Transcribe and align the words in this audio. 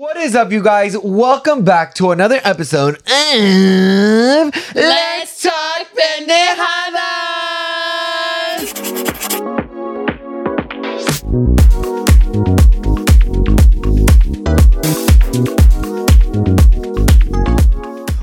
What 0.00 0.16
is 0.16 0.34
up, 0.34 0.50
you 0.50 0.62
guys? 0.62 0.96
Welcome 0.96 1.62
back 1.62 1.92
to 1.96 2.10
another 2.10 2.40
episode 2.42 2.94
of 2.94 3.04
Let's 4.74 5.42
Talk 5.42 5.88
Pendejadas. 5.94 6.70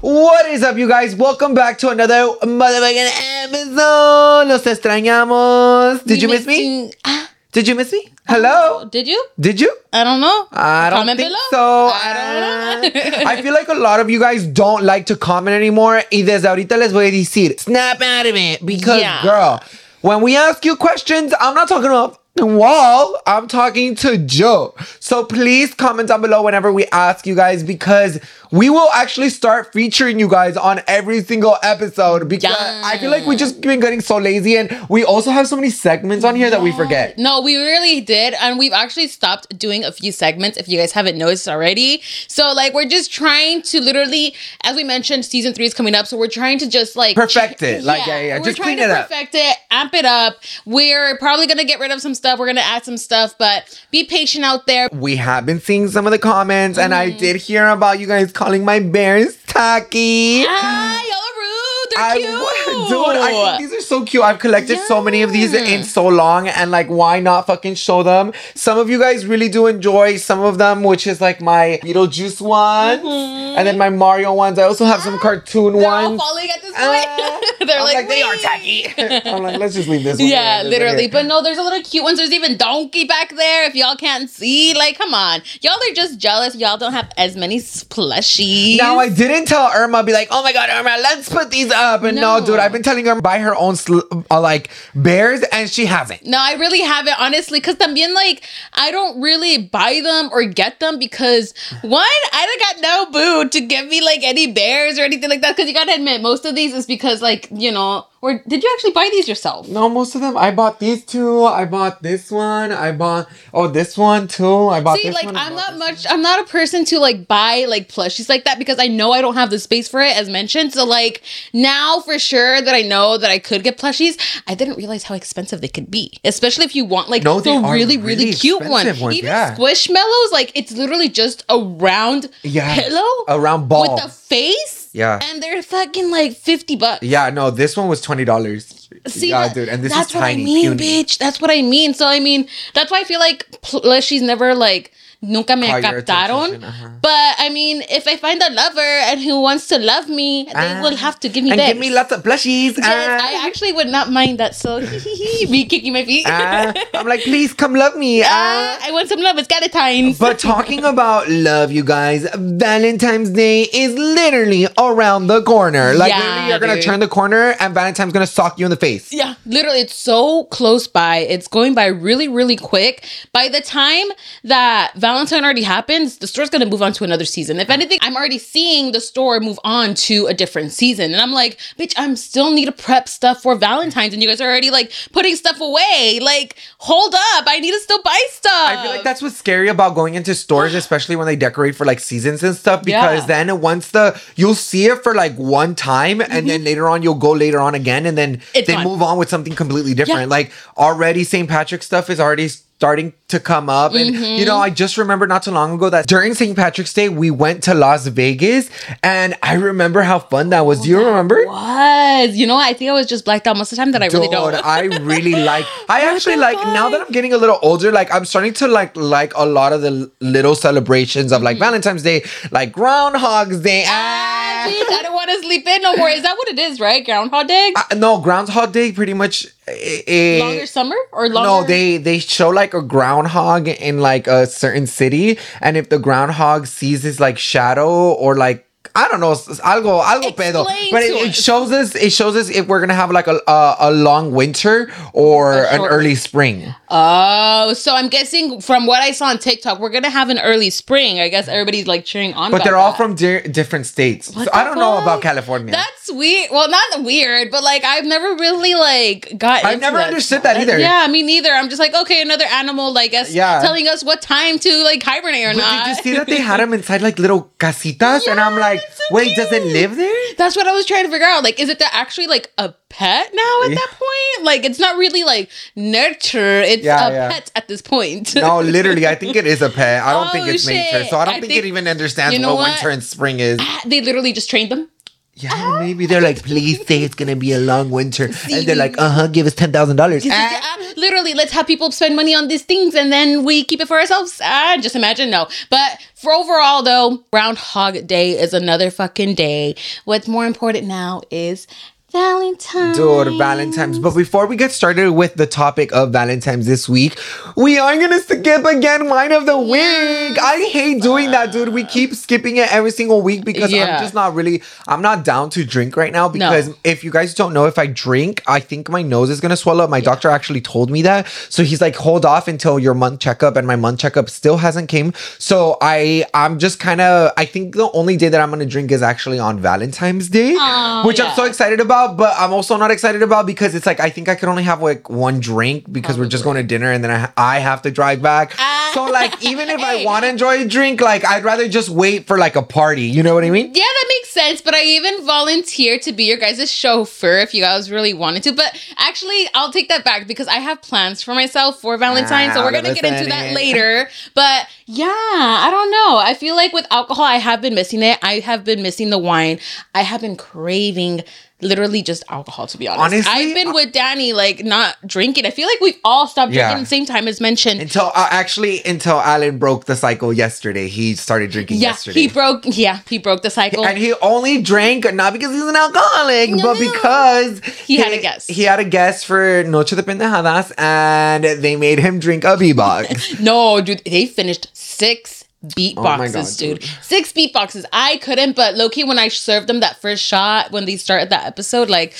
What 0.01 0.47
is 0.47 0.63
up, 0.63 0.77
you 0.77 0.87
guys? 0.87 1.15
Welcome 1.15 1.53
back 1.53 1.77
to 1.77 1.89
another 1.89 2.25
motherfucking 2.41 3.11
episode. 3.43 4.47
Los 4.47 4.63
extrañamos. 4.63 6.03
Did 6.05 6.23
you 6.23 6.27
miss 6.27 6.47
me? 6.47 6.91
Ah, 7.05 7.16
Did 7.57 7.67
you 7.67 7.73
miss 7.73 7.91
me? 7.91 8.07
Hello? 8.27 8.81
Oh, 8.83 8.85
did 8.87 9.07
you? 9.07 9.19
Did 9.39 9.59
you? 9.59 9.71
I 9.91 10.03
don't 10.03 10.21
know. 10.21 10.47
I 10.51 10.91
don't 10.91 10.99
Comment 10.99 11.17
think 11.17 11.29
below. 11.29 11.39
so. 11.49 11.89
I 11.91 12.13
don't 12.13 12.93
know. 12.93 13.29
I 13.31 13.41
feel 13.41 13.51
like 13.51 13.67
a 13.67 13.73
lot 13.73 13.99
of 13.99 14.11
you 14.11 14.19
guys 14.19 14.45
don't 14.45 14.83
like 14.83 15.07
to 15.07 15.15
comment 15.15 15.55
anymore. 15.55 16.03
Y 16.11 16.21
desde 16.21 16.45
ahorita 16.47 16.77
les 16.77 16.91
voy 16.91 17.07
a 17.07 17.11
decir, 17.11 17.59
snap 17.59 17.99
out 17.99 18.27
of 18.27 18.35
it. 18.35 18.63
Because, 18.63 19.01
Yeah. 19.01 19.23
girl, 19.23 19.59
when 20.01 20.21
we 20.21 20.35
ask 20.37 20.63
you 20.65 20.75
questions, 20.75 21.33
I'm 21.39 21.55
not 21.55 21.67
talking 21.67 21.87
about 21.89 22.19
wall. 22.45 23.19
I'm 23.25 23.47
talking 23.47 23.95
to 23.95 24.17
Joe. 24.17 24.75
So 24.99 25.25
please 25.25 25.73
comment 25.73 26.09
down 26.09 26.21
below 26.21 26.43
whenever 26.43 26.71
we 26.71 26.85
ask 26.87 27.25
you 27.25 27.35
guys 27.35 27.63
because 27.63 28.19
we 28.51 28.69
will 28.69 28.89
actually 28.93 29.29
start 29.29 29.73
featuring 29.73 30.19
you 30.19 30.29
guys 30.29 30.55
on 30.55 30.81
every 30.87 31.21
single 31.21 31.57
episode 31.63 32.29
because 32.29 32.55
I 32.57 32.97
feel 32.97 33.11
like 33.11 33.25
we 33.25 33.35
just 33.35 33.59
been 33.61 33.79
getting 33.81 33.99
so 33.99 34.17
lazy 34.17 34.55
and 34.57 34.87
we 34.89 35.03
also 35.03 35.31
have 35.31 35.47
so 35.47 35.55
many 35.55 35.69
segments 35.69 36.23
on 36.23 36.35
here 36.35 36.49
that 36.49 36.61
we 36.61 36.71
forget. 36.71 37.17
No, 37.17 37.41
we 37.41 37.57
really 37.57 37.99
did. 38.01 38.35
And 38.35 38.57
we've 38.57 38.71
actually 38.73 39.07
stopped 39.07 39.57
doing 39.59 39.83
a 39.83 39.91
few 39.91 40.11
segments 40.11 40.57
if 40.57 40.69
you 40.69 40.77
guys 40.77 40.93
haven't 40.93 41.17
noticed 41.17 41.47
already. 41.47 42.01
So, 42.27 42.53
like, 42.53 42.73
we're 42.73 42.87
just 42.87 43.11
trying 43.11 43.61
to 43.63 43.81
literally, 43.81 44.33
as 44.63 44.75
we 44.75 44.83
mentioned, 44.83 45.25
season 45.25 45.53
three 45.53 45.65
is 45.65 45.73
coming 45.73 45.95
up. 45.95 46.07
So, 46.07 46.17
we're 46.17 46.27
trying 46.29 46.59
to 46.59 46.69
just 46.69 46.95
like 46.95 47.15
Perfect 47.15 47.61
it. 47.63 47.83
Like, 47.83 48.05
yeah, 48.07 48.19
yeah, 48.21 48.37
We're 48.39 48.45
just 48.45 48.57
trying 48.57 48.77
clean 48.77 48.87
to 48.87 48.93
it 48.93 48.97
up. 48.97 49.09
perfect 49.09 49.35
it, 49.35 49.57
amp 49.71 49.93
it 49.93 50.05
up. 50.05 50.35
We're 50.65 51.17
probably 51.17 51.47
going 51.47 51.57
to 51.57 51.65
get 51.65 51.79
rid 51.79 51.91
of 51.91 52.01
some 52.01 52.15
stuff. 52.15 52.26
We're 52.37 52.45
going 52.45 52.55
to 52.57 52.61
add 52.65 52.83
some 52.85 52.97
stuff, 52.97 53.35
but 53.37 53.81
be 53.91 54.03
patient 54.03 54.43
out 54.43 54.65
there. 54.67 54.89
we 54.91 55.15
have 55.17 55.45
been 55.45 55.59
seeing 55.59 55.87
some 55.87 56.05
of 56.05 56.11
the 56.11 56.19
comments, 56.19 56.77
and 56.77 56.93
Mm-hmm. 56.93 57.15
I 57.15 57.17
did 57.17 57.35
hear 57.37 57.67
about 57.67 57.99
you 57.99 58.07
guys 58.07 58.31
calling 58.31 58.63
my 58.65 58.79
bears 58.79 59.37
tacky. 59.45 60.43
Ah, 60.47 61.01
y'all 61.03 61.13
are 61.13 61.39
rude. 61.39 61.86
They're 61.86 61.86
I, 61.97 62.17
cute. 62.17 62.27
dude, 62.89 63.17
I 63.17 63.57
think 63.57 63.69
these 63.69 63.79
are 63.79 63.85
so 63.85 64.03
cute. 64.03 64.23
I've 64.23 64.39
collected 64.39 64.79
so 64.79 65.01
many 65.01 65.21
of 65.21 65.31
these 65.31 65.53
in 65.53 65.83
so 65.83 66.07
long, 66.07 66.47
and 66.47 66.71
like, 66.71 66.87
why 66.87 67.19
not 67.19 67.47
fucking 67.47 67.75
show 67.75 68.03
them? 68.03 68.33
Some 68.55 68.77
of 68.77 68.89
you 68.89 68.99
guys 68.99 69.25
really 69.25 69.49
do 69.49 69.67
enjoy 69.67 70.17
some 70.17 70.41
of 70.41 70.57
them, 70.57 70.83
which 70.83 71.07
is 71.07 71.21
like 71.21 71.41
my 71.41 71.79
Beetlejuice 71.83 72.41
ones, 72.41 73.01
and 73.03 73.67
then 73.67 73.77
my 73.77 73.89
Mario 73.89 74.33
ones. 74.33 74.57
I 74.59 74.63
also 74.63 74.85
have 74.85 75.01
some 75.01 75.19
cartoon 75.19 75.67
Mm-hmm. 75.67 75.79
They're 75.79 75.89
all 75.89 76.09
ones. 76.09 76.21
falling 76.21 76.49
at 76.49 76.61
this 76.61 76.71
point. 76.71 77.05
Ah, 77.07 77.39
They're 77.65 77.79
I'm 77.79 77.83
like, 77.83 78.07
they 78.07 78.21
are 78.21 78.35
tacky. 78.35 78.87
I'm 79.29 79.43
like, 79.43 79.59
let's 79.59 79.73
just 79.75 79.87
leave 79.87 80.03
this 80.03 80.19
one. 80.19 80.27
Yeah, 80.27 80.61
here, 80.61 80.69
literally. 80.69 81.01
here. 81.03 81.11
But 81.11 81.25
no, 81.25 81.41
there's 81.41 81.57
a 81.57 81.63
little 81.63 81.81
cute 81.81 82.03
ones. 82.03 82.17
There's 82.17 82.31
even 82.31 82.57
Donkey 82.57 83.05
back 83.05 83.29
there. 83.35 83.67
If 83.67 83.75
y'all 83.75 83.95
can't 83.95 84.29
see, 84.29 84.73
like, 84.73 84.97
come 84.97 85.13
on, 85.13 85.41
y'all 85.61 85.73
are 85.73 85.93
just 85.93 86.19
jealous. 86.19 86.55
Y'all 86.55 86.77
don't 86.77 86.93
have 86.93 87.11
as 87.17 87.35
many 87.35 87.59
plushies. 87.59 88.77
Now 88.77 88.99
I 88.99 89.09
didn't 89.09 89.45
tell 89.45 89.69
Irma 89.73 90.03
be 90.03 90.13
like, 90.13 90.27
oh 90.31 90.43
my 90.43 90.53
god, 90.53 90.69
Irma, 90.69 90.97
let's 91.01 91.29
put 91.29 91.49
these 91.49 91.71
up. 91.71 91.86
And 91.95 92.15
no, 92.17 92.39
No. 92.39 92.45
dude, 92.45 92.59
I've 92.59 92.71
been 92.71 92.83
telling 92.83 93.05
her 93.05 93.19
buy 93.21 93.39
her 93.39 93.55
own 93.55 93.75
sl- 93.75 93.99
uh, 94.29 94.39
like 94.41 94.69
bears, 94.95 95.41
and 95.51 95.69
she 95.69 95.85
hasn't. 95.85 96.25
No, 96.25 96.37
I 96.39 96.53
really 96.53 96.81
haven't, 96.81 97.19
honestly, 97.19 97.59
because 97.59 97.75
también, 97.75 98.13
like, 98.13 98.43
I 98.73 98.91
don't 98.91 99.21
really 99.21 99.57
buy 99.57 100.01
them 100.03 100.29
or 100.31 100.43
get 100.43 100.79
them 100.79 100.99
because, 100.99 101.53
one, 101.81 102.03
I 102.33 102.45
don't 102.45 102.81
got 102.81 102.81
no 102.81 103.11
boo 103.11 103.49
to 103.49 103.61
give 103.61 103.87
me, 103.87 104.01
like, 104.01 104.21
any 104.23 104.51
bears 104.51 104.99
or 104.99 105.03
anything 105.03 105.29
like 105.29 105.41
that. 105.41 105.55
Because 105.55 105.67
you 105.69 105.73
gotta 105.73 105.93
admit, 105.93 106.21
most 106.21 106.45
of 106.45 106.55
these 106.55 106.73
is 106.73 106.85
because, 106.85 107.21
like, 107.21 107.47
you 107.51 107.71
know, 107.71 108.05
or 108.21 108.41
did 108.47 108.63
you 108.63 108.71
actually 108.75 108.91
buy 108.91 109.09
these 109.11 109.27
yourself? 109.27 109.67
No, 109.67 109.87
most 109.89 110.15
of 110.15 110.21
them. 110.21 110.37
I 110.37 110.51
bought 110.51 110.79
these 110.79 111.05
two. 111.05 111.43
I 111.45 111.65
bought 111.65 112.01
this 112.01 112.31
one. 112.31 112.71
I 112.71 112.91
bought 112.91 113.27
oh 113.53 113.67
this 113.67 113.97
one 113.97 114.27
too. 114.27 114.67
I 114.69 114.81
bought 114.81 114.97
See, 114.97 115.03
this 115.07 115.13
like 115.15 115.25
one. 115.25 115.35
I'm 115.37 115.53
not 115.55 115.77
much. 115.77 116.05
I'm 116.09 116.21
not 116.21 116.39
a 116.41 116.45
person 116.45 116.83
to 116.85 116.99
like 116.99 117.27
buy 117.27 117.65
like 117.67 117.89
plushies 117.89 118.27
like 118.29 118.43
that 118.45 118.57
because 118.57 118.79
I 118.79 118.87
know 118.87 119.11
I 119.11 119.21
don't 119.21 119.35
have 119.35 119.49
the 119.51 119.59
space 119.59 119.87
for 119.87 120.01
it, 120.01 120.15
as 120.17 120.29
mentioned. 120.29 120.73
So 120.73 120.83
like 120.85 121.21
now 121.53 121.99
for 121.99 122.17
sure 122.17 122.61
that 122.61 122.73
I 122.73 122.81
know 122.81 123.17
that 123.17 123.29
I 123.29 123.39
could 123.39 123.63
get 123.63 123.77
plushies, 123.77 124.19
I 124.47 124.55
didn't 124.55 124.75
realize 124.77 125.03
how 125.03 125.15
expensive 125.15 125.61
they 125.61 125.67
could 125.67 125.91
be, 125.91 126.13
especially 126.23 126.65
if 126.65 126.75
you 126.75 126.85
want 126.85 127.09
like 127.09 127.23
No, 127.23 127.39
the 127.39 127.51
really 127.51 127.97
really, 127.97 127.97
really 127.97 128.33
cute 128.33 128.61
one. 128.61 128.71
ones, 128.71 129.01
Even 129.01 129.25
yeah. 129.25 129.55
Squishmallows, 129.55 130.31
like 130.31 130.51
it's 130.55 130.71
literally 130.71 131.09
just 131.09 131.45
a 131.49 131.59
round 131.59 132.29
Yeah, 132.43 132.75
pillow, 132.75 133.07
a 133.27 133.39
round 133.39 133.69
ball. 133.69 133.95
with 133.95 134.05
a 134.05 134.09
face. 134.09 134.86
Yeah. 134.93 135.19
and 135.21 135.41
they're 135.41 135.61
fucking 135.63 136.09
like 136.11 136.33
fifty 136.35 136.75
bucks. 136.75 137.03
Yeah, 137.03 137.29
no, 137.29 137.51
this 137.51 137.75
one 137.77 137.87
was 137.87 138.01
twenty 138.01 138.25
dollars. 138.25 138.89
See, 139.07 139.29
yeah, 139.29 139.47
that- 139.47 139.53
dude, 139.55 139.69
and 139.69 139.83
this 139.83 139.91
that's 139.93 140.09
is 140.09 140.15
what 140.15 140.21
tiny. 140.21 140.41
I 140.41 140.45
mean, 140.45 140.77
puny. 140.77 141.03
bitch. 141.03 141.17
That's 141.17 141.39
what 141.41 141.51
I 141.51 141.61
mean. 141.61 141.93
So 141.93 142.07
I 142.07 142.19
mean, 142.19 142.47
that's 142.73 142.91
why 142.91 142.99
I 143.01 143.03
feel 143.03 143.19
like 143.19 143.49
plushies 143.61 144.21
never 144.21 144.55
like 144.55 144.91
nunca 145.21 145.55
me 145.55 145.67
captaron. 145.67 146.63
uh-huh. 146.63 146.89
But 147.01 147.35
I 147.39 147.49
mean, 147.49 147.81
if 147.89 148.07
I 148.07 148.17
find 148.17 148.41
a 148.41 148.51
lover 148.51 148.79
and 148.81 149.19
who 149.21 149.41
wants 149.41 149.67
to 149.69 149.77
love 149.79 150.07
me, 150.09 150.45
they 150.45 150.53
Ah. 150.77 150.81
will 150.81 150.95
have 150.95 151.19
to 151.21 151.29
give 151.29 151.43
me 151.43 151.51
and 151.51 151.57
beds. 151.57 151.73
give 151.73 151.79
me 151.79 151.89
lots 151.89 152.11
of 152.11 152.23
plushies. 152.23 152.77
Yes, 152.77 152.85
ah. 152.85 153.27
I 153.29 153.47
actually 153.47 153.73
would 153.73 153.87
not 153.87 154.11
mind 154.11 154.37
that. 154.39 154.55
So 154.55 154.79
me 155.49 155.65
kicking 155.65 155.93
my 155.93 156.05
feet. 156.05 156.25
Ah, 156.27 156.73
I'm 156.93 157.07
like, 157.07 157.21
please 157.23 157.53
come 157.53 157.73
love 157.73 157.95
me. 157.95 158.23
I 158.23 158.89
want 158.91 159.09
some 159.09 159.19
love. 159.19 159.37
It's 159.37 159.47
Galentine's. 159.47 160.17
But 160.19 160.39
talking 160.39 160.83
about 160.83 161.29
love, 161.29 161.71
you 161.71 161.83
guys, 161.83 162.27
Valentine's 162.35 163.29
Day 163.31 163.63
is 163.73 163.93
literally 163.97 164.67
around 164.77 165.27
the 165.27 165.41
corner. 165.43 165.93
Like, 165.93 166.09
Yeah, 166.09 166.19
literally, 166.19 166.47
you're 166.49 166.59
gonna 166.59 166.81
turn 166.81 166.99
the 166.99 167.07
corner 167.07 167.55
and 167.59 167.73
Valentine's 167.73 168.13
gonna 168.13 168.27
sock 168.27 168.59
you 168.59 168.65
in 168.65 168.69
the 168.71 168.77
face. 168.77 169.11
Yeah, 169.11 169.35
literally, 169.45 169.79
it's 169.79 169.95
so 169.95 170.45
close 170.45 170.87
by. 170.87 171.17
It's 171.17 171.47
going 171.47 171.73
by 171.73 171.87
really, 171.87 172.27
really 172.27 172.55
quick. 172.55 173.03
By 173.33 173.47
the 173.49 173.61
time 173.61 174.05
that 174.43 174.91
Valentine 175.07 175.45
already 175.45 175.61
happens, 175.63 176.17
the 176.17 176.27
store's 176.27 176.49
gonna 176.49 176.65
move 176.65 176.81
on 176.81 176.91
to 176.93 177.05
another 177.05 177.23
season. 177.23 177.59
If 177.61 177.69
anything, 177.69 177.97
I'm 178.01 178.17
already 178.17 178.37
seeing 178.37 178.91
the 178.91 178.99
store 178.99 179.39
move 179.39 179.57
on 179.63 179.93
to 180.09 180.27
a 180.27 180.33
different 180.33 180.73
season. 180.73 181.13
And 181.13 181.21
I'm 181.21 181.31
like, 181.31 181.57
bitch, 181.79 181.93
I'm 181.95 182.17
still 182.17 182.51
need 182.51 182.65
to 182.65 182.73
prep 182.73 183.07
stuff 183.07 183.41
for 183.41 183.55
Valentine's. 183.55 184.13
And 184.13 184.21
you 184.21 184.27
guys 184.27 184.41
are 184.41 184.49
already 184.49 184.69
like 184.69 184.91
putting 185.13 185.35
stuff 185.37 185.61
away. 185.61 186.19
Like, 186.21 186.57
hold 186.79 187.13
up, 187.15 187.45
I 187.47 187.59
need 187.61 187.71
to 187.71 187.79
still 187.79 188.01
buy 188.03 188.21
stuff. 188.31 188.51
I 188.69 188.81
feel 188.81 188.91
like 188.91 189.03
that's 189.05 189.21
what's 189.21 189.37
scary 189.37 189.69
about 189.69 189.95
going 189.95 190.15
into 190.15 190.35
stores, 190.35 190.73
especially 190.83 191.15
when 191.15 191.25
they 191.25 191.37
decorate 191.37 191.75
for 191.75 191.85
like 191.85 192.01
seasons 192.01 192.43
and 192.43 192.53
stuff. 192.55 192.83
Because 192.83 193.21
Yeah. 193.21 193.43
then 193.45 193.61
once 193.61 193.91
the 193.91 194.19
you'll 194.35 194.55
see 194.55 194.87
it 194.87 195.03
for 195.03 195.15
like 195.15 195.35
one 195.37 195.73
time, 195.73 196.19
and 196.19 196.49
then 196.49 196.65
later 196.65 196.89
on 196.89 197.01
you'll 197.01 197.15
go 197.15 197.31
later 197.31 197.61
on 197.61 197.75
again, 197.75 198.05
and 198.05 198.17
then 198.17 198.27
Mm-hmm. 198.37 198.57
It's 198.57 198.67
they 198.67 198.73
gone. 198.73 198.83
move 198.83 199.01
on 199.01 199.17
with 199.17 199.29
something 199.29 199.55
completely 199.55 199.93
different. 199.93 200.19
Yeah. 200.27 200.37
Like 200.37 200.51
already 200.77 201.23
St. 201.23 201.47
Patrick's 201.47 201.85
stuff 201.85 202.09
is 202.09 202.19
already 202.19 202.49
starting 202.77 203.11
to 203.29 203.39
come 203.39 203.69
up, 203.69 203.93
and 203.95 204.13
you 204.13 204.21
Mm-hmm. 204.21 204.45
know 204.45 204.57
I 204.57 204.69
just 204.69 204.97
remember 204.97 205.25
not 205.25 205.41
too 205.43 205.49
long 205.51 205.73
ago 205.73 205.89
that 205.89 206.05
during 206.07 206.33
St. 206.35 206.55
Patrick's 206.55 206.93
Day 206.93 207.09
we 207.09 207.31
went 207.31 207.63
to 207.63 207.73
Las 207.73 208.05
Vegas, 208.07 208.69
and 209.01 209.33
I 209.41 209.53
remember 209.55 210.03
how 210.03 210.19
fun 210.19 210.49
that 210.51 210.61
was. 210.65 210.81
Do 210.81 210.89
you 210.89 210.99
remember? 211.03 211.43
was. 211.45 212.35
You 212.37 212.45
know. 212.45 212.55
I 212.57 212.73
think 212.73 212.89
I 212.89 212.93
was 212.93 213.07
just 213.07 213.25
blacked 213.25 213.47
out 213.47 213.57
most 213.57 213.71
of 213.71 213.77
the 213.77 213.81
time 213.83 213.91
that 213.93 214.03
I 214.03 214.07
really 214.07 214.27
don't. 214.27 214.53
I 214.63 214.81
really 215.01 215.31
like. 215.51 215.65
I 215.89 216.01
actually 216.13 216.35
like 216.37 216.57
now 216.67 216.89
that? 216.89 217.01
I'm 217.01 217.11
getting 217.11 217.33
a 217.33 217.37
little 217.37 217.57
older. 217.63 217.91
Like 217.91 218.13
I'm 218.13 218.25
starting 218.25 218.53
to 218.61 218.67
like 218.67 218.95
like 218.95 219.33
a 219.35 219.45
lot 219.45 219.73
of 219.73 219.81
the 219.81 220.11
little 220.21 220.53
celebrations 220.55 221.31
of 221.31 221.41
like 221.41 221.57
Valentine's 221.57 222.03
Day, 222.03 222.23
like 222.51 222.71
Groundhog's 222.71 223.59
Day. 223.61 223.83
Mm-hmm. 223.85 223.91
Ah, 223.91 224.35
Ah. 224.59 224.67
bitch, 224.69 224.91
I 224.99 225.01
don't 225.03 225.13
want 225.13 225.29
to 225.31 225.39
sleep 225.41 225.67
in 225.67 225.81
no 225.81 225.95
more. 225.97 226.09
Is 226.09 226.21
that 226.23 226.35
what 226.37 226.47
it 226.47 226.59
is, 226.59 226.79
right? 226.79 227.03
Groundhog 227.05 227.47
Day? 227.47 227.73
Uh, 227.75 227.95
no, 227.95 228.19
Groundhog 228.19 228.71
Day 228.71 228.91
pretty 228.91 229.13
much. 229.13 229.47
Eh, 229.67 230.01
eh, 230.07 230.39
longer 230.39 230.65
summer 230.65 230.95
or 231.11 231.29
longer? 231.29 231.47
no, 231.47 231.63
they 231.63 231.97
they 231.97 232.19
show 232.19 232.49
like 232.49 232.73
a 232.73 232.81
groundhog 232.81 233.67
in 233.67 233.99
like 233.99 234.27
a 234.27 234.45
certain 234.45 234.87
city, 234.87 235.37
and 235.61 235.77
if 235.77 235.89
the 235.89 235.99
groundhog 235.99 236.67
sees 236.67 237.03
his 237.03 237.19
like 237.19 237.37
shadow 237.37 238.11
or 238.13 238.35
like 238.35 238.66
I 238.95 239.07
don't 239.07 239.19
know, 239.19 239.31
algo 239.33 240.03
algo 240.03 240.35
pedo, 240.35 240.63
but 240.91 241.03
it, 241.03 241.13
it 241.29 241.35
shows 241.35 241.71
us 241.71 241.95
it 241.95 242.11
shows 242.11 242.35
us 242.35 242.49
if 242.49 242.67
we're 242.67 242.79
gonna 242.79 242.93
have 242.93 243.11
like 243.11 243.27
a 243.27 243.39
a, 243.47 243.75
a 243.79 243.91
long 243.91 244.31
winter 244.31 244.91
or 245.13 245.53
an 245.65 245.81
early 245.81 246.15
spring. 246.15 246.73
Oh, 246.89 247.73
so 247.73 247.95
I'm 247.95 248.07
guessing 248.09 248.61
from 248.61 248.85
what 248.87 249.01
I 249.01 249.11
saw 249.11 249.27
on 249.27 249.39
TikTok, 249.39 249.79
we're 249.79 249.89
gonna 249.89 250.09
have 250.09 250.29
an 250.29 250.39
early 250.39 250.69
spring. 250.69 251.19
I 251.19 251.29
guess 251.29 251.47
everybody's 251.47 251.87
like 251.87 252.05
cheering 252.05 252.33
on. 252.33 252.51
But 252.51 252.63
they're 252.63 252.75
all 252.77 252.91
that. 252.91 252.97
from 252.97 253.15
di- 253.15 253.41
different 253.41 253.85
states. 253.85 254.33
What 254.35 254.45
so 254.45 254.51
I 254.53 254.63
don't 254.63 254.77
know 254.77 254.97
about? 255.01 255.21
California. 255.21 255.71
That's 255.71 256.07
sweet. 256.07 256.49
Well, 256.51 256.69
not 256.69 257.03
weird, 257.03 257.51
but 257.51 257.63
like 257.63 257.83
I've 257.83 258.05
never 258.05 258.35
really 258.35 258.73
like 258.75 259.33
got. 259.37 259.63
I've 259.65 259.81
never 259.81 259.97
understood 259.97 260.43
that 260.43 260.57
either. 260.57 260.77
Yeah, 260.79 261.07
me 261.07 261.23
neither. 261.23 261.49
I'm 261.51 261.69
just 261.69 261.79
like, 261.79 261.93
okay, 261.93 262.21
another 262.21 262.45
animal, 262.45 262.93
like 262.93 263.11
guess, 263.11 263.33
Yeah. 263.33 263.59
telling 263.61 263.87
us 263.87 264.03
what 264.03 264.21
time 264.21 264.59
to 264.59 264.83
like 264.83 265.03
hibernate 265.03 265.45
or 265.45 265.53
But 265.53 265.57
not. 265.59 265.85
did 265.85 265.97
you 265.97 266.03
see 266.03 266.13
that 266.17 266.27
they 266.27 266.41
had 266.41 266.59
them 266.61 266.73
inside 266.73 267.01
like 267.01 267.19
little 267.19 267.51
casitas? 267.59 268.27
and 268.27 268.39
I'm 268.39 268.57
like, 268.57 268.81
so 268.93 269.03
wait, 269.11 269.35
does 269.35 269.51
it 269.51 269.63
live 269.63 269.95
there? 269.95 270.15
That's 270.37 270.55
what 270.55 270.67
I 270.67 270.73
was 270.73 270.85
trying 270.85 271.05
to 271.05 271.11
figure 271.11 271.25
out. 271.27 271.43
Like, 271.43 271.59
is 271.59 271.69
it 271.69 271.81
actually 271.91 272.27
like 272.27 272.51
a 272.57 272.73
pet 272.89 273.31
now 273.33 273.61
at 273.63 273.69
Yeah. 273.69 273.75
that 273.75 273.91
point? 273.91 274.45
Like, 274.45 274.65
it's 274.65 274.79
not 274.79 274.97
really 274.97 275.23
like 275.23 275.49
nurture. 275.75 276.61
It's 276.61 276.83
Yeah, 276.83 277.07
a 277.07 277.11
yeah. 277.11 277.29
pet 277.29 277.51
at 277.55 277.67
this 277.67 277.81
point. 277.81 278.35
No, 278.35 278.61
literally, 278.61 279.07
I 279.07 279.15
think 279.15 279.35
it 279.35 279.47
is 279.47 279.61
a 279.61 279.69
pet. 279.69 280.03
I 280.03 280.13
don't 280.13 280.27
Oh, 280.27 280.31
think 280.31 280.47
it's 280.47 280.63
shit. 280.63 280.73
nature. 280.75 281.05
So 281.09 281.17
I 281.17 281.25
don't 281.25 281.35
I 281.35 281.39
think, 281.39 281.51
think- 281.53 281.63
it 281.63 281.67
even 281.67 281.87
understands 281.87 282.33
you 282.33 282.39
know 282.39 282.55
what, 282.55 282.61
what? 282.61 282.69
winter 282.71 282.89
and 282.89 283.03
spring 283.03 283.39
is. 283.39 283.57
Ah, 283.61 283.81
they 283.85 284.01
literally 284.01 284.33
just 284.33 284.49
trained 284.49 284.71
them. 284.71 284.89
Yeah, 285.39 285.77
maybe 285.79 286.07
they're 286.07 286.21
like, 286.21 286.41
please 286.43 286.85
say 286.87 287.03
it's 287.03 287.13
gonna 287.13 287.35
be 287.35 287.51
a 287.53 287.59
long 287.59 287.91
winter, 287.91 288.25
and 288.51 288.65
they're 288.65 288.75
like, 288.75 288.97
uh 288.97 289.09
huh, 289.09 289.27
give 289.27 289.45
us 289.45 289.53
ten 289.53 289.71
thousand 289.71 289.95
dollars. 289.97 290.25
Ah, 290.29 290.77
literally, 290.97 291.35
let's 291.35 291.51
have 291.51 291.67
people 291.67 291.91
spend 291.91 292.15
money 292.15 292.33
on 292.33 292.47
these 292.47 292.63
things 292.63 292.95
and 292.95 293.11
then 293.11 293.45
we 293.45 293.63
keep 293.63 293.79
it 293.79 293.87
for 293.87 293.99
ourselves. 293.99 294.41
Ah, 294.43 294.77
just 294.81 294.95
imagine, 294.95 295.29
no. 295.29 295.47
But 295.69 295.99
for 296.15 296.33
overall, 296.33 296.81
though, 296.81 297.23
Groundhog 297.31 298.07
Day 298.07 298.31
is 298.31 298.53
another 298.53 298.89
fucking 298.89 299.35
day. 299.35 299.75
What's 300.05 300.27
more 300.27 300.45
important 300.47 300.87
now 300.87 301.21
is 301.29 301.67
Valentine's. 302.11 302.95
Dude, 302.97 303.37
Valentine's. 303.37 303.99
But 303.99 304.15
before 304.15 304.47
we 304.47 304.55
get 304.55 304.71
started 304.71 305.11
with 305.11 305.33
the 305.35 305.45
topic 305.45 305.91
of 305.91 306.13
Valentine's 306.13 306.65
this 306.65 306.87
week, 306.87 307.19
we 307.57 307.77
are 307.77 307.97
gonna 307.99 308.21
skip 308.21 308.63
again 308.63 309.09
wine 309.09 309.33
of 309.33 309.45
the 309.45 309.57
week. 309.57 310.39
I 310.41 310.69
hate 310.71 311.01
doing 311.01 311.31
that, 311.31 311.51
dude. 311.51 311.69
We 311.69 311.83
keep 311.83 312.13
skipping 312.13 312.57
it 312.57 312.73
every 312.73 312.91
single 312.91 313.21
week 313.21 313.43
because 313.43 313.73
Yeah. 313.73 313.97
I'm 313.97 314.01
just 314.01 314.13
not 314.13 314.33
really, 314.33 314.63
I'm 314.87 315.01
not 315.01 315.25
down 315.25 315.49
to 315.51 315.65
drink 315.65 315.97
right 315.97 316.13
now. 316.13 316.29
Because 316.29 316.69
if 316.85 317.03
you 317.03 317.11
guys 317.11 317.33
don't 317.33 317.53
know, 317.53 317.65
if 317.65 317.77
I 317.77 317.87
drink, 317.87 318.41
I 318.47 318.61
think 318.61 318.87
my 318.87 319.01
nose 319.01 319.29
is 319.29 319.41
gonna 319.41 319.57
swell 319.57 319.81
up. 319.81 319.89
My 319.89 319.99
doctor 319.99 320.29
actually 320.29 320.61
told 320.61 320.89
me 320.89 321.01
that. 321.01 321.27
So 321.49 321.61
he's 321.65 321.81
like, 321.81 321.97
hold 321.97 322.25
off 322.25 322.47
until 322.47 322.79
your 322.79 322.93
month 322.93 323.19
checkup, 323.19 323.57
and 323.57 323.67
my 323.67 323.75
month 323.75 323.99
checkup 323.99 324.29
still 324.29 324.55
hasn't 324.57 324.87
came. 324.87 325.11
So 325.39 325.77
I, 325.81 326.23
I'm 326.33 326.57
just 326.57 326.79
kind 326.79 327.01
of, 327.01 327.33
I 327.35 327.43
think 327.43 327.75
the 327.75 327.91
only 327.91 328.15
day 328.15 328.29
that 328.29 328.39
I'm 328.39 328.49
gonna 328.49 328.65
drink 328.65 328.91
is 328.93 329.01
actually 329.01 329.39
on 329.39 329.59
Valentine's 329.59 330.29
Day, 330.29 330.55
Aw, 330.57 331.03
which 331.05 331.19
I'm 331.19 331.27
yeah. 331.27 331.35
so 331.35 331.43
excited 331.43 331.81
about, 331.81 332.06
but 332.15 332.33
I'm 332.37 332.53
also 332.53 332.77
not 332.77 332.91
excited 332.91 333.21
about 333.21 333.45
because 333.45 333.75
it's 333.75 333.85
like 333.85 333.99
I 333.99 334.09
think 334.09 334.29
I 334.29 334.35
could 334.35 334.47
only 334.49 334.63
have 334.63 334.81
like 334.81 335.09
one 335.09 335.39
drink 335.39 335.91
because 335.91 336.17
we're 336.17 336.27
just 336.27 336.43
going 336.43 336.57
to 336.57 336.63
dinner 336.63 336.91
and 336.91 337.03
then 337.03 337.11
I, 337.11 337.31
I 337.35 337.59
have 337.59 337.81
to 337.81 337.91
drive 337.91 338.21
back. 338.21 338.53
Ah. 338.57 338.91
so 338.93 339.05
like 339.05 339.43
even 339.43 339.69
if 339.69 339.79
I 339.81 340.05
want 340.05 340.23
to 340.23 340.29
enjoy 340.29 340.61
a 340.61 340.65
drink, 340.67 341.01
like 341.01 341.25
I'd 341.25 341.43
rather 341.43 341.67
just 341.67 341.89
wait 341.89 342.27
for 342.27 342.37
like 342.37 342.55
a 342.55 342.61
party. 342.61 343.03
You 343.03 343.23
know 343.23 343.33
what 343.33 343.43
I 343.43 343.49
mean? 343.49 343.67
Yeah, 343.73 343.83
that 343.83 344.05
makes 344.07 344.29
sense. 344.29 344.61
But 344.61 344.75
I 344.75 344.83
even 344.83 345.25
volunteered 345.25 346.01
to 346.03 346.11
be 346.13 346.25
your 346.25 346.37
guys' 346.37 346.71
chauffeur 346.71 347.39
if 347.39 347.53
you 347.53 347.61
guys 347.61 347.89
really 347.91 348.13
wanted 348.13 348.43
to. 348.43 348.51
But 348.53 348.79
actually, 348.97 349.47
I'll 349.53 349.71
take 349.71 349.89
that 349.89 350.03
back 350.03 350.27
because 350.27 350.47
I 350.47 350.55
have 350.59 350.81
plans 350.81 351.23
for 351.23 351.33
myself 351.33 351.81
for 351.81 351.97
Valentine's. 351.97 352.53
so 352.53 352.61
Ah, 352.61 352.65
we're 352.65 352.71
going 352.71 352.85
to 352.85 352.93
get 352.93 353.05
into 353.05 353.29
that 353.29 353.53
later. 353.53 354.09
But 354.33 354.67
yeah, 354.85 355.05
I 355.07 355.67
don't 355.71 355.91
know. 355.91 356.17
I 356.17 356.33
feel 356.33 356.55
like 356.55 356.73
with 356.73 356.85
alcohol, 356.91 357.25
I 357.25 357.35
have 357.37 357.61
been 357.61 357.75
missing 357.75 358.03
it. 358.03 358.19
I 358.21 358.39
have 358.39 358.63
been 358.63 358.81
missing 358.81 359.09
the 359.09 359.17
wine. 359.17 359.59
I 359.93 360.01
have 360.03 360.21
been 360.21 360.35
craving 360.35 361.23
literally 361.61 362.03
just 362.03 362.23
alcohol, 362.29 362.67
to 362.67 362.77
be 362.77 362.87
honest. 362.87 363.03
Honestly, 363.27 363.31
I've 363.33 363.55
been 363.55 363.73
with 363.73 363.91
Danny, 363.91 364.31
like 364.33 364.63
not 364.63 364.95
drinking. 365.05 365.45
I 365.45 365.49
feel 365.51 365.67
like 365.67 365.79
we've 365.81 365.97
all 366.03 366.27
stopped 366.27 366.51
Yeah. 366.51 366.67
drinking 366.67 366.77
at 366.77 366.81
the 366.81 366.95
same 366.95 367.05
time 367.05 367.27
as 367.27 367.41
mentioned. 367.41 367.81
Until 367.81 368.11
uh, 368.13 368.27
actually 368.29 368.83
until 368.85 369.19
Alan 369.19 369.57
broke 369.57 369.85
the 369.85 369.95
cycle 369.95 370.31
yesterday. 370.31 370.87
He 370.87 371.15
started 371.15 371.49
drinking 371.51 371.77
yeah, 371.77 371.89
yesterday. 371.89 372.19
he 372.21 372.27
broke. 372.27 372.63
Yeah, 372.65 372.99
he 373.09 373.17
broke 373.17 373.41
the 373.41 373.49
cycle. 373.49 373.85
and 373.85 373.97
he 373.97 374.13
only 374.21 374.61
drank 374.61 375.11
not 375.13 375.33
because 375.33 375.51
he's 375.51 375.63
an 375.63 375.75
alcoholic, 375.75 376.51
No, 376.51 376.61
but 376.63 376.73
no. 376.79 376.91
because 376.91 377.59
He 377.85 377.97
had 377.97 378.11
a 378.13 378.21
guest. 378.21 378.51
He 378.51 378.63
had 378.63 378.79
a 378.79 378.85
guest 378.85 379.25
for 379.25 379.63
Noche 379.63 379.91
de 379.91 380.03
Pendejadas, 380.03 380.71
and 380.77 381.43
they 381.43 381.75
made 381.75 381.99
him 381.99 382.19
drink 382.19 382.43
a 382.43 382.55
B-box. 382.57 383.39
No, 383.47 383.81
dude, 383.81 384.01
they 384.05 384.25
finished 384.25 384.67
six 384.73 385.36
beatboxes, 385.65 386.29
oh 386.29 386.33
God, 386.33 386.57
dude. 386.57 386.79
dude. 386.79 386.89
Six 387.01 387.31
beatboxes. 387.33 387.85
I 387.91 388.17
couldn't, 388.17 388.55
but 388.55 388.75
Loki, 388.75 389.03
when 389.03 389.19
I 389.19 389.27
served 389.27 389.67
them 389.67 389.79
that 389.79 389.97
first 389.97 390.23
shot 390.23 390.71
when 390.71 390.85
they 390.85 390.97
started 390.97 391.29
that 391.29 391.45
episode, 391.45 391.89
like, 391.89 392.13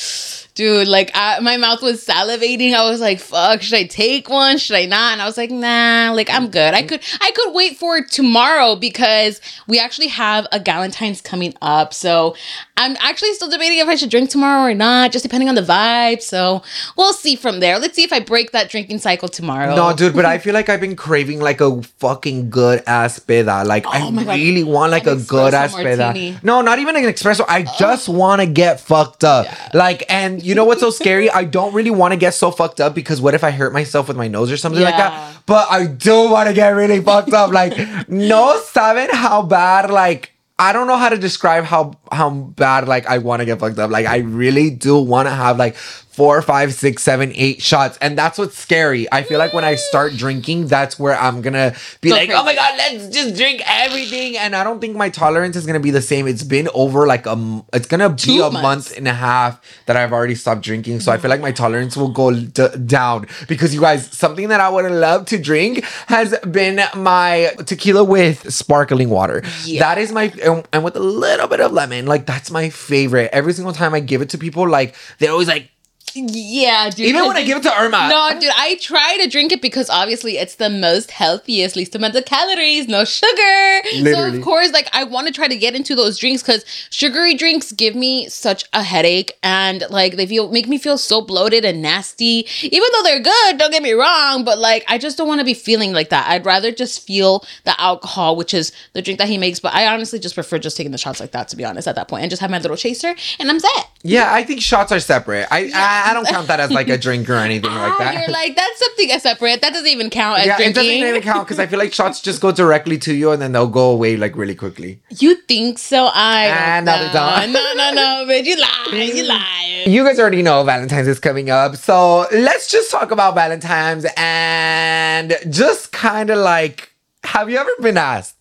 dude, 0.57 0.87
like 0.87 1.11
I, 1.13 1.39
my 1.39 1.55
mouth 1.57 1.81
was 1.83 2.03
salivating. 2.05 2.73
I 2.73 2.89
was 2.89 2.99
like, 2.99 3.19
fuck, 3.19 3.61
should 3.61 3.77
I 3.77 3.83
take 3.85 4.27
one? 4.27 4.57
Should 4.57 4.75
I 4.75 4.85
not? 4.87 5.13
And 5.13 5.21
I 5.21 5.25
was 5.25 5.37
like, 5.37 5.51
nah, 5.51 6.11
like 6.13 6.29
I'm 6.31 6.49
good. 6.49 6.73
I 6.73 6.81
could 6.81 6.99
I 7.21 7.31
could 7.31 7.53
wait 7.53 7.77
for 7.77 8.01
tomorrow 8.01 8.75
because 8.75 9.39
we 9.67 9.79
actually 9.79 10.07
have 10.07 10.47
a 10.51 10.59
Galentine's 10.59 11.21
coming 11.21 11.53
up. 11.61 11.93
So 11.93 12.35
I'm 12.75 12.95
actually 12.99 13.33
still 13.33 13.49
debating 13.49 13.77
if 13.79 13.87
I 13.87 13.95
should 13.95 14.09
drink 14.09 14.29
tomorrow 14.29 14.69
or 14.69 14.73
not, 14.73 15.11
just 15.11 15.23
depending 15.23 15.47
on 15.47 15.55
the 15.55 15.61
vibe. 15.61 16.21
So 16.21 16.63
we'll 16.97 17.13
see 17.13 17.35
from 17.35 17.59
there. 17.59 17.77
Let's 17.79 17.95
see 17.95 18.03
if 18.03 18.11
I 18.11 18.19
break 18.19 18.51
that 18.51 18.69
drinking 18.69 18.99
cycle 18.99 19.27
tomorrow. 19.29 19.75
No, 19.75 19.95
dude, 19.95 20.15
but 20.15 20.25
I 20.25 20.39
feel 20.39 20.53
like 20.53 20.69
I've 20.69 20.81
been 20.81 20.95
craving 20.95 21.39
like 21.39 21.61
a 21.61 21.81
fucking 21.99 22.49
good 22.49 22.83
ass 22.87 23.19
peda. 23.19 23.63
Like 23.65 23.85
oh 23.85 23.91
I 23.91 24.01
Oh 24.07 24.11
God. 24.11 24.27
really 24.35 24.63
want 24.63 24.91
like 24.91 25.05
An 25.05 25.19
a 25.19 25.21
good 25.21 25.53
ass 25.53 25.73
peda. 25.75 25.97
martini. 25.97 26.37
No, 26.43 26.61
not 26.61 26.79
even 26.79 26.95
an 26.95 27.03
espresso. 27.03 27.45
I 27.47 27.63
just 27.77 28.09
want 28.09 28.41
to 28.41 28.47
get 28.47 28.79
fucked 28.79 29.23
up. 29.23 29.45
Like, 29.73 30.03
and 30.09 30.41
you 30.47 30.55
know 30.55 30.63
what's 30.63 30.79
so 30.79 30.91
scary? 30.91 31.29
I 31.29 31.43
don't 31.43 31.73
really 31.73 31.91
want 31.91 32.13
to 32.13 32.17
get 32.17 32.33
so 32.33 32.51
fucked 32.51 32.79
up 32.79 32.95
because 32.95 33.19
what 33.19 33.33
if 33.33 33.43
I 33.43 33.51
hurt 33.51 33.73
myself 33.73 34.07
with 34.07 34.15
my 34.15 34.29
nose 34.29 34.49
or 34.49 34.55
something 34.55 34.81
like 34.81 34.95
that? 34.95 35.41
But 35.45 35.69
I 35.69 35.87
do 35.87 36.29
want 36.31 36.47
to 36.47 36.53
get 36.53 36.69
really 36.69 37.01
fucked 37.01 37.33
up. 37.33 37.51
Like, 37.51 37.77
no 38.07 38.57
saben 38.61 39.11
how 39.11 39.41
bad 39.41 39.89
like. 39.91 40.31
I 40.59 40.73
don't 40.73 40.87
know 40.87 40.97
how 40.97 41.09
to 41.09 41.17
describe 41.17 41.65
how 41.65 41.99
how 42.11 42.31
bad 42.31 42.87
like 42.87 43.05
I 43.05 43.19
want 43.19 43.41
to 43.41 43.45
get 43.45 43.59
fucked 43.59 43.77
up. 43.77 43.91
Like 43.91 44.07
I 44.07 44.19
really 44.19 44.71
do 44.71 44.97
want 44.97 45.27
to 45.27 45.31
have 45.31 45.57
like 45.57 45.75
four, 46.17 46.41
five, 46.41 46.73
six, 46.73 47.03
seven, 47.03 47.31
eight 47.35 47.61
shots, 47.61 47.95
and 48.01 48.17
that's 48.17 48.39
what's 48.39 48.57
scary. 48.57 49.05
I 49.11 49.21
feel 49.21 49.37
like 49.37 49.53
when 49.53 49.63
I 49.63 49.75
start 49.75 50.13
drinking, 50.13 50.65
that's 50.65 50.97
where 50.97 51.15
I'm 51.15 51.43
gonna 51.43 51.75
be 52.01 52.09
like, 52.09 52.31
oh 52.31 52.43
my 52.43 52.55
god, 52.55 52.73
let's 52.75 53.09
just 53.09 53.35
drink 53.35 53.61
everything. 53.67 54.35
And 54.35 54.55
I 54.55 54.63
don't 54.63 54.81
think 54.81 54.95
my 54.97 55.09
tolerance 55.09 55.55
is 55.55 55.67
gonna 55.67 55.79
be 55.79 55.91
the 55.91 56.01
same. 56.01 56.27
It's 56.27 56.41
been 56.41 56.69
over 56.73 57.05
like 57.05 57.27
a, 57.27 57.63
it's 57.71 57.85
gonna 57.85 58.09
be 58.09 58.39
a 58.39 58.49
months. 58.49 58.61
month 58.63 58.97
and 58.97 59.07
a 59.07 59.13
half 59.13 59.61
that 59.85 59.95
I've 59.95 60.11
already 60.11 60.33
stopped 60.33 60.63
drinking. 60.63 61.01
So 61.01 61.11
I 61.11 61.19
feel 61.19 61.29
like 61.29 61.39
my 61.39 61.51
tolerance 61.51 61.95
will 61.95 62.09
go 62.09 62.33
d- 62.33 62.67
down 62.87 63.27
because 63.47 63.75
you 63.75 63.81
guys, 63.81 64.11
something 64.11 64.47
that 64.47 64.59
I 64.59 64.69
would 64.69 64.91
love 64.91 65.27
to 65.27 65.37
drink 65.37 65.85
has 66.07 66.35
been 66.39 66.81
my 66.95 67.51
tequila 67.67 68.03
with 68.03 68.51
sparkling 68.51 69.09
water. 69.09 69.43
Yeah. 69.65 69.81
That 69.81 69.99
is 69.99 70.11
my 70.11 70.33
and, 70.43 70.67
and 70.73 70.83
with 70.83 70.95
a 70.95 70.99
little 70.99 71.47
bit 71.47 71.59
of 71.61 71.71
lemon. 71.73 72.07
Like 72.07 72.25
that's 72.25 72.49
my 72.49 72.71
favorite. 72.71 73.29
Every 73.31 73.53
single 73.53 73.73
time 73.73 73.93
I 73.93 73.99
give 73.99 74.23
it 74.23 74.29
to 74.31 74.39
people, 74.39 74.67
like 74.67 74.95
they're 75.19 75.31
always 75.31 75.47
like, 75.47 75.69
Yeah, 76.17 76.89
dude. 76.89 77.07
even 77.07 77.27
when 77.27 77.37
I 77.37 77.43
give 77.43 77.57
it 77.57 77.63
to 77.63 77.73
Irma. 77.73 78.07
No, 78.09 78.39
dude, 78.39 78.51
I 78.55 78.75
try 78.81 79.17
to 79.21 79.29
drink 79.29 79.51
it 79.51 79.61
because 79.61 79.89
obviously 79.89 80.37
it's 80.37 80.55
the 80.55 80.69
most 80.69 81.11
healthiest, 81.11 81.75
least 81.75 81.95
amount 81.95 82.15
of 82.15 82.25
calories, 82.25 82.87
no 82.87 83.05
sugar. 83.05 83.81
So 84.03 84.27
of 84.27 84.41
course, 84.41 84.71
like 84.71 84.89
I 84.93 85.03
want 85.03 85.27
to 85.27 85.33
try 85.33 85.47
to 85.47 85.55
get 85.55 85.75
into 85.75 85.95
those 85.95 86.17
drinks 86.17 86.41
because 86.41 86.65
sugary 86.89 87.33
drinks 87.35 87.71
give 87.71 87.95
me 87.95 88.29
such 88.29 88.65
a 88.73 88.83
headache 88.83 89.37
and 89.43 89.83
like 89.89 90.15
they 90.15 90.25
feel 90.25 90.51
make 90.51 90.67
me 90.67 90.77
feel 90.77 90.97
so 90.97 91.21
bloated 91.21 91.65
and 91.65 91.81
nasty. 91.81 92.47
Even 92.61 92.87
though 92.93 93.03
they're 93.03 93.21
good, 93.21 93.57
don't 93.57 93.71
get 93.71 93.83
me 93.83 93.93
wrong, 93.93 94.43
but 94.43 94.57
like 94.57 94.83
I 94.87 94.97
just 94.97 95.17
don't 95.17 95.27
want 95.27 95.39
to 95.39 95.45
be 95.45 95.53
feeling 95.53 95.93
like 95.93 96.09
that. 96.09 96.29
I'd 96.29 96.45
rather 96.45 96.71
just 96.71 97.05
feel 97.05 97.45
the 97.63 97.79
alcohol, 97.79 98.35
which 98.35 98.53
is 98.53 98.71
the 98.93 99.01
drink 99.01 99.19
that 99.19 99.27
he 99.27 99.37
makes. 99.37 99.59
But 99.59 99.73
I 99.73 99.87
honestly 99.87 100.19
just 100.19 100.35
prefer 100.35 100.57
just 100.59 100.77
taking 100.77 100.91
the 100.91 100.97
shots 100.97 101.19
like 101.19 101.31
that, 101.31 101.47
to 101.49 101.55
be 101.55 101.65
honest, 101.65 101.87
at 101.87 101.95
that 101.95 102.07
point, 102.07 102.23
and 102.23 102.29
just 102.29 102.41
have 102.41 102.51
my 102.51 102.59
little 102.59 102.77
chaser, 102.77 103.15
and 103.39 103.49
I'm 103.49 103.59
set. 103.59 103.89
Yeah, 104.03 104.33
I 104.33 104.43
think 104.43 104.61
shots 104.61 104.91
are 104.91 104.99
separate. 104.99 105.47
I 105.51 105.71
I, 105.73 106.06
I 106.07 106.13
don't 106.13 106.27
count 106.27 106.47
that 106.47 106.59
as 106.59 106.71
like 106.71 106.89
a 106.89 106.97
drink 106.97 107.29
or 107.29 107.35
anything 107.35 107.69
like 107.69 107.91
Ah, 107.93 107.97
that. 107.99 108.13
You're 108.13 108.31
like 108.31 108.55
that's 108.55 108.79
something 108.79 109.09
separate. 109.19 109.61
That 109.61 109.73
doesn't 109.73 109.87
even 109.87 110.09
count 110.09 110.39
as 110.39 110.45
yeah, 110.47 110.61
it 110.61 110.73
doesn't 110.75 110.89
even 110.91 111.21
count 111.21 111.45
because 111.47 111.59
I 111.59 111.67
feel 111.67 111.79
like 111.79 111.93
shots 111.93 112.21
just 112.21 112.41
go 112.41 112.51
directly 112.51 112.97
to 112.99 113.13
you 113.13 113.31
and 113.31 113.41
then 113.41 113.51
they'll 113.51 113.67
go 113.67 113.91
away 113.91 114.17
like 114.17 114.35
really 114.35 114.55
quickly. 114.55 115.01
You 115.09 115.35
think 115.47 115.77
so? 115.79 116.09
I 116.13 116.49
Ah, 116.49 116.79
no, 116.79 116.91
know. 116.95 117.07
they 117.07 117.13
don't. 117.13 117.53
no, 117.53 117.73
no, 117.75 117.91
no, 117.93 118.25
bitch. 118.31 118.45
You 118.45 118.57
lie. 118.59 119.11
You 119.13 119.23
lie. 119.27 119.83
You 119.85 120.03
guys 120.03 120.19
already 120.19 120.41
know 120.41 120.63
Valentine's 120.63 121.07
is 121.07 121.19
coming 121.19 121.49
up. 121.49 121.75
So 121.75 122.27
let's 122.31 122.67
just 122.69 122.89
talk 122.91 123.11
about 123.11 123.35
Valentine's 123.35 124.05
and 124.17 125.33
just 125.49 125.91
kind 125.91 126.29
of 126.29 126.37
like, 126.39 126.91
have 127.23 127.49
you 127.49 127.57
ever 127.57 127.69
been 127.81 127.97
asked 127.97 128.35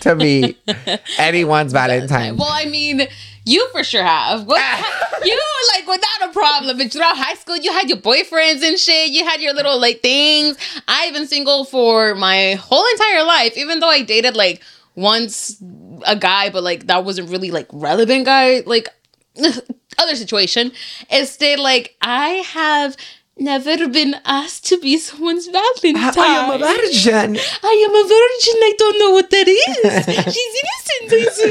to 0.00 0.14
be 0.14 0.56
anyone's 1.18 1.72
Valentine? 1.72 2.36
Well, 2.36 2.48
I 2.50 2.64
mean, 2.66 3.06
you 3.44 3.68
for 3.72 3.84
sure 3.84 4.02
have. 4.02 4.46
What, 4.46 4.60
you 5.24 5.40
like 5.74 5.86
without 5.86 6.30
a 6.30 6.32
problem. 6.32 6.78
But 6.78 6.92
throughout 6.92 7.16
high 7.16 7.34
school, 7.34 7.56
you 7.56 7.72
had 7.72 7.88
your 7.88 7.98
boyfriends 7.98 8.62
and 8.62 8.78
shit. 8.78 9.10
You 9.10 9.24
had 9.24 9.40
your 9.40 9.52
little 9.52 9.78
like 9.78 10.00
things. 10.00 10.56
I've 10.88 11.12
been 11.12 11.26
single 11.26 11.64
for 11.64 12.14
my 12.14 12.54
whole 12.54 12.84
entire 12.92 13.24
life, 13.24 13.56
even 13.56 13.80
though 13.80 13.88
I 13.88 14.02
dated 14.02 14.36
like 14.36 14.62
once 14.94 15.62
a 16.06 16.16
guy, 16.16 16.50
but 16.50 16.62
like 16.62 16.86
that 16.86 17.04
wasn't 17.04 17.30
really 17.30 17.50
like 17.50 17.66
relevant 17.72 18.24
guy. 18.24 18.62
Like 18.64 18.88
other 19.98 20.16
situation. 20.16 20.72
Instead, 21.10 21.58
like 21.58 21.96
I 22.00 22.28
have 22.52 22.96
never 23.38 23.88
been 23.88 24.14
asked 24.24 24.66
to 24.66 24.78
be 24.78 24.96
someone's 24.96 25.46
Valentine. 25.46 25.96
I 25.96 26.26
am 26.26 26.50
a 26.50 26.58
virgin. 26.58 27.36
I 27.62 27.86
am 27.86 27.94
a 27.94 28.04
virgin. 28.04 28.56
I 28.62 28.74
don't 28.78 28.98
know 28.98 29.10
what 29.10 29.30
that 29.30 29.48
is. 29.48 30.34
She's 30.34 30.54
innocent, 30.62 31.46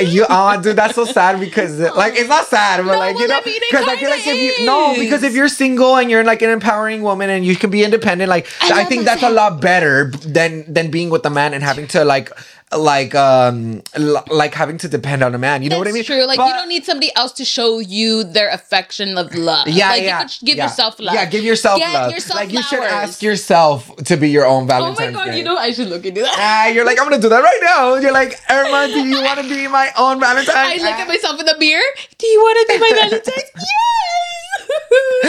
I 0.00 0.02
You, 0.08 0.26
oh, 0.28 0.60
dude, 0.62 0.76
that's 0.76 0.94
so 0.94 1.04
sad 1.04 1.40
because 1.40 1.78
like 1.96 2.14
it's 2.16 2.28
not 2.28 2.46
sad, 2.46 2.84
but 2.84 2.92
No, 2.92 2.98
like 2.98 3.14
you 3.14 3.20
well, 3.20 3.28
know, 3.28 3.40
I 3.40 3.44
mean, 3.44 3.60
because 3.70 3.88
I 3.88 3.96
feel 3.96 4.10
like 4.10 4.26
if 4.26 4.58
you 4.58 4.66
no, 4.66 4.94
because 4.96 5.22
if 5.22 5.34
you're 5.34 5.48
single 5.48 5.96
and 5.96 6.10
you're 6.10 6.24
like 6.24 6.42
an 6.42 6.50
empowering 6.50 7.02
woman 7.02 7.30
and 7.30 7.44
you 7.44 7.56
can 7.56 7.70
be 7.70 7.84
independent, 7.84 8.28
like 8.28 8.48
I 8.62 8.82
I, 8.82 8.84
think 8.84 9.04
that's 9.04 9.22
a 9.22 9.30
lot 9.30 9.60
better 9.60 10.10
than 10.10 10.72
than 10.72 10.90
being 10.90 11.10
with 11.10 11.24
a 11.26 11.30
man 11.30 11.54
and 11.54 11.62
having 11.62 11.86
to 11.88 12.04
like 12.04 12.30
like 12.76 13.14
um 13.14 13.82
l- 13.94 14.24
like 14.28 14.54
having 14.54 14.76
to 14.78 14.88
depend 14.88 15.22
on 15.22 15.34
a 15.34 15.38
man. 15.38 15.62
You 15.62 15.70
know 15.70 15.78
what 15.78 15.88
I 15.88 15.92
mean? 15.92 16.04
true. 16.04 16.24
Like 16.26 16.36
But- 16.38 16.48
you 16.48 16.52
don't 16.54 16.68
need 16.68 16.84
somebody 16.84 17.14
else 17.16 17.32
to 17.32 17.44
show 17.44 17.78
you 17.78 18.24
their 18.24 18.50
affection 18.50 19.16
of 19.16 19.34
love. 19.34 19.68
Yeah, 19.68 19.88
like, 19.90 20.02
yeah. 20.02 20.22
You 20.22 20.28
could 20.28 20.46
give 20.46 20.56
yeah. 20.58 20.64
yourself 20.64 21.00
love. 21.00 21.14
Yeah, 21.14 21.24
give 21.26 21.44
yourself 21.44 21.78
Get 21.78 21.92
love. 21.92 22.12
yourself 22.12 22.40
like 22.40 22.52
you 22.52 22.62
should 22.62 22.82
ask 22.82 23.22
yourself 23.22 23.94
to 24.04 24.16
be 24.16 24.28
your 24.30 24.46
own 24.46 24.66
Valentine's. 24.66 25.00
Oh 25.00 25.18
my 25.18 25.24
god, 25.24 25.32
Day. 25.32 25.38
you 25.38 25.44
know 25.44 25.56
I 25.56 25.72
should 25.72 25.88
look 25.88 26.04
into 26.04 26.20
that. 26.22 26.34
Ah, 26.38 26.66
you're 26.68 26.84
like, 26.84 26.98
I'm 27.00 27.08
gonna 27.08 27.20
do 27.22 27.28
that 27.30 27.42
right 27.42 27.60
now. 27.62 27.94
You're 27.96 28.12
like, 28.12 28.38
Irma, 28.50 28.88
do 28.88 29.06
you 29.06 29.22
want 29.22 29.40
to 29.40 29.48
be 29.48 29.66
my 29.68 29.90
own 29.96 30.20
Valentine? 30.20 30.54
I 30.56 30.76
look 30.76 30.84
at 31.02 31.08
myself 31.08 31.40
in 31.40 31.46
the 31.46 31.56
mirror. 31.58 31.82
Do 32.18 32.26
you 32.26 32.38
want 32.40 32.58
to 32.68 32.74
be 32.74 32.78
my 32.80 32.90
Valentine's? 33.08 33.50
yes. 33.54 33.64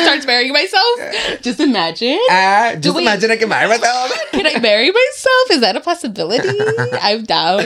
Starts 0.04 0.26
marrying 0.26 0.54
myself. 0.54 1.00
Just 1.42 1.60
imagine. 1.60 2.20
Ah, 2.30 2.76
just 2.80 2.98
imagine 2.98 3.32
I 3.32 3.38
can 3.38 3.50
marry 3.50 3.68
myself. 3.68 4.12
Can 4.32 4.46
I 4.46 4.60
marry 4.60 4.92
myself? 4.92 5.52
Is 5.52 5.62
that 5.62 5.76
a 5.76 5.82
possibility? 5.82 6.50
I'm 7.02 7.24
down. 7.24 7.64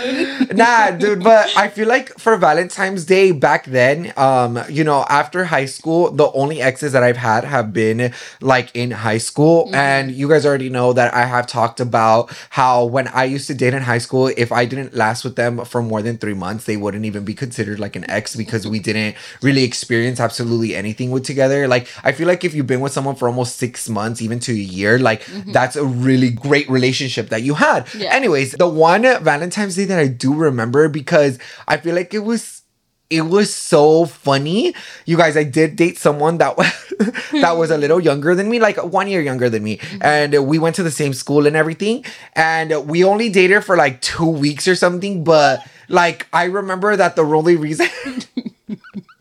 nah, 0.54 0.92
dude, 0.92 1.24
but 1.24 1.56
I 1.58 1.68
feel 1.68 1.88
like 1.88 2.10
for 2.18 2.38
Valentine's 2.38 3.06
Day 3.06 3.32
back 3.32 3.66
then, 3.66 4.14
um, 4.18 4.60
you 4.70 4.84
know, 4.84 5.06
after 5.10 5.46
high 5.46 5.66
school, 5.66 6.12
the 6.12 6.32
only 6.32 6.62
exes 6.62 6.94
that 6.94 7.04
I've 7.04 7.18
had 7.18 7.44
have 7.44 7.74
been 7.74 8.14
like 8.42 8.72
in 8.74 8.92
high 8.92 9.18
school. 9.18 9.66
Mm-hmm. 9.66 9.76
And 9.76 10.12
you 10.12 10.30
guys 10.30 10.46
already 10.46 10.70
know 10.70 10.94
that 10.94 11.14
I 11.14 11.26
have 11.26 11.48
talked 11.48 11.80
about 11.80 12.32
how 12.50 12.86
when 12.86 13.08
I 13.10 13.26
used 13.26 13.48
to 13.48 13.54
date 13.54 13.74
in 13.74 13.84
high 13.84 13.98
school, 13.98 14.32
if 14.38 14.52
I 14.52 14.66
didn't 14.66 14.94
last 14.94 15.24
with 15.24 15.36
them 15.36 15.66
for 15.66 15.82
more 15.82 16.02
than 16.02 16.18
three 16.18 16.34
months, 16.34 16.66
they 16.66 16.78
wouldn't 16.78 17.06
even 17.06 17.26
be 17.26 17.34
considered 17.34 17.80
like 17.80 17.96
an 17.96 18.10
ex 18.10 18.36
because 18.36 18.68
we 18.68 18.80
didn't 18.80 19.16
really 19.42 19.64
experience 19.64 20.20
absolutely 20.20 20.76
anything 20.76 21.12
with 21.12 21.24
together. 21.24 21.68
Like, 21.68 21.88
I 22.04 22.12
feel 22.12 22.23
like 22.26 22.44
if 22.44 22.54
you've 22.54 22.68
been 22.68 22.82
with 22.82 22.92
someone 22.92 23.16
for 23.16 23.28
almost 23.28 23.58
six 23.58 23.90
months, 23.90 24.22
even 24.22 24.40
to 24.42 24.52
a 24.52 24.56
year, 24.56 25.00
like 25.00 25.26
that's 25.48 25.76
a 25.76 25.86
really 25.86 26.30
great 26.32 26.70
relationship 26.70 27.30
that 27.30 27.44
you 27.44 27.54
had. 27.56 27.86
Mm-hmm. 27.88 28.02
Yeah. 28.02 28.14
Anyways, 28.14 28.54
the 28.54 28.68
one 28.68 29.04
Valentine's 29.24 29.76
Day 29.76 29.86
that 29.86 30.00
I 30.00 30.08
do 30.08 30.34
remember 30.34 30.90
because 30.90 31.40
I 31.68 31.78
feel 31.78 31.96
like 31.96 32.14
it 32.14 32.20
was 32.20 32.64
it 33.10 33.22
was 33.22 33.54
so 33.54 34.06
funny. 34.06 34.74
You 35.06 35.18
guys, 35.18 35.38
I 35.38 35.44
did 35.44 35.76
date 35.76 36.00
someone 36.00 36.40
that 36.40 36.58
was 36.58 36.94
that 37.32 37.58
was 37.58 37.70
a 37.70 37.78
little 37.78 38.00
younger 38.00 38.34
than 38.34 38.50
me, 38.50 38.60
like 38.60 38.84
one 38.84 39.08
year 39.08 39.22
younger 39.22 39.50
than 39.50 39.64
me. 39.64 39.80
And 40.02 40.48
we 40.48 40.58
went 40.58 40.76
to 40.78 40.84
the 40.84 40.92
same 40.92 41.14
school 41.14 41.46
and 41.46 41.56
everything. 41.56 42.06
And 42.36 42.88
we 42.88 43.04
only 43.04 43.30
dated 43.30 43.64
for 43.64 43.78
like 43.78 44.02
two 44.02 44.28
weeks 44.28 44.68
or 44.68 44.76
something. 44.76 45.24
But 45.24 45.66
like 45.90 46.28
I 46.34 46.46
remember 46.46 46.96
that 46.96 47.16
the 47.16 47.24
only 47.24 47.56
reason 47.56 47.88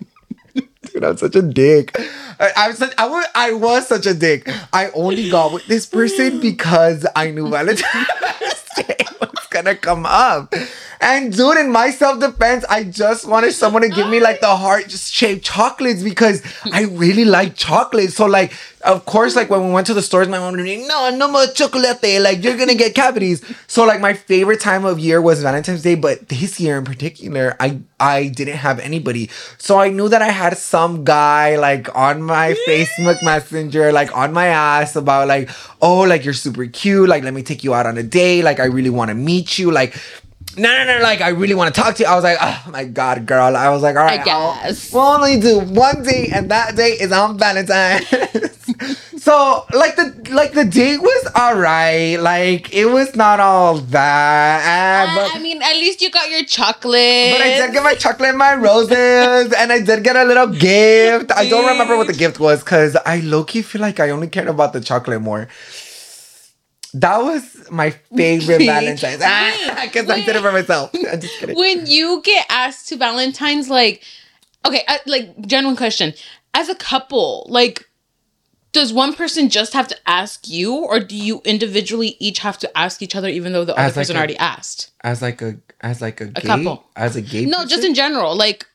I'm 1.05 1.17
such 1.17 1.37
a 1.37 1.43
dick. 1.43 1.97
I, 2.41 2.51
I 2.57 2.69
was 2.69 2.79
such, 2.79 2.93
I 2.99 3.07
was 3.07 3.27
I 3.35 3.53
was 3.53 3.87
such 3.89 4.07
a 4.07 4.15
dick. 4.15 4.49
I 4.73 4.91
only 4.91 5.31
got 5.31 5.53
with 5.53 5.67
this 5.67 5.87
person 5.87 6.41
because 6.41 7.07
I 7.15 7.31
knew 7.31 7.49
Valentine's 7.49 7.85
Day 8.77 8.97
was 9.21 9.42
gonna 9.53 9.77
come 9.77 10.07
up. 10.07 10.55
And 11.01 11.33
dude, 11.37 11.59
in 11.59 11.71
my 11.71 11.91
self-defense, 11.91 12.65
I 12.71 12.85
just 12.85 13.27
wanted 13.27 13.53
someone 13.53 13.83
to 13.83 13.89
give 13.89 14.09
me 14.09 14.21
like 14.21 14.41
the 14.41 14.55
heart-shaped 14.55 15.45
chocolates 15.45 16.03
because 16.03 16.43
I 16.73 16.83
really 16.85 17.25
like 17.25 17.57
chocolate. 17.57 18.13
So 18.13 18.27
like, 18.27 18.53
of 18.85 19.05
course, 19.05 19.37
like 19.37 19.51
when 19.51 19.67
we 19.67 19.73
went 19.73 19.87
to 19.89 19.95
the 19.95 20.03
stores, 20.03 20.29
my 20.29 20.39
mom 20.39 20.57
was 20.57 20.65
like, 20.67 20.87
no, 20.87 21.11
no 21.11 21.29
more 21.29 21.47
chocolate. 21.47 22.03
Like 22.03 22.43
you're 22.43 22.57
gonna 22.57 22.75
get 22.75 22.95
cavities. 22.95 23.45
So 23.67 23.85
like 23.85 24.01
my 24.01 24.15
favorite 24.15 24.61
time 24.61 24.85
of 24.85 24.99
year 24.99 25.21
was 25.21 25.43
Valentine's 25.43 25.83
Day, 25.83 25.97
but 25.97 26.29
this 26.29 26.59
year 26.61 26.79
in 26.79 26.85
particular, 26.85 27.57
I 27.59 27.81
I 27.99 28.29
didn't 28.29 28.57
have 28.57 28.81
anybody. 28.81 29.31
So 29.59 29.79
I 29.79 29.89
knew 29.89 30.09
that 30.09 30.23
I 30.23 30.31
had 30.31 30.57
some 30.57 31.05
guy 31.05 31.57
like 31.57 31.95
on 31.97 32.23
my 32.23 32.55
Facebook 32.67 33.23
Messenger, 33.23 33.93
like 33.93 34.17
on 34.17 34.33
my 34.33 34.47
ass 34.47 34.97
about 34.97 35.29
like, 35.29 35.51
oh, 35.81 36.01
like 36.01 36.25
you're 36.25 36.35
super 36.35 36.67
cute. 36.67 37.09
Like 37.09 37.23
let 37.23 37.35
me 37.35 37.43
take 37.43 37.63
you 37.63 37.75
out 37.75 37.87
on 37.87 37.99
a 37.99 38.03
date. 38.03 38.43
Like 38.43 38.59
I 38.59 38.65
really 38.65 38.91
want 38.91 39.11
to 39.11 39.15
meet 39.15 39.42
you. 39.59 39.71
Like 39.71 39.97
no, 40.57 40.69
no, 40.69 40.99
no, 40.99 41.03
like 41.03 41.21
I 41.23 41.29
really 41.29 41.55
want 41.55 41.75
to 41.75 41.81
talk 41.81 41.95
to 41.97 42.03
you. 42.03 42.09
I 42.09 42.15
was 42.15 42.25
like, 42.25 42.37
oh 42.41 42.65
my 42.71 42.85
god, 42.85 43.25
girl. 43.27 43.57
I 43.57 43.71
was 43.71 43.83
like, 43.83 43.97
all 43.97 44.05
right, 44.05 44.27
I'll- 44.27 44.55
guess. 44.63 44.93
we'll 44.93 45.03
only 45.03 45.41
do 45.41 45.61
one 45.61 46.03
date, 46.03 46.33
and 46.33 46.51
that 46.51 46.77
date 46.77 47.01
is 47.01 47.11
on 47.11 47.39
Valentine's. 47.39 48.07
so, 49.23 49.65
like 49.73 49.97
the 49.97 50.29
like 50.31 50.53
the 50.53 50.65
date 50.67 51.01
was 51.01 51.29
all 51.35 51.55
right. 51.57 52.17
Like 52.17 52.73
it 52.75 52.85
was 52.87 53.17
not 53.17 53.41
all 53.41 53.79
that, 53.79 55.09
uh, 55.09 55.15
but. 55.17 55.37
I 55.37 55.39
mean, 55.39 55.63
at 55.63 55.75
least 55.77 56.03
you 56.03 56.11
got 56.11 56.29
your 56.31 56.45
chocolate. 56.45 57.33
but 57.33 57.41
I 57.41 57.57
did 57.59 57.73
get 57.73 57.83
my 57.83 57.95
chocolate 57.95 58.31
and 58.31 58.39
my 58.39 58.55
roses, 58.55 59.53
and 59.55 59.73
I 59.73 59.81
did 59.81 60.05
get 60.05 60.17
a 60.17 60.25
little 60.25 60.49
gift. 60.49 61.33
I 61.35 61.49
don't 61.49 61.67
remember 61.67 61.97
what 61.97 62.09
the 62.09 62.13
gift 62.13 62.39
was 62.39 62.61
because 62.61 62.95
I 63.07 63.21
low 63.21 63.45
key 63.45 63.63
feel 63.63 63.81
like 63.81 64.01
I 64.01 64.11
only 64.11 64.29
cared 64.29 64.49
about 64.49 64.75
the 64.75 64.83
chocolate 64.83 65.23
more. 65.23 65.49
That 66.95 67.19
was 67.19 67.71
my 67.71 67.91
favorite 67.91 68.59
Valentine's 68.65 69.19
because 69.19 70.11
I 70.11 70.23
did 70.25 70.37
it 70.37 70.43
for 70.43 70.53
myself. 70.53 70.91
I'm 71.11 71.21
just 71.21 71.39
kidding. 71.39 71.57
when 71.57 71.87
you 71.87 72.21
get 72.23 72.47
asked 72.51 72.89
to 72.89 72.97
Valentine's, 72.97 73.71
like, 73.71 74.03
okay, 74.67 74.83
uh, 74.87 74.99
like, 75.07 75.47
genuine 75.47 75.77
question. 75.77 76.13
As 76.55 76.69
a 76.69 76.75
couple, 76.75 77.47
like, 77.49 77.89
does 78.73 78.93
one 78.93 79.15
person 79.15 79.49
just 79.49 79.73
have 79.73 79.89
to 79.89 79.97
ask 80.07 80.49
you, 80.49 80.75
or 80.75 81.01
do 81.01 81.17
you 81.17 81.41
individually 81.45 82.17
each 82.19 82.41
have 82.41 82.59
to 82.59 82.79
ask 82.79 83.03
each 83.03 83.15
other, 83.15 83.29
even 83.29 83.53
though 83.53 83.65
the 83.65 83.75
other 83.75 83.85
like 83.89 83.95
person 83.95 84.17
a- 84.17 84.19
already 84.19 84.37
asked? 84.37 84.91
As 85.03 85.23
like 85.23 85.41
a 85.43 85.57
as 85.81 86.01
like 86.01 86.21
a, 86.21 86.27
gay, 86.27 86.43
couple. 86.43 86.85
as 86.97 87.17
a 87.17 87.23
gay. 87.23 87.45
No, 87.45 87.67
just 87.67 87.85
in 87.85 87.95
general. 87.95 88.37
Like, 88.37 88.67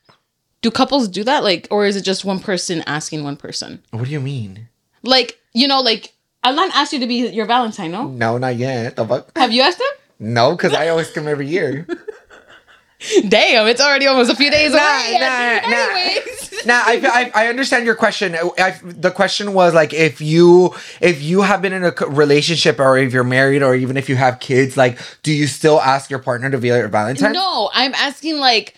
do 0.61 0.69
couples 0.69 1.07
do 1.07 1.23
that? 1.23 1.43
Like, 1.43 1.67
or 1.71 1.85
is 1.85 1.95
it 1.95 2.01
just 2.01 2.25
one 2.25 2.39
person 2.39 2.83
asking 2.85 3.23
one 3.23 3.37
person? 3.37 3.81
What 3.91 4.05
do 4.05 4.11
you 4.11 4.19
mean? 4.19 4.67
Like, 5.03 5.39
you 5.53 5.67
know, 5.67 5.81
like, 5.81 6.13
Alan 6.43 6.69
asked 6.73 6.93
you 6.93 6.99
to 6.99 7.07
be 7.07 7.27
your 7.29 7.45
Valentine, 7.45 7.91
no? 7.91 8.07
No, 8.07 8.37
not 8.37 8.55
yet. 8.55 8.95
The 8.95 9.05
fuck? 9.05 9.31
Have 9.37 9.51
you 9.51 9.61
asked 9.61 9.79
him? 9.79 9.87
No, 10.19 10.55
because 10.55 10.73
I 10.73 10.89
always 10.89 11.09
come 11.11 11.27
every 11.27 11.47
year. 11.47 11.85
Damn, 13.29 13.67
it's 13.67 13.79
already 13.79 14.07
almost 14.07 14.31
a 14.31 14.35
few 14.35 14.49
days 14.49 14.71
Nah, 14.71 14.77
away. 14.77 15.17
nah, 15.19 15.69
nah. 15.69 15.87
Anyways. 15.91 16.65
now 16.65 16.81
I, 16.83 17.31
I 17.35 17.43
I 17.43 17.47
understand 17.47 17.85
your 17.85 17.93
question. 17.93 18.33
I, 18.35 18.49
I- 18.57 18.79
the 18.83 19.11
question 19.11 19.53
was 19.53 19.75
like 19.75 19.93
if 19.93 20.19
you 20.19 20.73
if 20.99 21.21
you 21.21 21.43
have 21.43 21.61
been 21.61 21.73
in 21.73 21.83
a 21.83 21.91
relationship 22.07 22.79
or 22.79 22.97
if 22.97 23.13
you're 23.13 23.23
married 23.23 23.61
or 23.61 23.75
even 23.75 23.97
if 23.97 24.09
you 24.09 24.15
have 24.15 24.39
kids, 24.39 24.77
like 24.77 24.97
do 25.21 25.31
you 25.31 25.45
still 25.45 25.79
ask 25.79 26.09
your 26.09 26.17
partner 26.19 26.49
to 26.49 26.57
be 26.57 26.69
your 26.69 26.87
Valentine? 26.87 27.33
No, 27.33 27.69
I'm 27.71 27.93
asking 27.93 28.39
like 28.39 28.73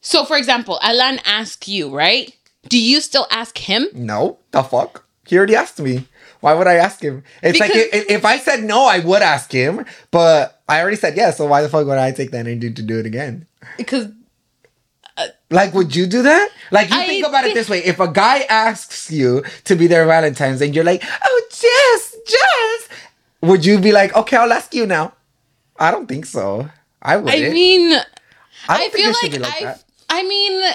so 0.00 0.24
for 0.24 0.36
example, 0.36 0.80
Alan 0.82 1.20
asked 1.24 1.68
you, 1.68 1.94
right? 1.94 2.34
Do 2.68 2.76
you 2.82 3.00
still 3.00 3.28
ask 3.30 3.56
him? 3.56 3.86
No, 3.94 4.38
the 4.50 4.64
fuck? 4.64 5.04
He 5.28 5.36
already 5.36 5.54
asked 5.54 5.78
me. 5.78 6.06
Why 6.42 6.54
would 6.54 6.66
I 6.66 6.74
ask 6.74 7.00
him? 7.00 7.22
It's 7.40 7.60
like 7.60 7.70
if, 7.72 8.10
if 8.10 8.24
I 8.24 8.36
said 8.36 8.64
no, 8.64 8.84
I 8.84 8.98
would 8.98 9.22
ask 9.22 9.50
him, 9.50 9.86
but 10.10 10.60
I 10.68 10.80
already 10.80 10.96
said 10.96 11.16
yes. 11.16 11.36
So 11.38 11.46
why 11.46 11.62
the 11.62 11.68
fuck 11.68 11.86
would 11.86 11.98
I 11.98 12.10
take 12.10 12.32
that 12.32 12.46
energy 12.46 12.72
to 12.72 12.82
do 12.82 12.98
it 12.98 13.06
again? 13.06 13.46
Because 13.78 14.08
uh, 15.16 15.28
Like, 15.50 15.72
would 15.72 15.94
you 15.94 16.06
do 16.06 16.22
that? 16.22 16.48
Like, 16.72 16.90
you 16.90 16.98
I 16.98 17.06
think 17.06 17.24
about 17.24 17.44
it 17.44 17.54
this 17.54 17.68
way: 17.70 17.78
if 17.84 18.00
a 18.00 18.08
guy 18.08 18.40
asks 18.50 19.08
you 19.08 19.44
to 19.64 19.76
be 19.76 19.86
their 19.86 20.04
Valentine's, 20.04 20.60
and 20.60 20.74
you're 20.74 20.84
like, 20.84 21.04
"Oh, 21.06 21.42
Jess, 21.48 22.16
Jess," 22.26 22.98
would 23.40 23.64
you 23.64 23.78
be 23.78 23.92
like, 23.92 24.16
"Okay, 24.16 24.36
I'll 24.36 24.52
ask 24.52 24.74
you 24.74 24.84
now"? 24.84 25.14
I 25.78 25.92
don't 25.92 26.08
think 26.08 26.26
so. 26.26 26.68
I 27.00 27.18
would. 27.18 27.32
I 27.32 27.50
mean 27.50 27.94
I 28.68 28.86
I, 28.86 28.88
feel 28.90 29.12
like, 29.22 29.38
like 29.38 29.64
I. 29.64 29.76
I 30.10 30.22
mean 30.24 30.72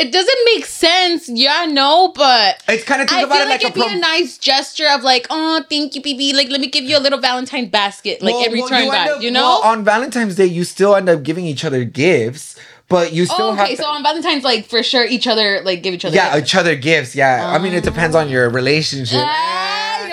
it 0.00 0.12
doesn't 0.12 0.38
make 0.46 0.64
sense. 0.66 1.28
Yeah, 1.28 1.66
no, 1.70 2.12
but 2.14 2.62
It's 2.68 2.84
kind 2.84 3.02
of 3.02 3.08
think 3.08 3.20
I 3.20 3.24
about 3.24 3.34
feel 3.36 3.46
it 3.46 3.50
like, 3.50 3.62
like, 3.62 3.70
it'd 3.76 3.82
a 3.82 3.88
be 3.88 3.94
a 3.96 3.98
nice 3.98 4.38
gesture 4.38 4.86
of 4.90 5.02
like, 5.02 5.26
oh, 5.30 5.64
thank 5.68 5.94
you, 5.94 6.02
BB. 6.02 6.34
Like, 6.34 6.48
let 6.48 6.60
me 6.60 6.68
give 6.68 6.84
you 6.84 6.96
a 6.96 7.00
little 7.00 7.18
Valentine 7.20 7.68
basket, 7.68 8.22
like 8.22 8.34
Well, 8.34 8.44
every 8.46 8.60
well, 8.60 8.68
turn 8.68 8.84
you 8.84 8.90
back, 8.90 9.08
up- 9.10 9.22
you 9.22 9.30
know? 9.30 9.40
well, 9.42 9.62
on 9.62 9.84
Valentine's 9.84 10.36
Day, 10.36 10.46
you 10.46 10.64
still 10.64 10.96
end 10.96 11.08
up 11.08 11.22
giving 11.22 11.44
each 11.46 11.64
other 11.64 11.84
gifts, 11.84 12.56
but 12.88 13.12
you 13.12 13.24
still 13.26 13.46
oh, 13.46 13.52
have 13.54 13.66
okay, 13.66 13.76
to- 13.76 13.82
so 13.82 13.88
on 13.88 14.02
Valentine's, 14.02 14.42
like 14.44 14.66
for 14.66 14.82
sure, 14.82 15.04
each 15.04 15.26
other 15.28 15.60
like 15.64 15.82
give 15.82 15.94
each 15.94 16.04
other. 16.04 16.16
yeah, 16.16 16.34
gifts. 16.34 16.48
each 16.48 16.54
other 16.56 16.74
gifts. 16.76 17.14
Yeah, 17.14 17.48
I 17.54 17.58
mean, 17.58 17.72
it 17.72 17.84
depends 17.84 18.16
on 18.16 18.28
your 18.28 18.50
relationship. 18.50 19.12
You're 19.18 19.24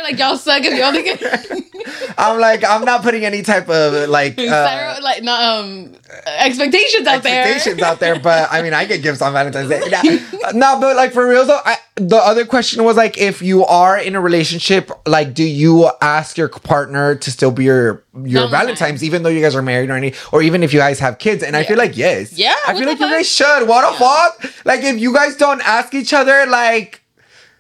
like 0.08 0.20
y'all 0.20 0.38
suck 0.38 0.62
if 0.64 0.82
only 0.84 1.04
get 1.04 2.18
I'm 2.18 2.40
like, 2.40 2.64
I'm 2.64 2.84
not 2.84 3.04
putting 3.04 3.26
any 3.26 3.42
type 3.42 3.70
of 3.70 4.10
like. 4.10 4.38
Uh, 4.48 4.98
like 5.02 5.24
no 5.24 5.34
um 5.34 5.94
expectations 6.26 7.06
out 7.06 7.22
there. 7.22 7.44
expectations 7.44 7.82
out 7.82 8.00
there, 8.00 8.18
but 8.18 8.48
I 8.52 8.62
mean, 8.62 8.74
I 8.74 8.86
get 8.86 9.02
gifts 9.02 9.22
on 9.22 9.34
Valentine's 9.34 9.70
Day. 9.70 9.82
Nah, 9.90 10.52
no, 10.54 10.80
but 10.80 10.96
like 10.96 11.12
for 11.12 11.28
real 11.28 11.46
though, 11.46 11.60
I, 11.64 11.78
the 11.96 12.16
other 12.16 12.46
question 12.46 12.84
was 12.84 12.96
like, 12.96 13.18
if 13.18 13.42
you 13.42 13.66
are 13.66 13.98
in 13.98 14.16
a 14.16 14.22
relationship, 14.22 14.90
like, 15.06 15.34
do 15.34 15.44
you 15.44 15.90
ask 16.02 16.38
your 16.38 16.48
partner 16.50 17.16
to 17.16 17.32
still 17.32 17.52
be 17.52 17.66
your 17.66 18.04
your 18.14 18.48
Valentine. 18.48 18.50
Valentine's, 18.50 19.04
even 19.04 19.24
though 19.24 19.30
you 19.30 19.42
guys 19.42 19.56
are 19.56 19.62
married 19.62 19.90
or 19.90 19.94
any, 19.94 20.14
or 20.32 20.42
even 20.42 20.64
if 20.64 20.74
you 20.74 20.80
guys 20.80 21.00
have 21.00 21.20
kids? 21.20 21.44
And 21.44 21.56
I 21.56 21.64
feel 21.64 21.78
like 21.78 21.98
yes, 21.98 22.34
Yeah, 22.34 22.56
I 22.68 22.74
feel 22.74 22.88
like 22.88 23.00
you 23.00 23.10
guys 23.10 23.30
should. 23.30 23.68
What 23.68 23.92
the 23.92 23.98
fuck? 23.98 24.66
Like, 24.66 24.82
if 24.84 25.00
you 25.00 25.14
guys 25.14 25.36
don't 25.36 25.62
ask 25.62 25.94
each 25.94 26.14
other, 26.14 26.46
like. 26.48 27.04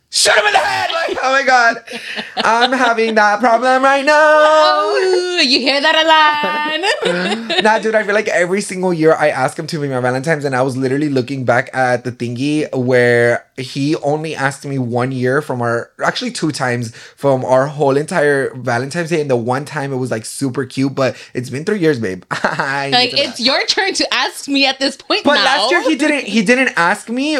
Shoot 0.09 0.35
him 0.35 0.45
in 0.45 0.53
the 0.53 0.59
head. 0.59 0.89
Like, 0.91 1.17
oh 1.21 1.31
my 1.31 1.43
god, 1.43 1.83
I'm 2.37 2.71
having 2.71 3.15
that 3.15 3.39
problem 3.39 3.83
right 3.83 4.05
now. 4.05 4.13
Oh, 4.13 5.41
you 5.45 5.59
hear 5.59 5.81
that 5.81 5.95
a 5.95 6.05
lot? 6.07 7.63
nah, 7.63 7.79
dude, 7.79 7.95
I 7.95 8.03
feel 8.03 8.15
like 8.15 8.27
every 8.27 8.61
single 8.61 8.93
year 8.93 9.13
I 9.13 9.29
ask 9.29 9.57
him 9.57 9.67
to 9.67 9.79
be 9.79 9.87
my 9.87 9.99
Valentine's, 9.99 10.45
and 10.45 10.55
I 10.55 10.61
was 10.61 10.77
literally 10.77 11.09
looking 11.09 11.45
back 11.45 11.69
at 11.73 12.03
the 12.03 12.11
thingy 12.11 12.73
where 12.75 13.45
he 13.57 13.95
only 13.97 14.35
asked 14.35 14.65
me 14.65 14.77
one 14.77 15.11
year 15.11 15.41
from 15.41 15.61
our, 15.61 15.91
actually 16.03 16.31
two 16.31 16.51
times 16.51 16.95
from 16.95 17.43
our 17.43 17.67
whole 17.67 17.97
entire 17.97 18.53
Valentine's 18.55 19.09
Day, 19.09 19.21
and 19.21 19.29
the 19.29 19.35
one 19.35 19.65
time 19.65 19.91
it 19.91 19.97
was 19.97 20.11
like 20.11 20.25
super 20.25 20.65
cute, 20.65 20.95
but 20.95 21.15
it's 21.33 21.49
been 21.49 21.65
three 21.65 21.79
years, 21.79 21.99
babe. 21.99 22.23
Like 22.57 23.13
it's 23.13 23.39
your 23.39 23.63
turn 23.65 23.93
to 23.95 24.13
ask 24.13 24.47
me 24.47 24.65
at 24.65 24.79
this 24.79 24.95
point 24.95 25.23
but 25.23 25.35
now. 25.35 25.43
last 25.43 25.71
year 25.71 25.81
he 25.83 25.95
didn't. 25.95 26.25
He 26.25 26.41
didn't 26.43 26.73
ask 26.77 27.09
me. 27.09 27.39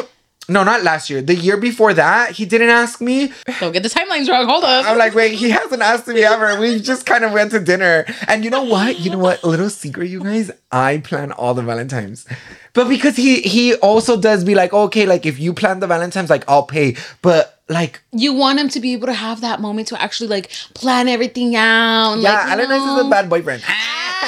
No, 0.50 0.64
not 0.64 0.84
last 0.84 1.10
year. 1.10 1.22
The 1.22 1.36
year 1.36 1.58
before 1.58 1.94
that, 1.94 2.32
he 2.32 2.46
didn't 2.46 2.70
ask 2.70 3.02
me. 3.02 3.34
Don't 3.60 3.74
get 3.74 3.84
the 3.84 3.90
timelines 3.90 4.30
wrong. 4.30 4.46
Hold 4.48 4.64
on. 4.64 4.86
I'm 4.86 4.98
like, 4.98 5.14
wait, 5.14 5.34
he 5.34 5.50
hasn't 5.50 5.82
asked 5.82 6.08
me 6.08 6.24
ever. 6.24 6.58
We 6.60 6.80
just 6.80 7.06
kind 7.06 7.26
of 7.26 7.34
went 7.34 7.52
to 7.52 7.60
dinner. 7.60 8.06
And 8.30 8.46
you 8.46 8.50
know 8.50 8.64
what? 8.64 9.00
You 9.00 9.12
know 9.12 9.18
what? 9.18 9.44
A 9.44 9.48
little 9.48 9.70
secret, 9.70 10.08
you 10.10 10.24
guys. 10.24 10.50
I 10.72 11.00
plan 11.00 11.34
all 11.34 11.54
the 11.54 11.64
Valentines. 11.64 12.26
But 12.74 12.88
because 12.88 13.18
he 13.18 13.42
he 13.42 13.76
also 13.76 14.20
does 14.20 14.44
be 14.46 14.56
like, 14.56 14.72
okay, 14.72 15.06
like 15.06 15.26
if 15.26 15.40
you 15.40 15.54
plan 15.54 15.80
the 15.80 15.88
Valentines, 15.88 16.30
like 16.30 16.46
I'll 16.48 16.64
pay. 16.64 16.96
But 17.22 17.57
like, 17.70 18.02
you 18.12 18.34
want 18.34 18.60
him 18.60 18.70
to 18.70 18.80
be 18.80 18.94
able 18.94 19.08
to 19.08 19.14
have 19.14 19.42
that 19.42 19.60
moment 19.60 19.90
to 19.90 20.02
actually 20.02 20.30
like 20.30 20.52
plan 20.74 21.08
everything 21.08 21.56
out. 21.56 22.14
and, 22.14 22.22
yeah, 22.22 22.34
like, 22.34 22.48
Alan 22.52 22.72
is 22.72 22.86
know. 22.86 23.08
a 23.08 23.10
bad 23.10 23.30
boyfriend. 23.30 23.64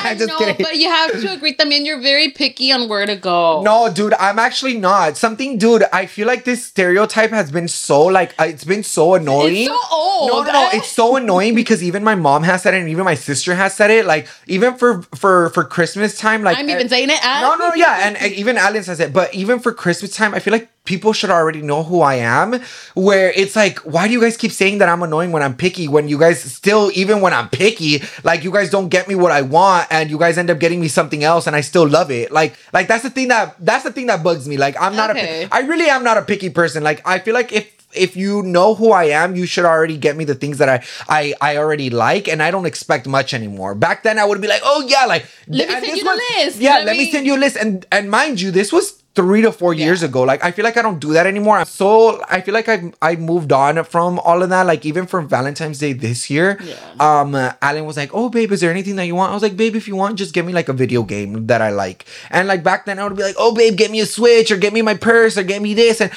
I'm 0.02 0.18
just 0.18 0.30
know, 0.30 0.38
kidding. 0.38 0.56
but 0.60 0.78
you 0.78 0.90
have 0.90 1.12
to 1.12 1.34
agree. 1.34 1.52
with 1.52 1.62
I 1.62 1.66
mean, 1.66 1.86
you're 1.86 2.02
very 2.02 2.30
picky 2.30 2.72
on 2.72 2.88
where 2.88 3.06
to 3.06 3.16
go. 3.16 3.62
No, 3.64 3.92
dude, 3.92 4.14
I'm 4.14 4.40
actually 4.40 4.78
not. 4.78 5.18
Something, 5.18 5.58
dude, 5.58 5.84
I 5.92 6.06
feel 6.06 6.28
like 6.28 6.46
this 6.46 6.66
stereotype 6.66 7.32
has 7.32 7.52
been 7.52 7.68
so 7.68 8.06
like 8.06 8.34
uh, 8.40 8.46
it's 8.46 8.64
been 8.64 8.84
so 8.84 9.16
annoying. 9.16 9.56
It's 9.56 9.68
so 9.68 9.80
old. 9.92 10.30
No, 10.30 10.44
no, 10.44 10.52
no, 10.52 10.70
it's 10.74 10.90
so 10.90 11.16
annoying 11.16 11.56
because 11.56 11.84
even 11.84 12.04
my 12.04 12.16
mom 12.16 12.44
has 12.44 12.64
said 12.64 12.74
it 12.74 12.82
and 12.82 12.90
even 12.90 13.04
my 13.06 13.16
sister 13.16 13.56
has 13.56 13.74
said 13.74 13.92
it. 13.92 14.06
Like 14.06 14.28
even 14.48 14.76
for 14.76 15.02
for 15.16 15.50
for 15.50 15.64
Christmas 15.64 16.18
time, 16.18 16.44
like 16.44 16.58
I'm 16.58 16.70
even 16.70 16.86
uh, 16.88 16.90
saying 16.90 17.10
it. 17.10 17.20
As- 17.24 17.42
No, 17.42 17.56
no, 17.56 17.74
yeah, 17.76 18.08
and 18.08 18.18
uh, 18.18 18.36
even 18.36 18.58
Alan 18.58 18.84
says 18.84 19.00
it. 19.00 19.12
But 19.12 19.34
even 19.34 19.60
for 19.60 19.74
Christmas 19.74 20.16
time, 20.16 20.34
I 20.34 20.40
feel 20.40 20.52
like 20.54 20.70
people 20.90 21.14
should 21.14 21.30
already 21.30 21.62
know 21.62 21.82
who 21.90 22.02
I 22.02 22.16
am. 22.16 22.60
Where 22.96 23.32
it's 23.42 23.56
like, 23.56 23.78
why 23.94 24.08
do 24.08 24.14
you 24.14 24.22
guys 24.26 24.36
keep 24.44 24.52
saying 24.52 24.80
that 24.80 24.90
I'm 24.90 25.04
annoying 25.04 25.32
when 25.32 25.44
I'm 25.44 25.56
picky? 25.56 25.88
When 25.88 26.10
you 26.10 26.18
guys 26.26 26.42
still, 26.42 26.92
even 27.02 27.22
when 27.22 27.34
I'm 27.34 27.48
picky, 27.62 28.02
like 28.24 28.44
you 28.44 28.52
guys 28.52 28.70
don't 28.76 28.90
get 28.90 29.08
me 29.08 29.16
what 29.16 29.32
I 29.32 29.42
want, 29.44 29.88
and 29.92 30.10
you 30.10 30.18
guys 30.18 30.38
end 30.38 30.50
up 30.50 30.60
getting 30.60 30.82
me 30.82 30.90
something 30.90 31.24
else, 31.24 31.48
and 31.48 31.56
I 31.56 31.62
still 31.62 31.88
love 31.88 32.10
it. 32.12 32.32
Like, 32.32 32.56
like 32.74 32.88
that's 32.90 33.04
the 33.04 33.10
thing 33.12 33.28
that 33.30 33.56
that's 33.64 33.84
the 33.86 33.92
thing 33.94 34.08
that 34.08 34.24
bugs 34.24 34.48
me. 34.52 34.58
Like, 34.58 34.76
I'm 34.82 34.96
not 34.96 35.12
Okay. 35.12 35.44
a, 35.46 35.48
I 35.52 35.60
really 35.72 35.88
am 35.90 36.04
not 36.04 36.18
a 36.18 36.24
picky 36.24 36.50
person. 36.50 36.84
Like, 36.84 37.00
I 37.08 37.20
feel 37.20 37.34
like 37.36 37.54
if 37.54 37.70
if 37.94 38.16
you 38.16 38.44
know 38.44 38.76
who 38.76 38.92
I 38.92 39.06
am, 39.06 39.36
you 39.36 39.48
should 39.48 39.66
already 39.66 39.98
get 39.98 40.16
me 40.16 40.24
the 40.24 40.36
things 40.36 40.58
that 40.60 40.70
I 40.70 40.78
I 41.08 41.34
I 41.42 41.58
already 41.58 41.90
like, 41.90 42.28
and 42.28 42.42
I 42.44 42.52
don't 42.52 42.66
expect 42.68 43.08
much 43.08 43.34
anymore. 43.34 43.74
Back 43.76 44.04
then, 44.04 44.20
I 44.20 44.26
would 44.26 44.42
be 44.42 44.48
like, 44.48 44.62
oh 44.64 44.86
yeah, 44.88 45.06
like 45.06 45.26
Let 45.48 45.68
me 45.70 45.74
send 45.74 45.86
this 45.86 45.98
you 45.98 46.04
the 46.04 46.10
was- 46.10 46.22
list. 46.46 46.58
Yeah, 46.60 46.74
Let 46.82 46.86
let, 46.86 46.98
me, 46.98 47.06
me- 47.06 47.12
send 47.12 47.26
you 47.26 47.36
a 47.36 47.42
list, 47.46 47.56
and 47.58 47.86
and 47.92 48.10
mind 48.12 48.42
you, 48.42 48.52
this 48.52 48.72
was 48.74 48.99
three 49.16 49.42
to 49.42 49.52
four 49.52 49.74
years 49.74 50.04
ago. 50.04 50.22
Like 50.24 50.44
I 50.44 50.52
feel 50.52 50.64
like 50.64 50.78
I 50.78 50.82
don't 50.82 51.00
do 51.00 51.14
that 51.14 51.26
anymore. 51.28 51.58
I'm 51.58 51.66
so 51.66 52.22
I 52.30 52.42
feel 52.42 52.54
like 52.54 52.70
I 52.70 52.92
I 53.02 53.16
moved 53.16 53.52
on 53.52 53.84
from 53.84 54.20
all 54.20 54.42
of 54.44 54.50
that. 54.50 54.66
Like 54.66 54.86
even 54.86 55.08
from 55.08 55.28
Valentine's 55.28 55.80
Day 55.80 55.94
this 55.94 56.30
year, 56.30 56.58
Yeah. 56.64 56.76
um, 57.00 57.36
uh, 57.36 57.54
Alan 57.62 57.86
was 57.86 57.98
like, 57.98 58.12
"Oh, 58.14 58.30
babe, 58.30 58.52
is 58.52 58.62
there 58.62 58.72
anything 58.72 58.96
that 58.98 59.06
you 59.06 59.16
want?" 59.16 59.32
I 59.32 59.34
was 59.34 59.44
like, 59.44 59.58
"Babe, 59.58 59.76
if 59.76 59.88
you 59.88 59.96
want, 59.96 60.18
just 60.18 60.34
give 60.34 60.46
me 60.46 60.54
like 60.54 60.70
a 60.70 60.74
video 60.74 61.04
game 61.04 61.48
that 61.48 61.62
I 61.62 61.72
like." 61.72 62.06
And 62.30 62.48
like 62.48 62.64
back 62.64 62.86
then, 62.86 63.00
I 63.00 63.04
would 63.04 63.16
be 63.18 63.24
like, 63.24 63.36
"Oh, 63.38 63.54
babe, 63.54 63.76
get 63.76 63.92
me 63.92 64.00
a 64.00 64.06
Switch 64.06 64.52
or 64.52 64.58
get 64.58 64.74
me 64.74 64.82
my 64.82 64.96
purse 64.96 65.38
or 65.38 65.44
get 65.44 65.62
me 65.62 65.74
this." 65.74 66.00
And 66.02 66.12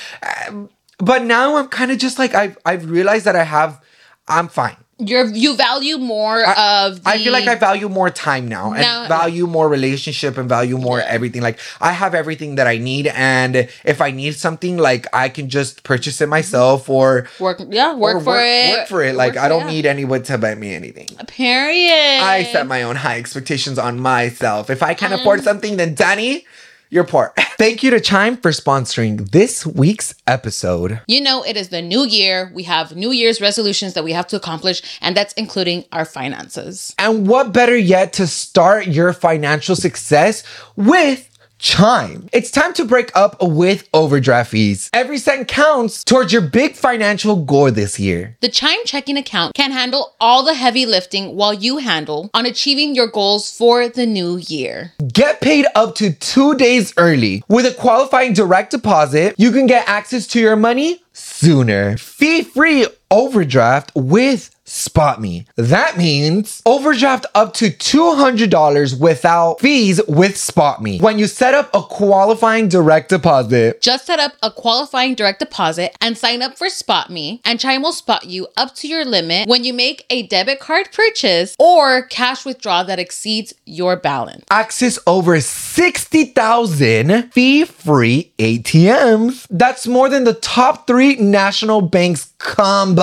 um, 0.48 0.68
but 0.98 1.24
now 1.24 1.56
I'm 1.56 1.68
kind 1.68 1.90
of 1.90 1.98
just 1.98 2.18
like 2.18 2.34
I've 2.34 2.56
I've 2.64 2.88
realized 2.90 3.24
that 3.24 3.36
I 3.36 3.44
have. 3.44 3.80
I'm 4.28 4.46
fine. 4.48 4.76
You're 5.06 5.26
you 5.26 5.56
value 5.56 5.98
more 5.98 6.44
I- 6.44 6.86
of. 6.86 7.02
The, 7.02 7.08
I 7.10 7.18
feel 7.18 7.32
like 7.32 7.46
I 7.48 7.54
value 7.56 7.88
more 7.88 8.10
time 8.10 8.48
now 8.48 8.72
and 8.72 8.82
Now- 8.82 9.08
value 9.08 9.46
more 9.46 9.68
relationship 9.68 10.38
and 10.38 10.48
value 10.48 10.78
more 10.78 10.98
Yeah. 10.98 11.06
everything. 11.16 11.42
Like 11.42 11.58
I 11.80 11.92
have 11.92 12.14
everything 12.14 12.54
that 12.56 12.66
I 12.66 12.78
need, 12.78 13.06
and 13.08 13.68
if 13.84 14.00
I 14.00 14.10
need 14.10 14.34
something, 14.36 14.76
like 14.78 15.06
I 15.12 15.28
can 15.28 15.48
just 15.48 15.82
purchase 15.82 16.20
it 16.20 16.28
myself 16.28 16.88
or 16.88 17.26
work. 17.40 17.60
Yeah, 17.70 17.94
work 17.94 18.16
or 18.16 18.20
for 18.20 18.38
it. 18.40 18.70
Work 18.78 18.88
for 18.88 19.02
it. 19.02 19.14
Like 19.14 19.34
Work 19.34 19.44
I 19.44 19.48
don't 19.48 19.66
yeah. 19.66 19.70
need 19.74 19.86
anyone 19.86 20.22
to 20.24 20.38
buy 20.38 20.54
me 20.54 20.74
anything. 20.74 21.08
Period. 21.26 22.22
I 22.22 22.44
set 22.52 22.66
my 22.66 22.82
own 22.82 22.96
high 22.96 23.18
expectations 23.18 23.78
on 23.78 23.98
myself. 24.00 24.70
If 24.70 24.82
I 24.82 24.94
can't 24.94 25.12
afford 25.12 25.40
um, 25.40 25.44
something, 25.44 25.76
then 25.76 25.94
Danny, 25.94 26.46
you're 26.92 27.04
poor. 27.04 27.32
Thank 27.56 27.82
you 27.82 27.90
to 27.90 28.00
Chime 28.00 28.36
for 28.36 28.50
sponsoring 28.50 29.30
this 29.30 29.64
week's 29.64 30.14
episode. 30.26 31.00
You 31.06 31.22
know, 31.22 31.42
it 31.42 31.56
is 31.56 31.70
the 31.70 31.80
new 31.80 32.04
year. 32.04 32.52
We 32.54 32.64
have 32.64 32.94
New 32.94 33.12
Year's 33.12 33.40
resolutions 33.40 33.94
that 33.94 34.04
we 34.04 34.12
have 34.12 34.26
to 34.26 34.36
accomplish, 34.36 34.82
and 35.00 35.16
that's 35.16 35.32
including 35.34 35.86
our 35.90 36.04
finances. 36.04 36.94
And 36.98 37.26
what 37.26 37.52
better 37.52 37.76
yet 37.76 38.12
to 38.14 38.26
start 38.26 38.88
your 38.88 39.14
financial 39.14 39.74
success 39.74 40.42
with 40.76 41.31
Chime. 41.62 42.28
It's 42.32 42.50
time 42.50 42.74
to 42.74 42.84
break 42.84 43.16
up 43.16 43.40
with 43.40 43.88
overdraft 43.94 44.50
fees. 44.50 44.90
Every 44.92 45.16
cent 45.16 45.46
counts 45.46 46.02
towards 46.02 46.32
your 46.32 46.42
big 46.42 46.74
financial 46.74 47.36
goal 47.36 47.70
this 47.70 48.00
year. 48.00 48.36
The 48.40 48.48
Chime 48.48 48.80
checking 48.84 49.16
account 49.16 49.54
can 49.54 49.70
handle 49.70 50.16
all 50.20 50.42
the 50.42 50.54
heavy 50.54 50.86
lifting 50.86 51.36
while 51.36 51.54
you 51.54 51.78
handle 51.78 52.30
on 52.34 52.46
achieving 52.46 52.96
your 52.96 53.06
goals 53.06 53.56
for 53.56 53.88
the 53.88 54.06
new 54.06 54.38
year. 54.38 54.92
Get 55.06 55.40
paid 55.40 55.66
up 55.76 55.94
to 55.96 56.12
two 56.12 56.56
days 56.56 56.92
early. 56.96 57.44
With 57.48 57.66
a 57.66 57.72
qualifying 57.72 58.32
direct 58.32 58.72
deposit, 58.72 59.36
you 59.38 59.52
can 59.52 59.68
get 59.68 59.88
access 59.88 60.26
to 60.28 60.40
your 60.40 60.56
money 60.56 61.04
sooner. 61.12 61.96
Fee 61.96 62.42
free 62.42 62.86
overdraft 63.12 63.92
with 63.94 64.48
SpotMe. 64.64 65.44
That 65.56 65.98
means 65.98 66.62
overdraft 66.64 67.26
up 67.34 67.52
to 67.54 67.66
$200 67.66 68.98
without 68.98 69.60
fees 69.60 70.00
with 70.08 70.34
SpotMe. 70.36 71.02
When 71.02 71.18
you 71.18 71.26
set 71.26 71.52
up 71.52 71.68
a 71.74 71.82
qualifying 71.82 72.68
direct 72.68 73.10
deposit, 73.10 73.82
Just 73.82 74.06
set 74.06 74.18
up 74.20 74.32
a 74.42 74.50
qualifying 74.50 75.14
direct 75.14 75.40
deposit 75.40 75.94
and 76.00 76.16
sign 76.16 76.40
up 76.42 76.56
for 76.56 76.68
SpotMe, 76.68 77.40
and 77.44 77.58
Chime 77.60 77.82
will 77.82 77.92
spot 77.92 78.24
you 78.26 78.46
up 78.56 78.74
to 78.76 78.88
your 78.88 79.04
limit 79.04 79.48
when 79.48 79.64
you 79.64 79.74
make 79.74 80.06
a 80.08 80.22
debit 80.28 80.60
card 80.60 80.90
purchase 80.92 81.54
or 81.58 82.02
cash 82.06 82.46
withdrawal 82.46 82.84
that 82.84 82.98
exceeds 83.00 83.52
your 83.66 83.96
balance. 83.96 84.44
access 84.50 84.98
over 85.06 85.38
60,000 85.40 87.32
fee 87.32 87.64
free 87.64 88.32
ATMs. 88.38 89.46
That's 89.50 89.86
more 89.86 90.08
than 90.08 90.24
the 90.24 90.34
top 90.34 90.86
three 90.86 91.16
national 91.16 91.82
banks 91.82 92.32
combined. 92.38 93.01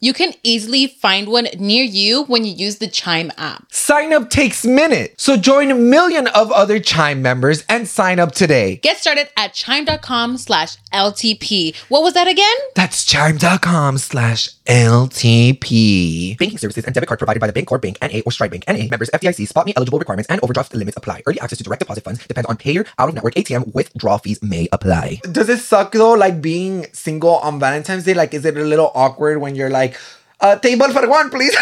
You 0.00 0.12
can 0.12 0.34
easily 0.42 0.86
find 0.86 1.28
one 1.28 1.46
near 1.58 1.84
you 1.84 2.24
when 2.24 2.44
you 2.44 2.52
use 2.52 2.78
the 2.78 2.88
Chime 2.88 3.30
app. 3.38 3.72
Sign 3.72 4.12
up 4.12 4.30
takes 4.30 4.64
minutes, 4.64 5.22
so 5.22 5.36
join 5.36 5.70
a 5.70 5.74
million 5.74 6.26
of 6.28 6.50
other 6.50 6.80
Chime 6.80 7.22
members 7.22 7.64
and 7.68 7.86
sign 7.86 8.18
up 8.18 8.32
today. 8.32 8.76
Get 8.76 8.98
started 8.98 9.28
at 9.36 9.54
chime.com 9.54 10.38
slash 10.38 10.78
LTP. 10.92 11.76
What 11.88 12.02
was 12.02 12.14
that 12.14 12.26
again? 12.26 12.56
That's 12.74 13.04
chime.com 13.04 13.98
slash 13.98 14.48
LTP. 14.66 16.38
Banking 16.38 16.56
services 16.56 16.84
and 16.84 16.94
debit 16.94 17.06
card 17.08 17.18
provided 17.18 17.40
by 17.40 17.46
the 17.46 17.52
Bancorp 17.52 17.82
Bank 17.82 17.98
NA 18.00 18.20
or 18.24 18.32
Stride 18.32 18.50
Bank 18.50 18.64
NA. 18.66 18.86
Members 18.88 19.10
FDIC 19.10 19.52
SpotMe 19.52 19.74
eligible 19.76 19.98
requirements 19.98 20.30
and 20.30 20.40
overdraft 20.42 20.74
limits 20.74 20.96
apply. 20.96 21.22
Early 21.26 21.38
access 21.40 21.58
to 21.58 21.64
direct 21.64 21.80
deposit 21.80 22.02
funds 22.02 22.26
depends 22.26 22.48
on 22.48 22.56
payer 22.56 22.86
out 22.98 23.10
of 23.10 23.14
network 23.14 23.34
ATM 23.34 23.74
withdrawal 23.74 24.18
fees 24.18 24.42
may 24.42 24.68
apply. 24.72 25.20
Does 25.30 25.50
it 25.50 25.58
suck 25.58 25.92
though, 25.92 26.14
like 26.14 26.40
being 26.40 26.86
single 26.92 27.36
on 27.36 27.60
Valentine's 27.60 28.04
Day? 28.04 28.14
Like, 28.14 28.32
is 28.32 28.46
it 28.46 28.56
a 28.56 28.64
little 28.64 28.90
awkward 28.94 29.38
when 29.38 29.54
you're 29.54 29.70
like, 29.70 30.00
uh, 30.40 30.56
table 30.56 30.88
for 30.88 31.06
one, 31.08 31.28
please? 31.28 31.54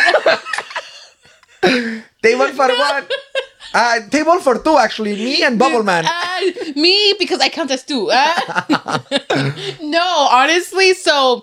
table 2.23 2.49
for 2.49 2.69
one. 2.69 3.05
Uh, 3.75 4.01
table 4.11 4.39
for 4.41 4.59
two, 4.59 4.77
actually. 4.77 5.15
Me 5.15 5.43
and 5.43 5.59
Bubble 5.59 5.83
Man. 5.83 6.05
Uh, 6.07 6.41
me, 6.77 7.15
because 7.19 7.41
I 7.41 7.49
count 7.49 7.71
as 7.71 7.83
two. 7.85 8.11
Uh, 8.13 8.99
no, 9.81 10.29
honestly, 10.31 10.95
so 10.95 11.43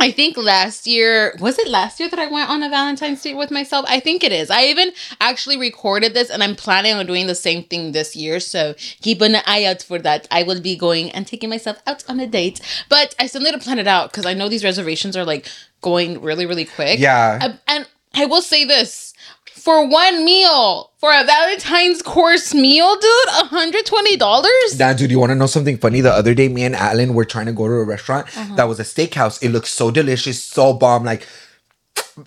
I 0.00 0.10
think 0.10 0.36
last 0.36 0.86
year, 0.86 1.36
was 1.38 1.58
it 1.58 1.68
last 1.68 2.00
year 2.00 2.08
that 2.08 2.18
I 2.18 2.26
went 2.26 2.48
on 2.48 2.62
a 2.62 2.70
Valentine's 2.70 3.22
date 3.22 3.36
with 3.36 3.50
myself? 3.50 3.84
I 3.88 4.00
think 4.00 4.24
it 4.24 4.32
is. 4.32 4.50
I 4.50 4.64
even 4.64 4.92
actually 5.20 5.58
recorded 5.58 6.14
this 6.14 6.30
and 6.30 6.42
I'm 6.42 6.56
planning 6.56 6.94
on 6.94 7.06
doing 7.06 7.26
the 7.26 7.34
same 7.34 7.64
thing 7.64 7.92
this 7.92 8.16
year. 8.16 8.40
So 8.40 8.74
keep 9.02 9.20
an 9.20 9.36
eye 9.46 9.64
out 9.64 9.82
for 9.82 9.98
that. 9.98 10.26
I 10.30 10.42
will 10.42 10.60
be 10.60 10.74
going 10.74 11.10
and 11.10 11.26
taking 11.26 11.50
myself 11.50 11.78
out 11.86 12.02
on 12.08 12.18
a 12.18 12.26
date. 12.26 12.60
But 12.88 13.14
I 13.18 13.26
still 13.26 13.42
need 13.42 13.52
to 13.52 13.58
plan 13.58 13.78
it 13.78 13.86
out 13.86 14.10
because 14.10 14.24
I 14.24 14.32
know 14.32 14.48
these 14.48 14.64
reservations 14.64 15.16
are 15.16 15.24
like 15.24 15.46
going 15.82 16.22
really, 16.22 16.46
really 16.46 16.64
quick. 16.64 16.98
Yeah. 16.98 17.38
Uh, 17.42 17.52
and 17.68 17.86
I 18.14 18.24
will 18.24 18.42
say 18.42 18.64
this. 18.64 19.14
For 19.46 19.86
one 19.86 20.24
meal, 20.24 20.90
for 20.98 21.12
a 21.12 21.22
Valentine's 21.24 22.00
course 22.02 22.54
meal, 22.54 22.96
dude, 22.96 23.28
$120? 23.50 24.78
Nah, 24.78 24.92
dude, 24.94 25.10
you 25.10 25.18
want 25.18 25.30
to 25.30 25.34
know 25.36 25.46
something 25.46 25.76
funny? 25.76 26.00
The 26.00 26.10
other 26.12 26.34
day, 26.34 26.48
me 26.48 26.64
and 26.64 26.74
Alan 26.74 27.12
were 27.14 27.24
trying 27.26 27.46
to 27.46 27.52
go 27.52 27.66
to 27.66 27.74
a 27.74 27.84
restaurant 27.84 28.26
that 28.56 28.64
was 28.68 28.80
a 28.80 28.84
steakhouse. 28.84 29.42
It 29.42 29.50
looked 29.50 29.66
so 29.68 29.90
delicious, 29.90 30.42
so 30.42 30.72
bomb, 30.72 31.04
like, 31.04 31.26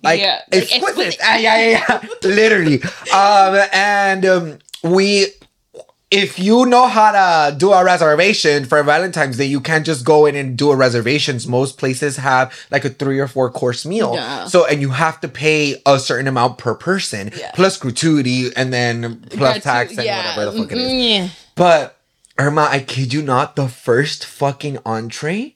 like 0.03 0.19
Yeah, 0.19 0.41
exquisite. 0.51 0.83
exquisite. 0.83 1.19
Ah, 1.23 1.37
yeah, 1.37 1.69
yeah, 1.69 1.85
yeah. 1.89 2.07
Literally. 2.23 2.83
Um, 3.11 3.67
and 3.73 4.25
um, 4.25 4.59
we. 4.83 5.27
If 6.13 6.37
you 6.37 6.65
know 6.67 6.87
how 6.87 7.11
to 7.49 7.55
do 7.57 7.73
a 7.73 7.83
reservation 7.83 8.65
for 8.65 8.81
Valentine's 8.83 9.37
Day, 9.37 9.45
you 9.45 9.59
can't 9.59 9.83
just 9.85 10.05
go 10.05 10.27
in 10.27 10.35
and 10.35 10.55
do 10.55 10.69
a 10.71 10.75
reservations. 10.75 11.47
Most 11.47 11.79
places 11.79 12.17
have 12.17 12.53
like 12.69 12.85
a 12.85 12.89
three 12.89 13.19
or 13.19 13.27
four 13.27 13.49
course 13.49 13.83
meal. 13.85 14.13
Yeah. 14.13 14.45
So 14.45 14.65
and 14.67 14.79
you 14.79 14.89
have 14.91 15.19
to 15.21 15.27
pay 15.27 15.81
a 15.85 15.97
certain 15.97 16.27
amount 16.27 16.59
per 16.59 16.75
person 16.75 17.31
Yeah. 17.35 17.51
plus 17.55 17.77
gratuity 17.77 18.51
and 18.55 18.71
then 18.71 19.25
plus 19.31 19.57
Gratu- 19.57 19.61
tax 19.63 19.97
and 19.97 20.05
yeah. 20.05 20.37
whatever 20.37 20.51
the 20.51 20.63
fuck 20.63 20.71
it 20.71 20.77
is. 20.77 20.91
Mm, 20.91 21.09
yeah. 21.09 21.27
But 21.55 21.97
Irma, 22.37 22.67
I 22.69 22.79
kid 22.79 23.13
you 23.13 23.21
not, 23.21 23.55
the 23.55 23.67
first 23.67 24.25
fucking 24.25 24.77
entree, 24.85 25.55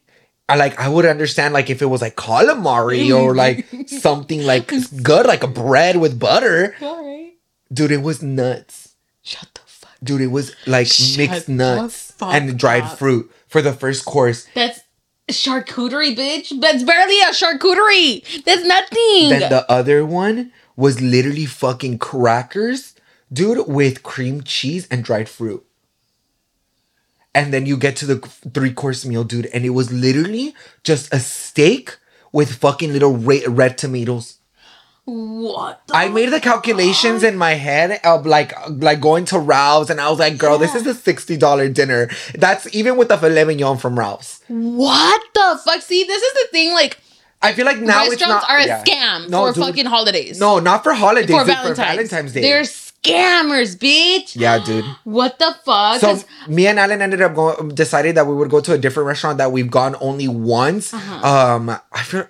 I 0.49 0.55
like 0.55 0.79
I 0.79 0.89
would 0.89 1.05
understand 1.05 1.53
like 1.53 1.69
if 1.69 1.81
it 1.81 1.87
was 1.87 2.01
like 2.01 2.15
calamari 2.15 3.13
or 3.15 3.35
like 3.45 3.67
something 3.87 4.41
like 4.43 4.71
good, 5.03 5.25
like 5.27 5.43
a 5.43 5.47
bread 5.47 5.97
with 5.97 6.17
butter. 6.19 6.75
All 6.81 7.05
right. 7.05 7.33
Dude, 7.71 7.91
it 7.91 8.01
was 8.01 8.23
nuts. 8.23 8.86
Shut 9.99 10.05
the 10.05 10.05
fuck. 10.05 10.05
Dude, 10.05 10.21
it 10.21 10.27
was 10.27 10.55
like 10.67 10.87
Shut 10.87 11.17
mixed 11.17 11.49
nuts 11.49 12.13
and 12.21 12.57
dried 12.59 12.83
up. 12.83 12.97
fruit 12.97 13.31
for 13.47 13.61
the 13.61 13.73
first 13.73 14.05
course. 14.05 14.47
That's 14.53 14.79
charcuterie, 15.29 16.15
bitch. 16.15 16.59
That's 16.61 16.83
barely 16.83 17.19
a 17.21 17.31
charcuterie. 17.33 18.43
That's 18.43 18.63
nothing. 18.63 19.29
Then 19.29 19.49
the 19.49 19.65
other 19.69 20.05
one 20.05 20.51
was 20.75 21.01
literally 21.01 21.45
fucking 21.45 21.97
crackers, 21.99 22.95
dude, 23.33 23.67
with 23.67 24.03
cream 24.03 24.41
cheese 24.43 24.87
and 24.89 25.03
dried 25.03 25.27
fruit. 25.27 25.65
And 27.33 27.53
then 27.53 27.65
you 27.65 27.77
get 27.77 27.95
to 27.97 28.05
the 28.05 28.17
three 28.53 28.73
course 28.73 29.05
meal, 29.05 29.23
dude, 29.23 29.45
and 29.47 29.63
it 29.65 29.69
was 29.71 29.91
literally 29.91 30.55
just 30.83 31.13
a 31.13 31.19
steak 31.19 31.97
with 32.31 32.55
fucking 32.55 32.91
little 32.93 33.15
ra- 33.15 33.39
red 33.47 33.77
tomatoes. 33.77 34.36
What? 35.07 35.87
The 35.87 35.95
I 35.95 36.09
made 36.09 36.29
the 36.33 36.39
calculations 36.41 37.23
in 37.23 37.37
my 37.37 37.53
head 37.53 37.99
of 38.03 38.25
like 38.25 38.51
like 38.69 38.99
going 38.99 39.23
to 39.25 39.39
Ralph's, 39.39 39.89
and 39.89 40.01
I 40.01 40.09
was 40.09 40.19
like, 40.19 40.37
girl, 40.37 40.57
this 40.57 40.75
is 40.75 40.85
a 40.85 40.93
sixty 40.93 41.37
dollar 41.37 41.69
dinner. 41.69 42.09
That's 42.35 42.67
even 42.75 42.97
with 42.97 43.07
the 43.07 43.17
filet 43.17 43.45
mignon 43.45 43.77
from 43.77 43.97
Ralph's. 43.97 44.41
what 44.47 45.21
the 45.33 45.59
fuck? 45.63 45.81
See, 45.81 46.03
this 46.03 46.21
is 46.21 46.33
the 46.33 46.47
thing. 46.51 46.73
Like 46.73 46.99
I 47.41 47.53
feel 47.53 47.65
like 47.65 47.77
now 47.79 48.03
it's 48.03 48.19
restaurants 48.21 48.45
not 48.47 48.51
are 48.51 48.57
a 48.59 48.65
yeah. 48.65 48.83
scam 48.83 49.29
No, 49.29 49.47
for 49.47 49.53
dude. 49.53 49.63
fucking 49.63 49.85
holidays. 49.85 50.39
No, 50.39 50.59
not 50.59 50.83
for 50.83 50.93
holidays. 50.93 51.29
for 51.29 51.45
Valentine's. 51.45 51.77
For 51.77 51.83
Valentine's 51.83 52.33
Day. 52.33 52.41
They're 52.41 52.63
scammers, 52.63 53.77
bitch. 53.77 54.35
yeah, 54.35 54.59
dude. 54.63 54.83
What 55.05 55.39
the 55.39 55.55
fuck? 55.63 56.01
So 56.01 56.19
me 56.49 56.67
and 56.67 56.77
Alan 56.79 57.01
ended 57.01 57.21
up 57.21 57.33
going, 57.35 57.69
decided 57.69 58.15
that 58.15 58.27
we 58.27 58.35
would 58.35 58.49
go 58.49 58.59
to 58.59 58.73
a 58.73 58.77
different 58.77 59.07
restaurant 59.07 59.37
that 59.37 59.51
we've 59.53 59.71
gone 59.71 59.95
only 60.01 60.27
once. 60.27 60.93
Uh-huh. 60.93 61.55
Um, 61.55 61.69
I 61.93 62.03
feel 62.03 62.27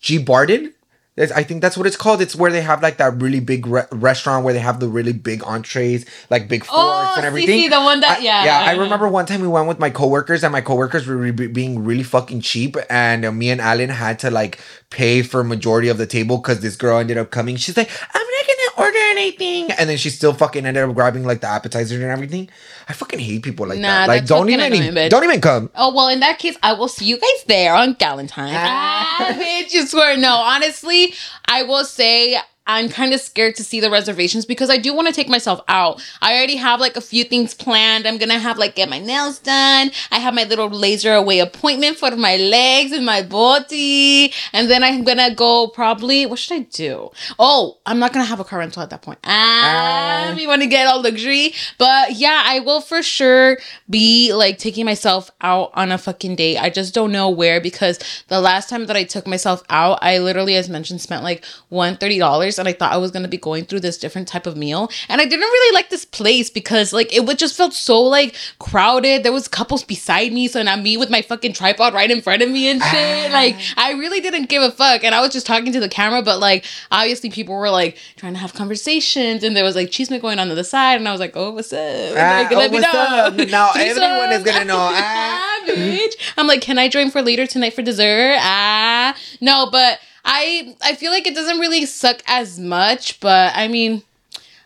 G 0.00 0.18
Barden. 0.18 0.74
I 1.18 1.42
think 1.42 1.60
that's 1.60 1.76
what 1.76 1.86
it's 1.86 1.96
called. 1.96 2.22
It's 2.22 2.34
where 2.34 2.50
they 2.50 2.62
have 2.62 2.82
like 2.82 2.96
that 2.96 3.20
really 3.20 3.40
big 3.40 3.66
re- 3.66 3.84
restaurant 3.92 4.44
where 4.44 4.54
they 4.54 4.60
have 4.60 4.80
the 4.80 4.88
really 4.88 5.12
big 5.12 5.42
entrees, 5.44 6.06
like 6.30 6.48
big 6.48 6.64
forks 6.64 6.78
Oh, 6.80 7.14
and 7.16 7.26
everything. 7.26 7.60
see, 7.60 7.68
the 7.68 7.80
one 7.80 8.00
that- 8.00 8.18
I- 8.20 8.22
yeah, 8.22 8.44
yeah. 8.44 8.58
I 8.60 8.72
uh-huh. 8.72 8.82
remember 8.82 9.08
one 9.08 9.26
time 9.26 9.42
we 9.42 9.48
went 9.48 9.68
with 9.68 9.78
my 9.78 9.90
coworkers, 9.90 10.42
and 10.44 10.52
my 10.52 10.60
coworkers 10.62 11.06
were 11.06 11.16
re- 11.16 11.30
being 11.32 11.84
really 11.84 12.04
fucking 12.04 12.40
cheap, 12.40 12.76
and 12.88 13.24
uh, 13.26 13.32
me 13.32 13.50
and 13.50 13.60
Alan 13.60 13.90
had 13.90 14.18
to 14.20 14.30
like 14.30 14.60
pay 14.88 15.22
for 15.22 15.44
majority 15.44 15.88
of 15.88 15.98
the 15.98 16.06
table 16.06 16.38
because 16.38 16.60
this 16.60 16.76
girl 16.76 16.98
ended 16.98 17.18
up 17.18 17.30
coming. 17.30 17.56
She's 17.56 17.76
like, 17.76 17.90
"I'm 18.14 18.26
not 18.26 18.46
gonna 18.46 18.59
order 18.80 18.98
anything," 19.10 19.70
and 19.72 19.88
then 19.88 19.96
she 19.98 20.10
still 20.10 20.32
fucking 20.32 20.64
ended 20.66 20.82
up 20.82 20.94
grabbing 20.94 21.24
like 21.24 21.40
the 21.40 21.46
appetizers 21.48 22.00
and 22.00 22.10
everything. 22.10 22.48
I 22.88 22.92
fucking 22.92 23.18
hate 23.18 23.42
people 23.42 23.66
like 23.66 23.78
Nah, 23.78 23.88
that. 23.88 24.08
Like, 24.08 24.26
don't 24.26 24.48
even, 24.50 24.72
annoying, 24.72 25.08
don't 25.08 25.24
even 25.24 25.40
come. 25.40 25.70
Oh 25.74 25.94
well, 25.94 26.08
in 26.08 26.20
that 26.20 26.38
case, 26.38 26.56
I 26.62 26.72
will 26.72 26.88
see 26.88 27.04
you 27.04 27.18
guys 27.18 27.44
there 27.46 27.74
on 27.74 27.94
Galentine's. 27.94 28.52
Ah. 28.54 29.16
Ah, 29.20 29.32
bitch, 29.34 29.74
you 29.74 29.86
swear. 29.86 30.16
No, 30.16 30.34
honestly, 30.36 31.14
I 31.46 31.62
will 31.64 31.84
say 31.84 32.36
I'm 32.70 32.88
kind 32.88 33.12
of 33.12 33.20
scared 33.20 33.54
to 33.56 33.64
see 33.64 33.80
the 33.80 33.90
reservations 33.90 34.44
because 34.46 34.70
I 34.70 34.76
do 34.76 34.94
want 34.94 35.08
to 35.08 35.14
take 35.14 35.28
myself 35.28 35.60
out. 35.68 36.00
I 36.22 36.34
already 36.36 36.56
have 36.56 36.78
like 36.80 36.96
a 36.96 37.00
few 37.00 37.24
things 37.24 37.52
planned. 37.54 38.06
I'm 38.06 38.16
gonna 38.18 38.38
have 38.38 38.58
like 38.58 38.74
get 38.76 38.88
my 38.88 38.98
nails 39.00 39.38
done. 39.40 39.90
I 40.12 40.18
have 40.18 40.34
my 40.34 40.44
little 40.44 40.68
laser 40.68 41.14
away 41.14 41.40
appointment 41.40 41.96
for 41.98 42.14
my 42.16 42.36
legs 42.36 42.92
and 42.92 43.04
my 43.04 43.22
body, 43.22 44.32
and 44.52 44.70
then 44.70 44.82
I'm 44.84 45.04
gonna 45.04 45.34
go 45.34 45.66
probably. 45.68 46.26
What 46.26 46.38
should 46.38 46.54
I 46.60 46.60
do? 46.70 47.10
Oh, 47.38 47.78
I'm 47.86 47.98
not 47.98 48.12
gonna 48.12 48.24
have 48.24 48.40
a 48.40 48.44
car 48.44 48.60
rental 48.60 48.82
at 48.82 48.90
that 48.90 49.02
point. 49.02 49.18
Ah, 49.24 50.28
Ah. 50.30 50.36
you 50.36 50.46
want 50.48 50.62
to 50.62 50.68
get 50.68 50.86
all 50.86 51.02
luxury, 51.02 51.54
but 51.78 52.12
yeah, 52.12 52.42
I 52.46 52.60
will 52.60 52.80
for 52.80 53.02
sure 53.02 53.58
be 53.88 54.32
like 54.32 54.58
taking 54.58 54.84
myself 54.84 55.30
out 55.40 55.70
on 55.74 55.90
a 55.92 55.98
fucking 55.98 56.36
date. 56.36 56.58
I 56.58 56.70
just 56.70 56.94
don't 56.94 57.10
know 57.12 57.28
where 57.28 57.60
because 57.60 57.98
the 58.28 58.40
last 58.40 58.68
time 58.68 58.86
that 58.86 58.96
I 58.96 59.04
took 59.04 59.26
myself 59.26 59.62
out, 59.70 59.98
I 60.02 60.18
literally, 60.18 60.54
as 60.56 60.68
mentioned, 60.68 61.00
spent 61.00 61.24
like 61.24 61.44
one 61.68 61.96
thirty 61.96 62.18
dollars, 62.18 62.58
and 62.60 62.68
I 62.68 62.72
thought 62.72 62.92
I 62.92 62.98
was 62.98 63.10
gonna 63.10 63.26
be 63.28 63.36
going 63.38 63.64
through 63.64 63.80
this 63.80 63.98
different 63.98 64.28
type 64.28 64.46
of 64.46 64.56
meal, 64.56 64.90
and 65.08 65.20
I 65.20 65.24
didn't 65.24 65.40
really 65.40 65.74
like 65.74 65.90
this 65.90 66.04
place 66.04 66.50
because 66.50 66.92
like 66.92 67.12
it 67.12 67.24
would 67.26 67.38
just 67.38 67.56
felt 67.56 67.72
so 67.72 68.00
like 68.00 68.36
crowded. 68.60 69.22
There 69.24 69.32
was 69.32 69.48
couples 69.48 69.82
beside 69.82 70.32
me, 70.32 70.46
so 70.46 70.62
now 70.62 70.76
me 70.76 70.96
with 70.96 71.10
my 71.10 71.22
fucking 71.22 71.54
tripod 71.54 71.94
right 71.94 72.10
in 72.10 72.20
front 72.22 72.42
of 72.42 72.50
me 72.50 72.70
and 72.70 72.80
shit. 72.82 73.32
like 73.32 73.56
I 73.76 73.92
really 73.92 74.20
didn't 74.20 74.48
give 74.48 74.62
a 74.62 74.70
fuck, 74.70 75.02
and 75.02 75.14
I 75.14 75.20
was 75.20 75.32
just 75.32 75.46
talking 75.46 75.72
to 75.72 75.80
the 75.80 75.88
camera, 75.88 76.22
but 76.22 76.38
like 76.38 76.64
obviously 76.92 77.30
people 77.30 77.56
were 77.56 77.70
like 77.70 77.96
trying 78.16 78.34
to 78.34 78.38
have 78.38 78.52
conversations, 78.54 79.42
and 79.42 79.56
there 79.56 79.64
was 79.64 79.74
like 79.74 79.90
cheese 79.90 80.10
going 80.20 80.38
on 80.38 80.48
the 80.48 80.52
other 80.52 80.64
side, 80.64 80.96
and 80.96 81.08
I 81.08 81.12
was 81.12 81.20
like, 81.20 81.36
oh, 81.36 81.50
what's 81.52 81.72
up? 81.72 81.78
Ah, 82.16 82.42
Like, 82.42 82.52
oh, 82.52 82.56
let 82.56 82.70
me 82.72 82.80
know. 82.80 83.44
Now 83.50 83.70
everyone 83.76 84.32
is 84.32 84.42
gonna 84.42 84.64
know. 84.64 84.78
Ah. 84.92 85.60
bitch. 85.66 86.14
I'm 86.36 86.46
like, 86.46 86.60
can 86.60 86.78
I 86.78 86.88
join 86.88 87.10
for 87.10 87.22
later 87.22 87.46
tonight 87.46 87.74
for 87.74 87.82
dessert? 87.82 88.36
Ah, 88.40 89.14
no, 89.40 89.68
but 89.70 90.00
I 90.24 90.76
I 90.82 90.94
feel 90.94 91.10
like 91.12 91.26
it 91.26 91.34
doesn't 91.34 91.58
really 91.58 91.86
suck 91.86 92.22
as 92.26 92.58
much, 92.58 93.20
but 93.20 93.52
I 93.54 93.68
mean, 93.68 94.02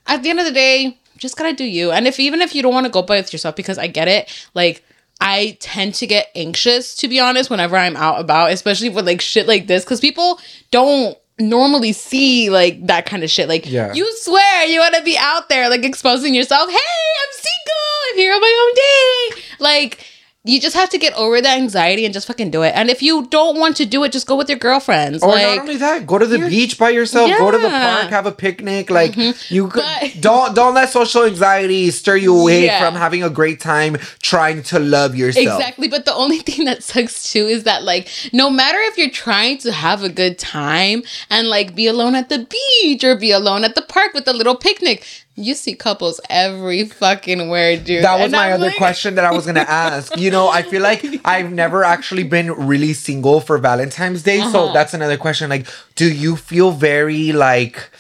at 0.07 0.23
the 0.23 0.31
end 0.31 0.41
of 0.41 0.47
the 0.47 0.53
day, 0.53 0.99
just 1.17 1.37
gotta 1.37 1.53
do 1.53 1.65
you. 1.65 1.91
And 1.91 2.07
if 2.07 2.19
even 2.21 2.41
if 2.41 2.55
you 2.55 2.63
don't 2.63 2.75
want 2.75 2.87
to 2.87 2.93
go 2.93 3.03
by 3.03 3.17
with 3.19 3.33
yourself, 3.33 3.57
because 3.57 3.79
I 3.79 3.87
get 3.87 4.09
it, 4.09 4.49
like. 4.55 4.85
I 5.21 5.57
tend 5.61 5.95
to 5.95 6.09
get 6.09 6.27
anxious, 6.35 6.97
to 6.97 7.07
be 7.09 7.21
honest, 7.21 7.49
whenever 7.49 7.77
I'm 7.77 7.97
out 7.97 8.21
about, 8.21 8.51
especially 8.51 8.89
with 8.89 9.07
like 9.07 9.21
shit 9.21 9.47
like 9.47 9.69
this, 9.69 9.85
because 9.85 10.01
people 10.01 10.41
don't 10.73 11.17
normally 11.39 11.93
see 11.93 12.51
like 12.51 12.85
that 12.89 13.07
kind 13.07 13.23
of 13.23 13.31
shit. 13.31 13.49
Like, 13.49 13.65
Yeah. 13.65 13.93
you 13.95 14.11
swear 14.19 14.67
you 14.67 14.81
want 14.81 14.97
to 14.97 15.03
be 15.05 15.17
out 15.17 15.49
there, 15.49 15.71
like 15.71 15.85
exposing 15.85 16.35
yourself. 16.35 16.69
Hey, 16.69 16.77
I'm 16.77 17.33
single. 17.33 18.11
I'm 18.11 18.17
here 18.19 18.35
on 18.35 18.41
my 18.41 18.67
own 18.67 18.75
day. 18.75 19.43
Like, 19.61 20.05
you 20.47 20.61
just 20.61 20.77
have 20.77 20.91
to 20.91 20.99
get 20.99 21.15
over 21.15 21.41
that 21.41 21.57
anxiety 21.57 22.05
and 22.05 22.13
just 22.13 22.27
fucking 22.27 22.51
do 22.51 22.63
it. 22.63 22.73
And 22.77 22.91
if 22.91 23.03
you 23.03 23.27
don't 23.29 23.59
want 23.59 23.77
to 23.79 23.87
do 23.87 24.05
it, 24.05 24.13
just 24.13 24.27
go 24.27 24.37
with 24.37 24.51
your 24.51 24.59
girlfriends. 24.59 25.23
Or 25.23 25.31
like, 25.31 25.43
not 25.57 25.59
only 25.61 25.77
that, 25.79 26.07
go 26.07 26.19
to 26.19 26.27
the 26.27 26.39
beach 26.39 26.79
by 26.79 26.91
yourself. 26.91 27.31
Yeah. 27.31 27.39
Go 27.39 27.51
to 27.51 27.57
the 27.59 27.65
Mm-hmm. 27.65 28.01
park, 28.01 28.11
have 28.11 28.27
a 28.27 28.33
picnic. 28.33 28.91
Like 28.91 29.17
you 29.51 29.69
could, 29.69 29.83
But- 29.83 30.21
don't 30.21 30.55
don't 30.55 30.75
let 30.75 30.91
social 30.91 31.25
anxiety 31.25 31.91
stir 31.91 32.17
you 32.17 32.39
away 32.39 32.67
Yeah. 32.67 32.79
from 32.85 32.95
having 32.95 33.23
a 33.23 33.31
great 33.31 33.59
time 33.59 33.97
trying 34.21 34.63
to 34.65 34.79
love 34.79 35.17
yourself. 35.17 35.59
Exactly. 35.59 35.89
But 35.89 36.05
the 36.05 36.13
only 36.15 36.39
thing 36.41 36.67
that 36.67 36.83
sucks 36.83 37.33
too 37.33 37.47
is 37.47 37.63
that, 37.65 37.83
like, 37.83 38.09
no 38.35 38.51
matter 38.51 38.79
if 38.81 38.99
you're 38.99 39.09
trying 39.09 39.57
to 39.59 39.73
have 39.73 40.03
a 40.03 40.11
good 40.11 40.39
time 40.39 41.05
and, 41.31 41.49
like, 41.49 41.75
be 41.75 41.87
alone 41.87 42.15
at 42.15 42.29
the 42.29 42.47
beach 42.55 43.03
or 43.03 43.17
be 43.17 43.31
alone 43.31 43.65
at 43.65 43.75
the 43.77 43.83
park 43.83 44.13
with 44.13 44.29
a 44.29 44.35
little 44.35 44.57
picnic, 44.57 45.07
you 45.37 45.55
see 45.55 45.75
couples 45.75 46.21
every 46.31 46.85
fucking 46.85 47.49
where, 47.49 47.77
dude. 47.77 48.05
That 48.05 48.15
was 48.15 48.25
And 48.25 48.33
my 48.33 48.49
I'm 48.49 48.55
other 48.55 48.67
like- 48.67 48.77
question 48.77 49.17
that 49.17 49.25
I 49.25 49.33
was 49.33 49.47
gonna 49.47 49.61
ask. 49.69 50.17
You 50.17 50.31
know, 50.31 50.49
I 50.49 50.63
feel 50.63 50.81
like 50.83 51.05
I've 51.25 51.53
never 51.53 51.83
actually 51.83 52.23
been 52.25 52.53
really 52.53 52.93
single 52.93 53.41
for 53.41 53.59
Valentine's 53.59 54.23
Day, 54.23 54.41
so 54.41 54.65
Uh-huh. 54.67 54.73
that's 54.73 54.95
another 54.95 55.17
question. 55.17 55.51
Like, 55.51 55.67
do 55.97 56.07
you 56.13 56.37
feel 56.37 56.71
very 56.71 57.33
like 57.33 57.91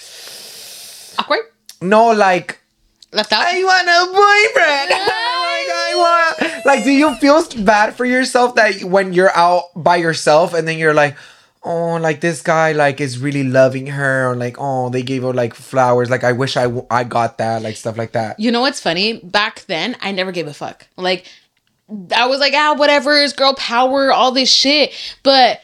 Awkward? 1.18 1.40
no, 1.80 2.10
like 2.12 2.60
Left 3.12 3.32
out? 3.32 3.44
I 3.46 3.62
want 3.62 3.86
a 3.86 4.00
boyfriend. 4.10 4.90
like 4.90 5.70
I 5.70 5.92
want. 5.94 6.66
Like, 6.66 6.82
do 6.82 6.90
you 6.90 7.14
feel 7.16 7.44
bad 7.64 7.94
for 7.94 8.04
yourself 8.04 8.56
that 8.56 8.82
when 8.82 9.12
you're 9.12 9.30
out 9.36 9.64
by 9.76 9.96
yourself 9.96 10.52
and 10.52 10.66
then 10.66 10.78
you're 10.78 10.94
like, 10.94 11.16
oh, 11.64 11.96
like 11.96 12.20
this 12.20 12.42
guy 12.42 12.72
like 12.72 13.00
is 13.00 13.18
really 13.18 13.42
loving 13.44 13.86
her, 13.88 14.30
or 14.30 14.36
like, 14.36 14.56
oh, 14.58 14.90
they 14.90 15.02
gave 15.02 15.22
her 15.22 15.32
like 15.32 15.54
flowers. 15.54 16.10
Like, 16.10 16.24
I 16.24 16.32
wish 16.32 16.56
I 16.56 16.64
w- 16.64 16.86
I 16.90 17.04
got 17.04 17.38
that, 17.38 17.62
like 17.62 17.76
stuff 17.76 17.96
like 17.96 18.12
that. 18.12 18.38
You 18.38 18.52
know 18.52 18.60
what's 18.60 18.80
funny? 18.80 19.18
Back 19.20 19.64
then, 19.66 19.96
I 20.00 20.12
never 20.12 20.32
gave 20.32 20.46
a 20.46 20.54
fuck. 20.54 20.86
Like, 20.96 21.26
I 22.14 22.26
was 22.26 22.40
like, 22.40 22.54
ah, 22.54 22.74
whatever, 22.76 23.14
it's 23.20 23.32
girl 23.32 23.54
power, 23.54 24.12
all 24.12 24.32
this 24.32 24.52
shit. 24.52 24.92
But 25.22 25.60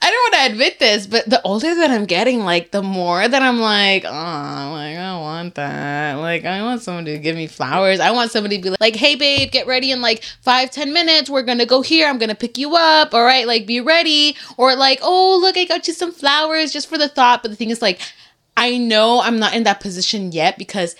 I 0.00 0.10
don't 0.10 0.32
want 0.32 0.34
to 0.34 0.52
admit 0.52 0.78
this, 0.78 1.06
but 1.06 1.28
the 1.28 1.42
older 1.42 1.74
that 1.74 1.90
I'm 1.90 2.04
getting, 2.04 2.44
like, 2.44 2.70
the 2.70 2.82
more 2.82 3.26
that 3.26 3.42
I'm 3.42 3.58
like, 3.58 4.04
oh, 4.04 4.08
like, 4.08 4.96
I 4.96 5.18
want 5.18 5.56
that. 5.56 6.14
Like, 6.14 6.44
I 6.44 6.62
want 6.62 6.82
someone 6.82 7.04
to 7.06 7.18
give 7.18 7.34
me 7.34 7.48
flowers. 7.48 7.98
I 7.98 8.12
want 8.12 8.30
somebody 8.30 8.58
to 8.58 8.70
be 8.70 8.76
like, 8.80 8.94
hey, 8.94 9.16
babe, 9.16 9.50
get 9.50 9.66
ready 9.66 9.90
in 9.90 10.00
like 10.00 10.22
five, 10.40 10.70
ten 10.70 10.92
minutes. 10.92 11.28
We're 11.28 11.42
to 11.58 11.66
go 11.66 11.82
here. 11.82 12.08
I'm 12.08 12.18
to 12.18 12.34
pick 12.34 12.56
you 12.58 12.76
up. 12.76 13.12
All 13.12 13.24
right, 13.24 13.46
like, 13.46 13.66
be 13.66 13.80
ready. 13.80 14.36
Or 14.56 14.76
like, 14.76 15.00
oh, 15.02 15.38
look, 15.40 15.56
I 15.56 15.64
got 15.64 15.88
you 15.88 15.94
some 15.94 16.12
flowers 16.12 16.72
just 16.72 16.88
for 16.88 16.96
the 16.96 17.08
thought. 17.08 17.42
But 17.42 17.50
the 17.50 17.56
thing 17.56 17.70
is, 17.70 17.82
like, 17.82 18.00
I 18.56 18.78
know 18.78 19.20
I'm 19.20 19.38
not 19.38 19.54
in 19.54 19.64
that 19.64 19.80
position 19.80 20.30
yet 20.32 20.58
because 20.58 20.94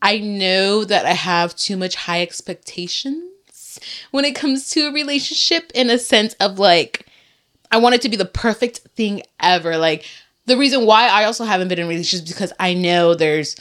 I 0.00 0.18
know 0.18 0.84
that 0.84 1.04
I 1.06 1.12
have 1.12 1.56
too 1.56 1.76
much 1.76 1.96
high 1.96 2.22
expectations 2.22 3.78
when 4.10 4.24
it 4.24 4.34
comes 4.34 4.70
to 4.70 4.88
a 4.88 4.92
relationship 4.92 5.70
in 5.74 5.90
a 5.90 5.98
sense 5.98 6.34
of 6.34 6.58
like 6.58 7.07
I 7.70 7.78
want 7.78 7.94
it 7.94 8.02
to 8.02 8.08
be 8.08 8.16
the 8.16 8.24
perfect 8.24 8.78
thing 8.96 9.22
ever. 9.40 9.76
Like 9.76 10.04
the 10.46 10.56
reason 10.56 10.86
why 10.86 11.08
I 11.08 11.24
also 11.24 11.44
haven't 11.44 11.68
been 11.68 11.78
in 11.78 11.88
relationships 11.88 12.30
because 12.32 12.52
I 12.58 12.74
know 12.74 13.14
there's 13.14 13.56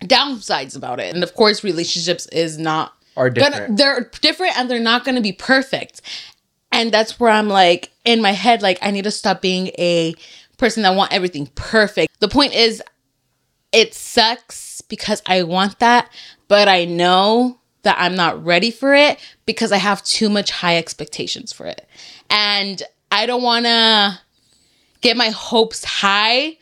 downsides 0.00 0.76
about 0.76 1.00
it. 1.00 1.14
And 1.14 1.22
of 1.22 1.34
course, 1.34 1.64
relationships 1.64 2.26
is 2.26 2.58
not 2.58 2.92
Are 3.16 3.30
gonna- 3.30 3.50
different. 3.50 3.76
they're 3.76 4.10
different 4.20 4.58
and 4.58 4.70
they're 4.70 4.80
not 4.80 5.04
going 5.04 5.14
to 5.16 5.20
be 5.20 5.32
perfect. 5.32 6.00
And 6.72 6.92
that's 6.92 7.18
where 7.20 7.30
I'm 7.30 7.48
like 7.48 7.90
in 8.04 8.20
my 8.20 8.32
head 8.32 8.60
like 8.62 8.78
I 8.82 8.90
need 8.90 9.04
to 9.04 9.10
stop 9.10 9.40
being 9.40 9.68
a 9.78 10.14
person 10.58 10.82
that 10.82 10.94
want 10.94 11.12
everything 11.12 11.46
perfect. 11.54 12.18
The 12.20 12.28
point 12.28 12.54
is 12.54 12.82
it 13.72 13.94
sucks 13.94 14.80
because 14.82 15.22
I 15.26 15.42
want 15.44 15.78
that, 15.80 16.08
but 16.48 16.68
I 16.68 16.84
know 16.84 17.58
that 17.84 17.96
I'm 17.98 18.14
not 18.14 18.44
ready 18.44 18.70
for 18.70 18.94
it 18.94 19.18
because 19.46 19.72
I 19.72 19.76
have 19.78 20.02
too 20.04 20.28
much 20.28 20.50
high 20.50 20.76
expectations 20.76 21.52
for 21.52 21.66
it. 21.66 21.88
And 22.30 22.82
I 23.12 23.26
don't 23.26 23.42
want 23.42 23.64
to 23.66 24.18
get 25.00 25.16
my 25.16 25.28
hopes 25.30 25.84
high 25.84 26.56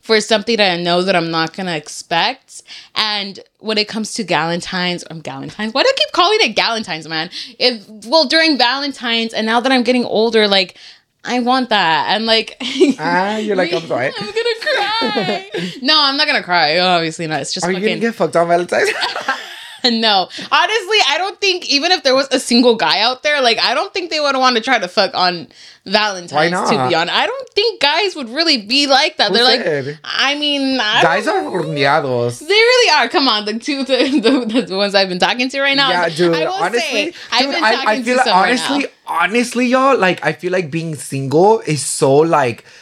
for 0.00 0.20
something 0.20 0.56
that 0.56 0.72
I 0.72 0.82
know 0.82 1.02
that 1.02 1.14
I'm 1.14 1.30
not 1.30 1.52
gonna 1.52 1.76
expect. 1.76 2.62
And 2.94 3.38
when 3.58 3.76
it 3.78 3.86
comes 3.86 4.14
to 4.14 4.24
Galentine's, 4.24 5.04
um, 5.10 5.20
Galentine's, 5.22 5.74
why 5.74 5.82
do 5.82 5.88
I 5.88 5.92
keep 5.96 6.12
calling 6.12 6.38
it 6.40 6.56
Galentine's, 6.56 7.06
man? 7.06 7.30
If 7.58 7.86
well, 8.06 8.26
during 8.26 8.56
Valentine's, 8.56 9.34
and 9.34 9.46
now 9.46 9.60
that 9.60 9.70
I'm 9.70 9.82
getting 9.82 10.04
older, 10.04 10.48
like 10.48 10.76
I 11.22 11.40
want 11.40 11.68
that, 11.68 12.16
and 12.16 12.24
like 12.24 12.56
Ah, 12.98 13.36
you're 13.36 13.56
like, 13.56 13.72
I'm 13.74 13.86
sorry. 13.86 14.06
I'm 14.18 14.26
gonna 14.26 14.54
cry. 14.60 15.50
no, 15.82 15.94
I'm 16.00 16.16
not 16.16 16.26
gonna 16.26 16.42
cry. 16.42 16.78
Obviously 16.78 17.26
not. 17.26 17.42
It's 17.42 17.52
just 17.52 17.66
Are 17.66 17.70
you 17.70 17.76
fucking 17.76 17.88
gonna 17.88 18.00
get 18.00 18.14
fucked 18.14 18.36
on 18.36 18.48
Valentine's? 18.48 18.90
no. 19.90 20.28
Honestly, 20.52 20.98
I 21.08 21.16
don't 21.18 21.40
think 21.40 21.68
even 21.70 21.92
if 21.92 22.02
there 22.02 22.14
was 22.14 22.28
a 22.30 22.40
single 22.40 22.76
guy 22.76 23.00
out 23.00 23.22
there, 23.22 23.40
like 23.40 23.58
I 23.58 23.74
don't 23.74 23.92
think 23.92 24.10
they 24.10 24.20
would 24.20 24.36
want 24.36 24.56
to 24.56 24.62
try 24.62 24.78
to 24.78 24.88
fuck 24.88 25.14
on 25.14 25.48
Valentine's. 25.86 26.70
To 26.70 26.88
be 26.88 26.94
honest, 26.94 27.14
I 27.14 27.26
don't 27.26 27.48
think 27.50 27.80
guys 27.80 28.14
would 28.16 28.28
really 28.28 28.58
be 28.58 28.86
like 28.86 29.16
that. 29.16 29.28
Who 29.28 29.36
They're 29.36 29.62
said? 29.62 29.86
like, 29.86 29.96
I 30.04 30.38
mean, 30.38 30.78
I 30.80 31.02
Guys 31.02 31.26
are 31.26 31.40
horneados. 31.40 32.40
They 32.40 32.46
really 32.54 32.90
are. 32.92 33.08
Come 33.08 33.28
on, 33.28 33.44
the 33.44 33.58
two 33.58 33.84
the, 33.84 34.46
the, 34.52 34.62
the 34.62 34.76
ones 34.76 34.94
I've 34.94 35.08
been 35.08 35.18
talking 35.18 35.48
to 35.48 35.60
right 35.60 35.76
now. 35.76 35.90
Yeah, 35.90 36.08
dude. 36.08 36.34
I 36.34 36.46
honestly, 36.46 36.80
say 36.80 37.14
I've 37.32 37.50
been 37.50 37.64
I, 37.64 37.74
talking 37.74 37.88
I 37.88 38.02
feel 38.02 38.14
to 38.14 38.16
like 38.16 38.24
some 38.24 38.36
right 38.36 38.48
honestly, 38.48 38.86
honestly, 39.06 39.66
y'all, 39.66 39.98
like 39.98 40.24
I 40.24 40.32
feel 40.32 40.52
like 40.52 40.70
being 40.70 40.94
single 40.94 41.60
is 41.60 41.84
so 41.84 42.16
like. 42.16 42.64
I- 42.64 42.76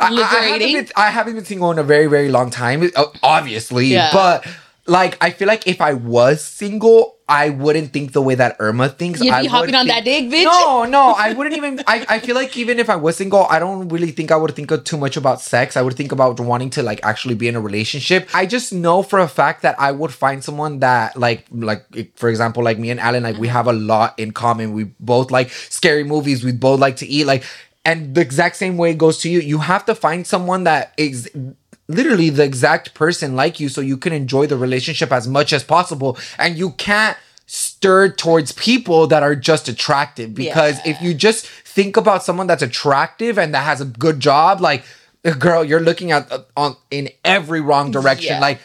I, 0.00 0.06
I, 0.06 0.10
haven't 0.14 0.50
Liberating? 0.52 0.76
been, 0.76 0.88
I 0.94 1.10
haven't 1.10 1.34
been 1.34 1.44
single 1.44 1.72
in 1.72 1.78
a 1.80 1.82
very, 1.82 2.06
very 2.06 2.28
long 2.28 2.50
time, 2.50 2.88
obviously. 3.20 3.86
Yeah. 3.86 4.10
But 4.12 4.46
like, 4.88 5.22
I 5.22 5.30
feel 5.30 5.46
like 5.48 5.66
if 5.66 5.80
I 5.80 5.94
was 5.94 6.42
single, 6.42 7.18
I 7.28 7.50
wouldn't 7.50 7.92
think 7.92 8.12
the 8.12 8.22
way 8.22 8.34
that 8.36 8.56
Irma 8.58 8.88
thinks. 8.88 9.20
You'd 9.20 9.34
I 9.34 9.42
be 9.42 9.48
hopping 9.48 9.74
on 9.74 9.86
think- 9.86 9.96
that 9.96 10.04
dick, 10.04 10.24
bitch. 10.30 10.44
No, 10.44 10.86
no, 10.86 11.14
I 11.16 11.34
wouldn't 11.34 11.54
even. 11.56 11.80
I, 11.86 12.06
I 12.08 12.18
feel 12.20 12.34
like 12.34 12.56
even 12.56 12.78
if 12.78 12.88
I 12.88 12.96
was 12.96 13.16
single, 13.16 13.44
I 13.50 13.58
don't 13.58 13.88
really 13.90 14.12
think 14.12 14.30
I 14.30 14.36
would 14.36 14.54
think 14.54 14.70
of 14.70 14.84
too 14.84 14.96
much 14.96 15.18
about 15.18 15.42
sex. 15.42 15.76
I 15.76 15.82
would 15.82 15.94
think 15.94 16.10
about 16.10 16.40
wanting 16.40 16.70
to 16.70 16.82
like 16.82 17.00
actually 17.04 17.34
be 17.34 17.46
in 17.46 17.54
a 17.54 17.60
relationship. 17.60 18.28
I 18.34 18.46
just 18.46 18.72
know 18.72 19.02
for 19.02 19.18
a 19.18 19.28
fact 19.28 19.60
that 19.62 19.78
I 19.78 19.92
would 19.92 20.12
find 20.12 20.42
someone 20.42 20.78
that 20.78 21.18
like 21.18 21.44
like 21.52 22.16
for 22.16 22.30
example 22.30 22.62
like 22.62 22.78
me 22.78 22.88
and 22.90 22.98
Alan 22.98 23.24
like 23.24 23.36
we 23.36 23.46
mm-hmm. 23.48 23.56
have 23.56 23.66
a 23.66 23.74
lot 23.74 24.18
in 24.18 24.32
common. 24.32 24.72
We 24.72 24.84
both 24.98 25.30
like 25.30 25.50
scary 25.50 26.04
movies. 26.04 26.42
We 26.42 26.52
both 26.52 26.80
like 26.80 26.96
to 26.96 27.06
eat 27.06 27.26
like. 27.26 27.44
And 27.84 28.14
the 28.14 28.20
exact 28.20 28.56
same 28.56 28.76
way 28.76 28.90
it 28.90 28.98
goes 28.98 29.18
to 29.20 29.30
you. 29.30 29.40
You 29.40 29.58
have 29.58 29.86
to 29.86 29.94
find 29.94 30.26
someone 30.26 30.64
that 30.64 30.92
is 30.98 31.30
literally 31.88 32.30
the 32.30 32.44
exact 32.44 32.94
person 32.94 33.34
like 33.34 33.58
you 33.58 33.68
so 33.68 33.80
you 33.80 33.96
can 33.96 34.12
enjoy 34.12 34.46
the 34.46 34.56
relationship 34.56 35.10
as 35.10 35.26
much 35.26 35.52
as 35.52 35.64
possible. 35.64 36.18
And 36.38 36.56
you 36.58 36.70
can't 36.72 37.16
stir 37.46 38.10
towards 38.10 38.52
people 38.52 39.06
that 39.06 39.22
are 39.22 39.34
just 39.34 39.68
attractive 39.68 40.34
because 40.34 40.76
Yeah. 40.84 40.90
if 40.92 41.02
you 41.02 41.14
just 41.14 41.46
think 41.46 41.96
about 41.96 42.22
someone 42.22 42.46
that's 42.46 42.62
attractive 42.62 43.38
and 43.38 43.54
that 43.54 43.64
has 43.64 43.80
a 43.80 43.86
good 43.86 44.20
job, 44.20 44.60
like 44.60 44.84
girl, 45.38 45.64
you're 45.64 45.80
looking 45.80 46.12
at 46.12 46.30
uh, 46.30 46.40
on 46.56 46.76
in 46.90 47.08
every 47.24 47.60
wrong 47.60 47.90
direction. 47.90 48.34
Yeah. 48.34 48.40
Like 48.40 48.60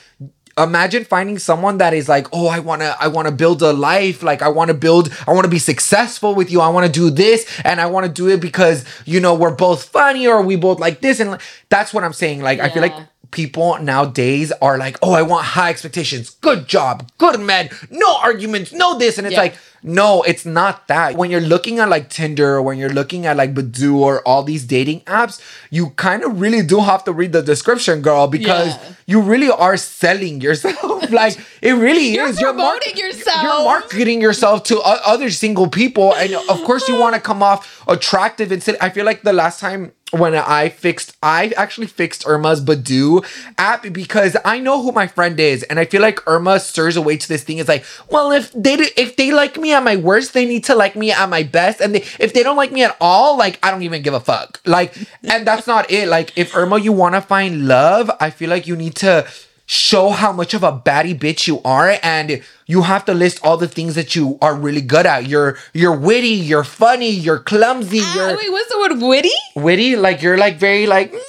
imagine 0.58 1.04
finding 1.04 1.40
someone 1.40 1.80
that 1.80 1.96
is 1.96 2.08
like 2.08 2.28
oh 2.32 2.46
i 2.48 2.60
want 2.60 2.80
to 2.80 2.96
i 3.00 3.08
want 3.08 3.28
to 3.28 3.34
build 3.34 3.60
a 3.64 3.74
life 3.74 4.22
like 4.22 4.44
i 4.44 4.48
want 4.48 4.68
to 4.68 4.74
build 4.76 5.10
i 5.28 5.32
want 5.34 5.44
to 5.44 5.50
be 5.50 5.58
successful 5.58 6.36
with 6.36 6.52
you 6.52 6.62
i 6.62 6.68
want 6.70 6.86
to 6.86 6.92
do 6.92 7.10
this 7.10 7.44
and 7.66 7.82
i 7.82 7.88
want 7.88 8.06
to 8.06 8.12
do 8.12 8.30
it 8.30 8.40
because 8.40 8.86
you 9.06 9.20
know 9.20 9.34
we're 9.34 9.56
both 9.56 9.82
funny 9.86 10.28
or 10.28 10.44
we 10.44 10.56
both 10.56 10.80
like 10.80 11.02
this 11.02 11.20
and 11.20 11.32
like, 11.32 11.42
that's 11.70 11.92
what 11.92 12.04
i'm 12.04 12.14
saying 12.14 12.40
like 12.40 12.60
i 12.60 12.70
feel 12.70 12.84
like 12.84 12.92
Yeah. 12.92 13.06
People 13.34 13.78
nowadays 13.80 14.52
are 14.62 14.78
like 14.78 14.98
oh 15.02 15.12
i 15.14 15.22
want 15.22 15.44
high 15.46 15.70
expectations. 15.70 16.30
Good 16.42 16.68
job. 16.68 17.10
Good 17.18 17.40
men 17.40 17.70
no 17.90 18.16
arguments. 18.18 18.72
No 18.72 18.98
this. 18.98 19.18
And 19.18 19.28
it's 19.28 19.34
Yeah. 19.34 19.42
like 19.42 19.56
no, 19.84 20.22
it's 20.24 20.46
not 20.46 20.88
that. 20.88 21.16
When 21.16 21.30
you're 21.30 21.42
looking 21.42 21.80
at 21.80 21.90
like 21.90 22.10
Tinder 22.10 22.56
or 22.56 22.62
when 22.62 22.78
you're 22.78 22.90
looking 22.90 23.26
at 23.26 23.36
like 23.38 23.54
Badoo 23.54 23.96
or 23.96 24.22
all 24.28 24.44
these 24.44 24.64
dating 24.66 25.02
apps, 25.02 25.42
you 25.70 25.90
kind 25.92 26.24
of 26.24 26.40
really 26.40 26.62
do 26.66 26.80
have 26.80 27.04
to 27.06 27.12
read 27.14 27.34
the 27.34 27.42
description, 27.42 28.02
girl, 28.02 28.28
because 28.28 28.68
Yeah. 28.76 28.94
you 29.08 29.22
really 29.22 29.50
are 29.52 29.78
selling 29.78 30.42
yourself. 30.42 31.12
like 31.12 31.38
it 31.62 31.74
really 31.74 32.12
is. 32.14 32.16
You're 32.16 32.28
is. 32.30 32.38
promoting 32.40 32.98
yourself. 32.98 33.44
You're 33.44 33.64
marketing 33.66 34.22
yourself 34.22 34.64
to 34.66 34.78
o- 34.78 35.02
other 35.06 35.30
single 35.30 35.68
people, 35.68 36.14
and 36.16 36.34
of 36.50 36.64
course 36.64 36.88
you 36.88 36.98
want 37.00 37.16
to 37.16 37.22
come 37.22 37.44
off 37.44 37.84
attractive 37.88 38.52
and 38.52 38.64
sit. 38.64 38.78
I 38.82 38.90
feel 38.90 39.06
like 39.06 39.24
the 39.24 39.34
last 39.34 39.60
time 39.60 39.92
when 40.12 40.36
I 40.36 40.70
fixed, 40.70 41.18
I 41.24 41.48
actually 41.58 41.88
fixed 41.88 42.28
Irma's 42.28 42.62
Badoo 42.64 43.26
app 43.58 43.92
because 43.92 44.38
I 44.46 44.60
know 44.60 44.80
who 44.84 44.92
my 44.92 45.08
friend 45.08 45.40
is, 45.40 45.64
and 45.64 45.80
I 45.80 45.86
feel 45.86 46.02
like 46.04 46.20
Irma 46.28 46.60
stirs 46.60 46.96
away 46.96 47.18
to 47.18 47.28
this 47.28 47.44
thing. 47.44 47.58
It's 47.58 47.68
like, 47.68 47.84
well, 48.12 48.32
if 48.32 48.52
they 48.54 48.76
if 48.96 49.16
they 49.16 49.32
like 49.32 49.58
me 49.58 49.73
at 49.74 49.84
my 49.84 49.96
worst, 49.98 50.34
they 50.34 50.46
need 50.46 50.64
to 50.66 50.76
like 50.76 50.96
me 50.96 51.12
at 51.12 51.28
my 51.30 51.44
best, 51.44 51.82
and 51.82 51.94
they, 51.96 52.02
if 52.20 52.34
they 52.34 52.44
don't 52.44 52.56
like 52.58 52.72
me 52.72 52.84
at 52.84 52.96
all, 53.02 53.38
like 53.38 53.60
I 53.62 53.72
don't 53.72 53.84
even 53.84 54.02
give 54.02 54.14
a 54.14 54.20
fuck. 54.20 54.62
Like, 54.66 54.96
and 55.24 55.46
that's 55.46 55.68
not 55.68 55.92
it. 55.92 56.08
Like, 56.08 56.38
if 56.38 56.56
Irma, 56.56 56.80
you 56.80 56.92
want 56.92 57.16
to 57.16 57.22
find 57.22 57.68
love, 57.68 58.10
I 58.20 58.30
feel 58.30 58.50
like 58.50 58.68
you 58.68 58.76
need 58.76 58.96
to 58.98 59.28
show 59.66 60.10
how 60.10 60.32
much 60.34 60.54
of 60.54 60.62
a 60.62 60.72
baddie 60.72 61.18
bitch 61.18 61.48
you 61.48 61.62
are 61.64 61.98
and 62.04 62.44
you 62.68 62.82
have 62.82 63.06
to 63.06 63.14
list 63.14 63.40
all 63.46 63.56
the 63.56 63.68
things 63.68 63.96
that 63.96 64.14
you 64.14 64.38
are 64.42 64.54
really 64.56 64.82
good 64.82 65.06
at 65.06 65.26
you're 65.26 65.58
you're 65.74 65.96
witty 65.98 66.28
you're 66.28 66.66
funny 66.66 67.10
you're 67.10 67.40
clumsy 67.40 68.00
Ah, 68.02 68.14
you're 68.14 68.38
wait, 68.38 68.52
what's 68.52 68.70
the 68.70 68.78
word? 68.78 69.02
Witty? 69.02 69.32
witty 69.56 69.96
like 69.96 70.22
you're 70.22 70.38
like 70.38 70.58
very 70.58 70.86
like 70.86 71.14
mm, 71.14 71.20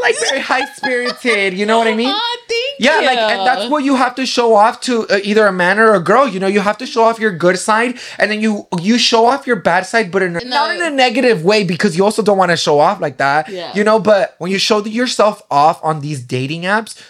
like 0.00 0.16
very 0.20 0.40
high 0.40 0.64
spirited 0.72 1.54
you 1.54 1.66
know 1.66 1.78
what 1.78 1.86
i 1.86 1.94
mean 1.94 2.14
thank 2.48 2.70
yeah, 2.80 3.00
you. 3.00 3.06
like 3.06 3.18
and 3.18 3.46
that's 3.46 3.70
what 3.70 3.84
you 3.84 3.94
have 3.94 4.14
to 4.14 4.24
show 4.24 4.54
off 4.54 4.80
to 4.82 5.06
uh, 5.08 5.20
either 5.22 5.46
a 5.46 5.52
man 5.52 5.78
or 5.78 5.94
a 5.94 6.00
girl. 6.00 6.26
You 6.26 6.40
know, 6.40 6.46
you 6.46 6.60
have 6.60 6.78
to 6.78 6.86
show 6.86 7.04
off 7.04 7.18
your 7.18 7.30
good 7.30 7.58
side, 7.58 7.98
and 8.18 8.30
then 8.30 8.40
you 8.40 8.66
you 8.80 8.98
show 8.98 9.26
off 9.26 9.46
your 9.46 9.56
bad 9.56 9.86
side, 9.86 10.10
but 10.10 10.22
in 10.22 10.36
a, 10.36 10.44
not 10.44 10.74
in 10.74 10.82
a 10.82 10.90
negative 10.90 11.44
way 11.44 11.64
because 11.64 11.96
you 11.96 12.04
also 12.04 12.22
don't 12.22 12.38
want 12.38 12.50
to 12.50 12.56
show 12.56 12.78
off 12.78 13.00
like 13.00 13.18
that. 13.18 13.48
Yeah. 13.48 13.74
You 13.74 13.84
know, 13.84 13.98
but 13.98 14.34
when 14.38 14.50
you 14.50 14.58
show 14.58 14.84
yourself 14.84 15.42
off 15.50 15.82
on 15.84 16.00
these 16.00 16.22
dating 16.22 16.62
apps, 16.62 17.00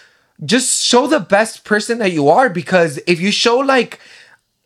just 0.44 0.84
show 0.84 1.06
the 1.06 1.20
best 1.20 1.64
person 1.64 1.98
that 1.98 2.12
you 2.12 2.28
are 2.28 2.48
because 2.48 2.98
if 3.06 3.20
you 3.20 3.30
show 3.30 3.58
like 3.58 4.00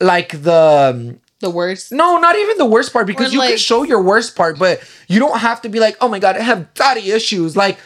like 0.00 0.42
the 0.42 0.94
um, 0.94 1.20
the 1.40 1.50
worst. 1.50 1.92
no, 1.92 2.16
not 2.16 2.36
even 2.36 2.56
the 2.56 2.66
worst 2.66 2.92
part 2.92 3.06
because 3.06 3.30
Or, 3.30 3.34
you 3.34 3.40
can 3.40 3.58
show 3.58 3.82
your 3.82 4.00
worst 4.00 4.36
part, 4.36 4.58
but 4.58 4.82
you 5.08 5.20
don't 5.20 5.38
have 5.38 5.60
to 5.62 5.68
be 5.68 5.80
like, 5.80 5.96
oh 6.00 6.08
my 6.08 6.18
god, 6.18 6.36
I 6.36 6.40
have 6.40 6.72
daddy 6.72 7.10
issues. 7.10 7.56
Like, 7.56 7.78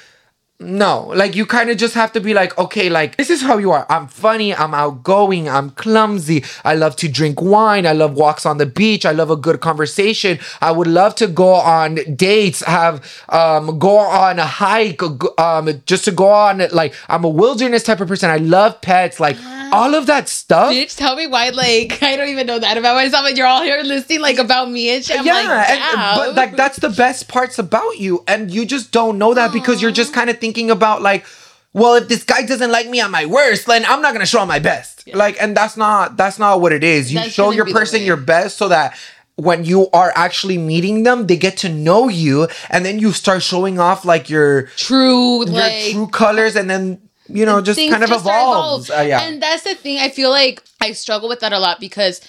no, 0.60 1.12
like 1.14 1.36
you 1.36 1.46
kind 1.46 1.70
of 1.70 1.76
just 1.76 1.94
have 1.94 2.10
to 2.12 2.20
be 2.20 2.34
like, 2.34 2.58
okay, 2.58 2.88
like 2.90 3.16
this 3.16 3.30
is 3.30 3.40
how 3.40 3.58
you 3.58 3.70
are. 3.70 3.86
I'm 3.88 4.08
funny, 4.08 4.52
I'm 4.52 4.74
outgoing, 4.74 5.48
I'm 5.48 5.70
clumsy. 5.70 6.42
I 6.64 6.74
love 6.74 6.96
to 6.96 7.08
drink 7.08 7.40
wine. 7.40 7.86
I 7.86 7.92
love 7.92 8.14
walks 8.14 8.44
on 8.44 8.58
the 8.58 8.66
beach. 8.66 9.06
I 9.06 9.12
love 9.12 9.30
a 9.30 9.36
good 9.36 9.60
conversation. 9.60 10.40
I 10.60 10.72
would 10.72 10.88
love 10.88 11.14
to 11.16 11.28
go 11.28 11.52
on 11.52 12.00
dates, 12.16 12.64
have 12.64 13.06
um 13.28 13.78
go 13.78 13.98
on 13.98 14.40
a 14.40 14.46
hike, 14.46 15.00
um 15.38 15.80
just 15.86 16.04
to 16.06 16.10
go 16.10 16.28
on 16.28 16.66
like 16.72 16.92
I'm 17.08 17.22
a 17.22 17.28
wilderness 17.28 17.84
type 17.84 18.00
of 18.00 18.08
person. 18.08 18.28
I 18.28 18.38
love 18.38 18.80
pets, 18.80 19.20
like 19.20 19.36
all 19.72 19.94
of 19.94 20.06
that 20.06 20.28
stuff. 20.28 20.72
Bitch, 20.72 20.96
tell 20.96 21.14
me 21.14 21.26
why, 21.26 21.50
like, 21.50 22.02
I 22.02 22.16
don't 22.16 22.28
even 22.28 22.46
know 22.46 22.58
that 22.58 22.76
about 22.76 22.96
myself, 22.96 23.26
and 23.28 23.36
you're 23.36 23.46
all 23.46 23.62
here 23.62 23.80
listing, 23.82 24.20
like, 24.20 24.38
about 24.38 24.70
me 24.70 24.90
and 24.94 25.04
shit. 25.04 25.18
I'm 25.18 25.26
yeah, 25.26 25.34
like, 25.34 25.68
and, 25.70 26.16
but 26.16 26.34
like 26.34 26.56
that's 26.56 26.78
the 26.78 26.88
best 26.90 27.28
parts 27.28 27.58
about 27.58 27.98
you, 27.98 28.24
and 28.26 28.50
you 28.50 28.64
just 28.64 28.90
don't 28.90 29.18
know 29.18 29.34
that 29.34 29.52
because 29.52 29.82
you're 29.82 29.90
just 29.90 30.12
kind 30.12 30.30
of 30.30 30.38
thinking 30.38 30.47
about 30.70 31.02
like, 31.02 31.26
well, 31.72 31.96
if 31.96 32.08
this 32.08 32.24
guy 32.24 32.42
doesn't 32.42 32.70
like 32.70 32.88
me 32.88 33.00
at 33.00 33.10
my 33.10 33.26
worst, 33.26 33.66
then 33.66 33.84
I'm 33.84 34.02
not 34.02 34.12
gonna 34.12 34.26
show 34.26 34.42
him 34.42 34.48
my 34.48 34.58
best. 34.58 35.08
Like, 35.14 35.40
and 35.40 35.56
that's 35.56 35.76
not 35.76 36.16
that's 36.16 36.38
not 36.38 36.60
what 36.60 36.72
it 36.72 36.84
is. 36.84 37.12
You 37.12 37.20
That 37.20 37.30
show 37.30 37.50
your 37.50 37.66
person 37.66 38.02
your 38.02 38.16
best 38.16 38.56
so 38.56 38.68
that 38.68 38.96
when 39.36 39.64
you 39.64 39.88
are 39.92 40.12
actually 40.16 40.58
meeting 40.58 41.04
them, 41.04 41.28
they 41.28 41.36
get 41.36 41.56
to 41.58 41.68
know 41.68 42.08
you, 42.08 42.48
and 42.70 42.84
then 42.84 42.98
you 42.98 43.12
start 43.12 43.42
showing 43.42 43.78
off 43.78 44.04
like 44.04 44.28
your 44.28 44.62
true, 44.76 45.46
your 45.46 45.54
like, 45.54 45.92
true 45.92 46.08
colors, 46.08 46.56
and 46.56 46.68
then 46.68 47.00
you 47.28 47.46
know 47.46 47.60
just 47.60 47.78
kind 47.78 48.02
of 48.02 48.08
just 48.08 48.24
evolves. 48.24 48.88
evolve. 48.90 49.00
Uh, 49.00 49.08
yeah. 49.08 49.22
And 49.22 49.40
that's 49.40 49.62
the 49.62 49.74
thing. 49.74 49.98
I 49.98 50.08
feel 50.08 50.30
like 50.30 50.62
I 50.80 50.92
struggle 50.92 51.28
with 51.28 51.40
that 51.40 51.52
a 51.52 51.58
lot 51.58 51.78
because 51.78 52.20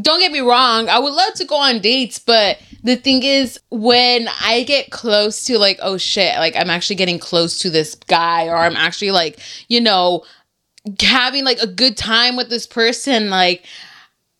don't 0.00 0.20
get 0.20 0.32
me 0.32 0.40
wrong, 0.40 0.88
I 0.88 0.98
would 0.98 1.12
love 1.12 1.34
to 1.34 1.44
go 1.44 1.56
on 1.56 1.80
dates, 1.80 2.18
but 2.18 2.58
the 2.82 2.96
thing 2.96 3.22
is 3.22 3.60
when 3.70 4.28
I 4.40 4.64
get 4.64 4.90
close 4.90 5.44
to 5.44 5.58
like, 5.58 5.78
oh 5.82 5.96
shit, 5.96 6.36
like 6.36 6.56
I'm 6.56 6.70
actually 6.70 6.96
getting 6.96 7.18
close 7.18 7.58
to 7.60 7.70
this 7.70 7.94
guy 7.94 8.48
or 8.48 8.56
I'm 8.56 8.76
actually 8.76 9.12
like, 9.12 9.38
you 9.68 9.80
know, 9.80 10.24
having 11.00 11.44
like 11.44 11.60
a 11.60 11.66
good 11.66 11.96
time 11.96 12.36
with 12.36 12.50
this 12.50 12.66
person, 12.66 13.30
like 13.30 13.64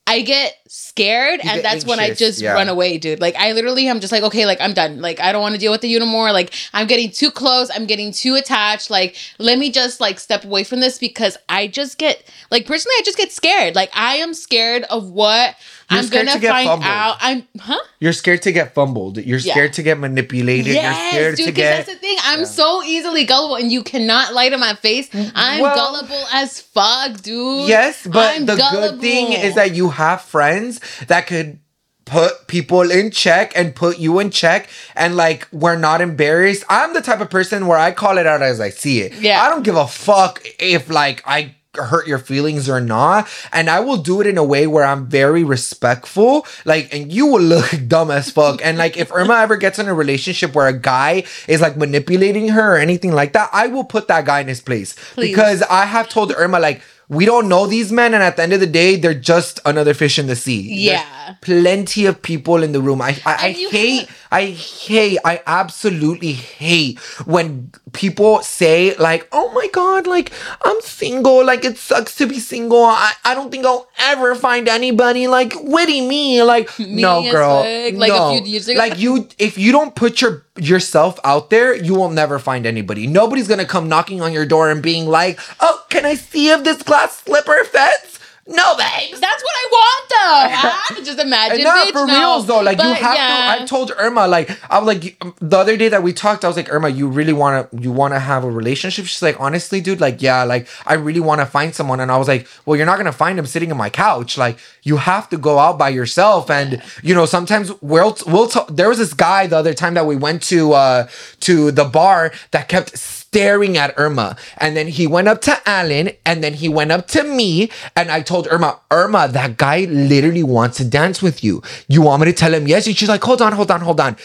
I 0.06 0.22
get 0.22 0.54
scared 0.74 1.40
and 1.44 1.62
that's 1.62 1.84
when 1.84 2.00
I 2.00 2.14
just 2.14 2.40
yeah. 2.40 2.54
run 2.54 2.70
away, 2.70 2.96
dude. 2.96 3.20
Like 3.20 3.34
I 3.36 3.52
literally 3.52 3.90
i'm 3.90 4.00
just 4.00 4.10
like, 4.10 4.22
okay, 4.22 4.46
like 4.46 4.58
I'm 4.58 4.72
done. 4.72 5.02
Like 5.02 5.20
I 5.20 5.30
don't 5.30 5.42
want 5.42 5.54
to 5.54 5.60
deal 5.60 5.70
with 5.70 5.82
the 5.82 5.88
you 5.88 5.98
anymore. 5.98 6.32
Like 6.32 6.54
I'm 6.72 6.86
getting 6.86 7.10
too 7.10 7.30
close. 7.30 7.70
I'm 7.74 7.84
getting 7.84 8.10
too 8.10 8.36
attached. 8.36 8.88
Like 8.90 9.16
let 9.38 9.58
me 9.58 9.70
just 9.70 10.00
like 10.00 10.18
step 10.18 10.44
away 10.46 10.64
from 10.64 10.80
this 10.80 10.98
because 10.98 11.36
I 11.48 11.66
just 11.66 11.98
get 11.98 12.22
like 12.50 12.64
personally 12.66 12.94
I 12.98 13.02
just 13.04 13.18
get 13.18 13.30
scared. 13.32 13.74
Like 13.74 13.90
I 13.94 14.16
am 14.16 14.32
scared 14.32 14.84
of 14.84 15.10
what 15.10 15.56
You're 15.90 16.00
I'm 16.00 16.08
gonna 16.08 16.32
to 16.32 16.38
get 16.38 16.50
find 16.50 16.66
fumbled. 16.68 16.86
out. 16.88 17.16
I'm 17.20 17.46
huh? 17.60 17.78
You're 18.00 18.14
scared 18.14 18.40
to 18.42 18.52
get 18.52 18.74
fumbled. 18.74 19.18
You're 19.18 19.40
Yeah. 19.40 19.52
scared 19.52 19.72
to 19.74 19.82
get 19.82 19.98
manipulated. 19.98 20.66
You're 20.68 20.74
Yes, 20.76 21.10
scared 21.12 21.36
dude, 21.36 21.46
to 21.48 21.52
because 21.52 21.62
get. 21.62 21.86
that's 21.86 21.92
the 21.94 22.00
thing. 22.00 22.16
I'm 22.24 22.46
so 22.46 22.82
easily 22.82 23.24
gullible, 23.24 23.56
and 23.56 23.70
you 23.70 23.82
cannot 23.82 24.32
lie 24.32 24.48
to 24.48 24.56
my 24.56 24.74
face. 24.74 25.08
Mm, 25.10 25.32
I'm 25.34 25.60
Well- 25.60 25.74
gullible 25.76 26.24
as 26.32 26.60
fuck, 26.60 27.20
dude. 27.20 27.68
Yes, 27.68 28.06
but 28.06 28.36
I'm 28.36 28.46
the 28.46 28.56
good 28.56 29.00
thing 29.00 29.32
is 29.34 29.54
that 29.56 29.74
you 29.74 29.90
have 29.90 30.22
friends 30.22 30.61
that 31.08 31.26
could 31.26 31.58
put 32.04 32.46
people 32.46 32.90
in 32.90 33.10
check 33.10 33.52
and 33.56 33.74
put 33.74 33.98
you 33.98 34.18
in 34.18 34.30
check 34.30 34.68
and 34.94 35.16
like 35.16 35.48
we're 35.52 35.76
not 35.76 36.00
embarrassed. 36.00 36.64
I'm 36.68 36.94
the 36.94 37.00
type 37.00 37.20
of 37.20 37.30
person 37.30 37.66
where 37.66 37.78
I 37.78 37.92
call 37.92 38.18
it 38.18 38.26
out 38.26 38.42
as 38.42 38.60
I 38.60 38.70
see 38.70 39.00
it. 39.00 39.14
Yeah. 39.14 39.40
I 39.40 39.48
don't 39.48 39.62
give 39.62 39.76
a 39.76 39.86
fuck 39.86 40.42
if 40.58 40.90
like 40.90 41.22
I 41.26 41.54
hurt 41.74 42.06
your 42.06 42.18
feelings 42.18 42.68
or 42.68 42.80
not 42.82 43.26
and 43.50 43.70
I 43.70 43.80
will 43.80 43.96
do 43.96 44.20
it 44.20 44.26
in 44.26 44.36
a 44.36 44.44
way 44.44 44.66
where 44.66 44.84
I'm 44.84 45.06
very 45.06 45.42
respectful 45.42 46.46
like 46.66 46.92
and 46.92 47.10
you 47.10 47.24
will 47.24 47.40
look 47.40 47.70
dumb 47.86 48.10
as 48.10 48.30
fuck 48.30 48.60
and 48.62 48.76
like 48.76 48.98
if 48.98 49.10
Irma 49.10 49.36
ever 49.36 49.56
gets 49.56 49.78
in 49.78 49.88
a 49.88 49.94
relationship 49.94 50.54
where 50.54 50.66
a 50.66 50.78
guy 50.78 51.24
is 51.48 51.62
like 51.62 51.78
manipulating 51.78 52.48
her 52.48 52.74
or 52.74 52.78
anything 52.78 53.12
like 53.12 53.32
that 53.32 53.48
I 53.54 53.68
will 53.68 53.84
put 53.84 54.08
that 54.08 54.26
guy 54.26 54.40
in 54.40 54.48
his 54.48 54.60
place 54.60 54.94
Please. 55.14 55.30
because 55.30 55.62
I 55.62 55.86
have 55.86 56.10
told 56.10 56.34
Irma 56.36 56.60
like 56.60 56.82
we 57.12 57.24
don't 57.26 57.48
know 57.48 57.66
these 57.66 57.92
men, 57.92 58.14
and 58.14 58.22
at 58.22 58.36
the 58.36 58.42
end 58.42 58.52
of 58.54 58.60
the 58.60 58.66
day, 58.66 58.96
they're 58.96 59.12
just 59.14 59.60
another 59.66 59.92
fish 59.94 60.18
in 60.18 60.26
the 60.26 60.36
sea. 60.36 60.60
Yeah. 60.62 61.04
There's 61.26 61.36
plenty 61.62 62.06
of 62.06 62.22
people 62.22 62.62
in 62.62 62.72
the 62.72 62.80
room. 62.80 63.00
I 63.02 63.10
I, 63.26 63.34
I 63.34 63.52
hate, 63.52 64.06
have- 64.08 64.16
I 64.32 64.44
hate, 64.46 65.18
I 65.24 65.42
absolutely 65.46 66.32
hate 66.32 66.98
when 67.26 67.72
people 67.92 68.42
say 68.42 68.94
like, 68.96 69.28
"Oh 69.32 69.50
my 69.52 69.68
god, 69.68 70.06
like 70.06 70.32
I'm 70.62 70.80
single. 70.80 71.44
Like 71.44 71.64
it 71.64 71.78
sucks 71.78 72.16
to 72.16 72.26
be 72.26 72.38
single. 72.38 72.84
I, 72.84 73.12
I 73.24 73.34
don't 73.34 73.50
think 73.50 73.64
I'll 73.64 73.88
ever 73.98 74.34
find 74.34 74.68
anybody 74.68 75.28
like 75.28 75.52
witty 75.56 76.00
me. 76.08 76.42
Like 76.42 76.70
no, 76.78 77.22
girl, 77.30 77.58
like 77.58 78.10
a 78.12 78.16
no. 78.16 78.38
few 78.38 78.50
years 78.50 78.68
ago. 78.68 78.78
Like 78.78 78.98
you, 78.98 79.28
if 79.38 79.58
you 79.58 79.72
don't 79.72 79.94
put 79.94 80.20
your 80.20 80.44
yourself 80.56 81.18
out 81.24 81.50
there, 81.50 81.74
you 81.74 81.94
will 81.94 82.10
never 82.10 82.38
find 82.38 82.66
anybody. 82.66 83.06
Nobody's 83.06 83.48
gonna 83.48 83.64
come 83.64 83.88
knocking 83.88 84.20
on 84.20 84.32
your 84.32 84.46
door 84.46 84.70
and 84.70 84.82
being 84.82 85.06
like, 85.06 85.38
"Oh, 85.60 85.84
can 85.88 86.04
I 86.04 86.14
see 86.14 86.50
if 86.50 86.64
this 86.64 86.82
glass 86.82 87.22
slipper 87.22 87.64
fits?" 87.64 88.11
No, 88.46 88.76
babes. 88.76 89.20
That's 89.20 89.42
what 89.42 89.54
I 89.54 89.68
want, 89.70 90.08
though. 90.08 90.18
Ah, 90.64 91.00
just 91.04 91.18
imagine, 91.18 91.56
And 91.56 91.64
not 91.64 91.88
bitch. 91.88 91.92
for 91.92 92.06
no. 92.06 92.18
reals 92.18 92.46
though. 92.46 92.60
Like 92.60 92.80
you 92.80 92.92
have 92.92 93.14
yeah. 93.14 93.56
to. 93.56 93.62
I 93.62 93.66
told 93.66 93.92
Irma 93.98 94.26
like 94.28 94.50
I 94.70 94.78
was 94.78 94.86
like 94.86 95.22
the 95.40 95.56
other 95.58 95.76
day 95.76 95.88
that 95.88 96.02
we 96.02 96.12
talked. 96.12 96.44
I 96.44 96.48
was 96.48 96.56
like 96.56 96.72
Irma, 96.72 96.88
you 96.88 97.08
really 97.08 97.32
want 97.32 97.70
to 97.70 97.76
you 97.82 97.90
want 97.90 98.14
to 98.14 98.20
have 98.20 98.44
a 98.44 98.50
relationship? 98.50 99.06
She's 99.06 99.22
like 99.22 99.38
honestly, 99.40 99.80
dude. 99.80 100.00
Like 100.00 100.22
yeah, 100.22 100.44
like 100.44 100.68
I 100.86 100.94
really 100.94 101.20
want 101.20 101.40
to 101.40 101.46
find 101.46 101.74
someone. 101.74 101.98
And 102.00 102.10
I 102.12 102.16
was 102.18 102.28
like, 102.28 102.46
well, 102.64 102.76
you're 102.76 102.86
not 102.86 102.98
gonna 102.98 103.12
find 103.12 103.38
him 103.38 103.46
sitting 103.46 103.70
on 103.72 103.78
my 103.78 103.90
couch. 103.90 104.38
Like 104.38 104.58
you 104.82 104.96
have 104.98 105.28
to 105.30 105.36
go 105.38 105.58
out 105.58 105.78
by 105.78 105.88
yourself. 105.88 106.50
And 106.50 106.82
you 107.02 107.14
know 107.14 107.26
sometimes 107.26 107.72
we'll 107.80 108.16
we'll 108.26 108.48
t- 108.48 108.60
there 108.68 108.88
was 108.88 108.98
this 108.98 109.14
guy 109.14 109.46
the 109.48 109.56
other 109.56 109.74
time 109.74 109.94
that 109.94 110.06
we 110.06 110.16
went 110.16 110.42
to 110.44 110.72
uh 110.72 111.08
to 111.40 111.70
the 111.72 111.84
bar 111.84 112.32
that 112.52 112.68
kept 112.68 112.96
staring 113.32 113.78
at 113.78 113.94
Irma. 113.96 114.36
And 114.58 114.76
then 114.76 114.88
he 114.88 115.06
went 115.06 115.26
up 115.26 115.40
to 115.42 115.56
Alan 115.66 116.10
and 116.26 116.44
then 116.44 116.52
he 116.52 116.68
went 116.68 116.92
up 116.92 117.08
to 117.08 117.24
me 117.24 117.70
and 117.96 118.10
I 118.10 118.20
told 118.20 118.46
Irma, 118.50 118.78
Irma, 118.90 119.26
that 119.28 119.56
guy 119.56 119.86
literally 119.86 120.42
wants 120.42 120.76
to 120.76 120.84
dance 120.84 121.22
with 121.22 121.42
you. 121.42 121.62
You 121.88 122.02
want 122.02 122.20
me 122.20 122.26
to 122.26 122.34
tell 122.34 122.52
him 122.52 122.68
yes? 122.68 122.86
And 122.86 122.94
she's 122.94 123.08
like, 123.08 123.24
hold 123.24 123.40
on, 123.40 123.54
hold 123.54 123.70
on, 123.70 123.80
hold 123.80 124.00
on. 124.00 124.18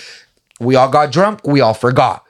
We 0.60 0.76
all 0.76 0.90
got 0.90 1.14
drunk. 1.14 1.48
We 1.48 1.62
all 1.62 1.74
forgot. 1.74 2.27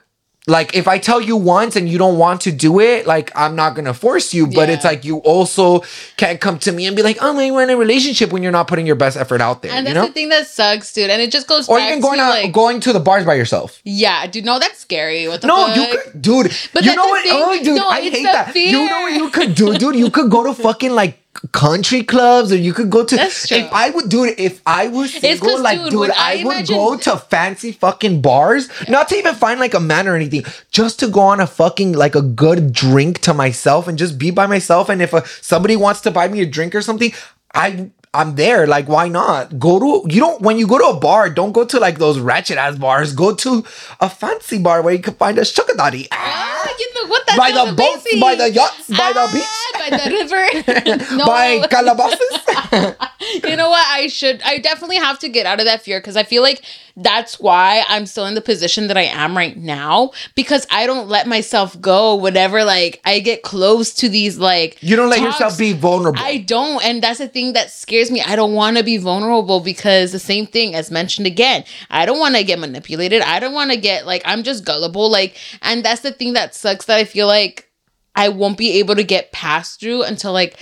Like 0.48 0.74
if 0.74 0.88
I 0.88 0.98
tell 0.98 1.20
you 1.20 1.36
once 1.36 1.76
and 1.76 1.88
you 1.88 1.98
don't 1.98 2.16
want 2.18 2.40
to 2.42 2.50
do 2.50 2.80
it, 2.80 3.06
like 3.06 3.30
I'm 3.36 3.54
not 3.54 3.74
gonna 3.76 3.92
force 3.92 4.32
you, 4.32 4.46
but 4.46 4.68
Yeah. 4.68 4.74
it's 4.74 4.84
like 4.84 5.04
you 5.04 5.18
also 5.18 5.84
can't 6.16 6.40
come 6.40 6.58
to 6.60 6.72
me 6.72 6.86
and 6.86 6.96
be 6.96 7.02
like, 7.02 7.18
"Oh, 7.20 7.34
man, 7.34 7.52
we're 7.52 7.62
in 7.64 7.70
a 7.70 7.76
relationship" 7.76 8.32
when 8.32 8.42
you're 8.42 8.50
not 8.60 8.66
putting 8.66 8.86
your 8.86 8.96
best 8.96 9.16
effort 9.18 9.40
out 9.42 9.60
there. 9.62 9.72
And 9.72 9.86
you 9.86 9.92
that's 9.92 10.02
know, 10.02 10.06
the 10.08 10.12
thing 10.14 10.30
that 10.30 10.46
sucks, 10.46 10.92
dude. 10.94 11.10
And 11.10 11.20
it 11.20 11.30
just 11.30 11.46
goes 11.46 11.68
or 11.68 11.78
even 11.78 12.00
going 12.00 12.18
to 12.18 12.24
out, 12.24 12.30
like, 12.42 12.52
going 12.52 12.80
to 12.80 12.92
the 12.94 13.00
bars 13.00 13.24
by 13.26 13.34
yourself. 13.34 13.80
yeah, 13.84 14.26
dude. 14.26 14.46
No, 14.46 14.58
that's 14.58 14.78
scary. 14.78 15.28
What 15.28 15.42
the 15.42 15.48
No, 15.48 15.66
fuck? 15.66 15.76
you 15.76 15.86
could, 15.98 16.22
dude. 16.22 16.52
But 16.72 16.84
you 16.84 16.96
know 16.96 17.06
what? 17.06 17.22
thing. 17.22 17.32
Oh, 17.34 17.62
dude, 17.62 17.76
No, 17.76 17.86
I 17.88 18.00
hate 18.00 18.22
that. 18.24 18.56
You 18.56 18.86
know 18.86 19.00
what 19.02 19.12
you 19.12 19.28
could 19.28 19.54
do, 19.54 19.76
dude? 19.76 19.96
You 19.96 20.10
could 20.10 20.30
go 20.30 20.44
to 20.44 20.54
fucking 20.54 20.92
like 20.92 21.18
country 21.52 22.02
clubs, 22.02 22.52
or 22.52 22.56
you 22.56 22.72
could 22.72 22.90
go 22.90 23.04
to. 23.04 23.16
That's 23.16 23.48
true. 23.48 23.58
If 23.58 23.72
I 23.72 23.90
would 23.90 24.08
do 24.08 24.24
it, 24.24 24.38
if 24.38 24.60
I 24.66 24.88
was 24.88 25.12
single, 25.12 25.60
like, 25.60 25.78
dude, 25.78 25.90
dude, 25.90 26.10
I, 26.10 26.40
I 26.40 26.44
would 26.44 26.52
imagine- 26.56 26.76
go 26.76 26.96
to 26.96 27.16
fancy 27.16 27.72
fucking 27.72 28.20
bars, 28.22 28.68
not 28.88 29.08
to 29.08 29.16
even 29.16 29.34
find 29.34 29.58
like 29.60 29.74
a 29.74 29.80
man 29.80 30.08
or 30.08 30.14
anything, 30.14 30.44
just 30.70 31.00
to 31.00 31.08
go 31.08 31.20
on 31.20 31.40
a 31.40 31.46
fucking 31.46 31.92
like 31.92 32.14
a 32.14 32.22
good 32.22 32.72
drink 32.72 33.20
to 33.20 33.34
myself 33.34 33.88
and 33.88 33.98
just 33.98 34.18
be 34.18 34.30
by 34.30 34.46
myself. 34.46 34.88
And 34.88 35.02
if 35.02 35.12
a, 35.12 35.26
somebody 35.40 35.76
wants 35.76 36.00
to 36.02 36.10
buy 36.10 36.28
me 36.28 36.40
a 36.40 36.46
drink 36.46 36.74
or 36.74 36.82
something, 36.82 37.12
I. 37.54 37.90
I'm 38.14 38.34
there. 38.36 38.66
Like, 38.66 38.88
why 38.88 39.08
not? 39.08 39.58
Go 39.58 39.78
to 39.78 40.12
you 40.12 40.20
don't 40.20 40.40
when 40.40 40.58
you 40.58 40.66
go 40.66 40.78
to 40.78 40.96
a 40.96 41.00
bar, 41.00 41.28
don't 41.30 41.52
go 41.52 41.64
to 41.64 41.78
like 41.78 41.98
those 41.98 42.18
ratchet 42.18 42.56
ass 42.58 42.76
bars. 42.76 43.12
Go 43.12 43.34
to 43.34 43.64
a 44.00 44.08
fancy 44.08 44.58
bar 44.58 44.82
where 44.82 44.94
you 44.94 45.00
can 45.00 45.14
find 45.14 45.38
a 45.38 45.44
sugar 45.44 45.74
daddy. 45.76 46.08
Ah, 46.12 46.68
you 46.78 46.94
know 46.94 47.08
what? 47.08 47.26
That 47.26 47.36
by 47.36 47.50
the 47.52 47.72
boats, 47.74 48.02
amazing. 48.06 48.20
by 48.20 48.34
the 48.34 48.50
yachts, 48.50 48.88
by 48.88 49.12
the 49.12 49.20
Ah, 49.20 49.32
beach, 49.32 49.90
by 49.90 49.96
the 49.96 50.10
river. 50.10 51.14
no, 51.16 51.26
by 51.26 51.66
calabasas. 51.68 52.94
you 53.44 53.56
know 53.56 53.68
what? 53.70 53.86
I 53.88 54.06
should. 54.08 54.40
I 54.42 54.58
definitely 54.58 54.96
have 54.96 55.18
to 55.20 55.28
get 55.28 55.46
out 55.46 55.60
of 55.60 55.66
that 55.66 55.82
fear 55.82 56.00
because 56.00 56.16
I 56.16 56.22
feel 56.24 56.42
like 56.42 56.62
that's 57.00 57.38
why 57.38 57.84
I'm 57.88 58.06
still 58.06 58.26
in 58.26 58.34
the 58.34 58.40
position 58.40 58.88
that 58.88 58.96
I 58.96 59.02
am 59.02 59.36
right 59.36 59.56
now 59.56 60.10
because 60.34 60.66
I 60.68 60.84
don't 60.86 61.08
let 61.08 61.28
myself 61.28 61.80
go 61.80 62.16
whenever 62.16 62.64
like 62.64 63.00
I 63.04 63.20
get 63.20 63.42
close 63.42 63.94
to 63.94 64.08
these 64.08 64.36
like 64.36 64.82
you 64.82 64.96
don't 64.96 65.08
let 65.08 65.20
talks. 65.20 65.38
yourself 65.38 65.58
be 65.58 65.72
vulnerable. 65.74 66.18
I 66.20 66.38
don't, 66.38 66.84
and 66.84 67.00
that's 67.00 67.18
the 67.18 67.28
thing 67.28 67.52
that 67.52 67.70
scares 67.70 68.10
me. 68.10 68.20
I 68.20 68.34
don't 68.34 68.52
want 68.52 68.78
to 68.78 68.82
be 68.82 68.96
vulnerable 68.96 69.60
because 69.60 70.10
the 70.10 70.18
same 70.18 70.46
thing 70.46 70.74
as 70.74 70.90
mentioned 70.90 71.26
again. 71.28 71.64
I 71.88 72.04
don't 72.04 72.18
want 72.18 72.34
to 72.34 72.42
get 72.42 72.58
manipulated. 72.58 73.22
I 73.22 73.38
don't 73.38 73.54
want 73.54 73.70
to 73.70 73.76
get 73.76 74.04
like 74.04 74.22
I'm 74.24 74.42
just 74.42 74.64
gullible. 74.64 75.08
Like, 75.08 75.36
and 75.62 75.84
that's 75.84 76.00
the 76.00 76.12
thing 76.12 76.32
that 76.32 76.54
sucks. 76.54 76.86
That 76.86 76.98
I 76.98 77.04
feel 77.04 77.28
like 77.28 77.70
I 78.16 78.28
won't 78.30 78.58
be 78.58 78.72
able 78.80 78.96
to 78.96 79.04
get 79.04 79.30
past 79.30 79.78
through 79.78 80.02
until 80.02 80.32
like 80.32 80.58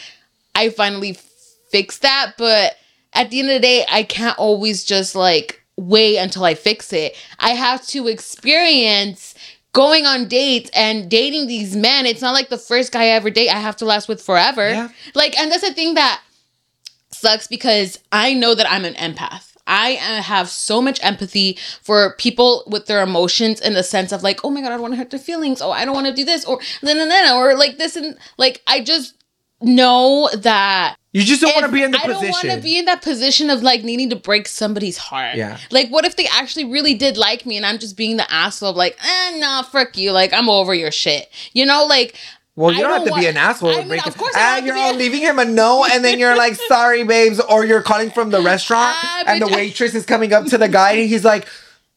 I 0.54 0.68
finally 0.68 1.16
fix 1.70 1.98
that. 2.00 2.34
But 2.36 2.76
at 3.14 3.30
the 3.30 3.40
end 3.40 3.48
of 3.48 3.54
the 3.54 3.60
day, 3.60 3.86
I 3.88 4.02
can't 4.02 4.38
always 4.38 4.84
just 4.84 5.14
like 5.14 5.62
wait 5.76 6.16
until 6.18 6.44
I 6.44 6.54
fix 6.54 6.92
it. 6.92 7.16
I 7.38 7.50
have 7.50 7.86
to 7.88 8.08
experience 8.08 9.34
going 9.72 10.06
on 10.06 10.26
dates 10.26 10.70
and 10.74 11.10
dating 11.10 11.46
these 11.46 11.76
men. 11.76 12.06
It's 12.06 12.22
not 12.22 12.32
like 12.32 12.48
the 12.48 12.58
first 12.58 12.92
guy 12.92 13.04
I 13.04 13.08
ever 13.08 13.28
date 13.30 13.50
I 13.50 13.58
have 13.58 13.76
to 13.76 13.84
last 13.84 14.08
with 14.08 14.22
forever. 14.22 14.70
Yeah. 14.70 14.88
Like, 15.14 15.38
and 15.38 15.50
that's 15.50 15.66
the 15.66 15.74
thing 15.74 15.94
that 15.94 16.22
sucks 17.10 17.46
because 17.46 17.98
I 18.10 18.32
know 18.32 18.54
that 18.54 18.70
I'm 18.70 18.84
an 18.84 18.94
empath. 18.94 19.56
I 19.66 19.96
uh, 19.96 20.22
have 20.22 20.48
so 20.48 20.80
much 20.80 21.02
empathy 21.02 21.58
for 21.82 22.14
people 22.16 22.62
with 22.66 22.86
their 22.86 23.02
emotions 23.02 23.60
in 23.60 23.74
the 23.74 23.82
sense 23.82 24.12
of 24.12 24.22
like, 24.22 24.44
oh 24.44 24.50
my 24.50 24.60
god, 24.60 24.68
I 24.68 24.70
don't 24.70 24.82
want 24.82 24.94
to 24.94 24.98
hurt 24.98 25.10
their 25.10 25.20
feelings. 25.20 25.60
Oh, 25.60 25.72
I 25.72 25.84
don't 25.84 25.94
want 25.94 26.06
to 26.06 26.14
do 26.14 26.24
this 26.24 26.44
or 26.44 26.60
then 26.82 26.98
and 26.98 27.10
then 27.10 27.34
or 27.34 27.56
like 27.56 27.76
this 27.78 27.96
and 27.96 28.16
like 28.38 28.62
I 28.66 28.80
just 28.80 29.14
know 29.60 30.30
that 30.34 30.96
you 31.16 31.24
just 31.24 31.40
don't 31.40 31.54
want 31.54 31.66
to 31.66 31.72
be 31.72 31.82
in 31.82 31.90
the 31.90 31.98
position. 31.98 32.16
I 32.16 32.22
don't 32.22 32.30
want 32.30 32.50
to 32.50 32.60
be 32.62 32.78
in 32.78 32.84
that 32.86 33.02
position 33.02 33.50
of 33.50 33.62
like 33.62 33.82
needing 33.84 34.10
to 34.10 34.16
break 34.16 34.46
somebody's 34.48 34.98
heart. 34.98 35.36
Yeah. 35.36 35.58
Like, 35.70 35.88
what 35.88 36.04
if 36.04 36.16
they 36.16 36.26
actually 36.26 36.64
really 36.66 36.94
did 36.94 37.16
like 37.16 37.46
me 37.46 37.56
and 37.56 37.64
I'm 37.64 37.78
just 37.78 37.96
being 37.96 38.16
the 38.16 38.30
asshole 38.32 38.70
of 38.70 38.76
like, 38.76 38.98
eh, 39.02 39.38
nah, 39.38 39.62
frick 39.62 39.96
you. 39.96 40.12
Like, 40.12 40.32
I'm 40.32 40.48
over 40.48 40.74
your 40.74 40.90
shit. 40.92 41.30
You 41.52 41.64
know, 41.66 41.86
like. 41.86 42.16
well, 42.54 42.72
you 42.72 42.78
I 42.78 42.82
don't, 42.82 42.92
have 42.92 43.04
to 43.04 43.10
want- 43.10 43.22
be 43.22 43.26
an 43.28 43.36
asshole. 43.36 43.70
I 43.70 43.76
mean, 43.78 43.88
break 43.88 44.06
of 44.06 44.16
course 44.16 44.34
I 44.34 44.60
ah, 44.60 44.64
you're 44.64 44.76
all 44.76 44.94
a- 44.94 44.98
leaving 44.98 45.20
him 45.20 45.38
a 45.38 45.44
no, 45.44 45.84
and 45.84 46.04
then 46.04 46.18
you're 46.18 46.36
like, 46.36 46.54
"Sorry, 46.68 47.02
babes," 47.04 47.40
or 47.40 47.64
you're 47.64 47.82
calling 47.82 48.10
from 48.10 48.30
the 48.30 48.40
restaurant, 48.40 48.94
Ah, 49.02 49.24
and 49.26 49.42
the 49.42 49.46
bitch, 49.46 49.52
I- 49.52 49.56
waitress 49.56 49.94
is 49.94 50.04
coming 50.06 50.32
up 50.32 50.46
to 50.46 50.58
the 50.58 50.68
guy, 50.68 50.92
and 50.92 51.08
he's 51.08 51.24
like, 51.24 51.46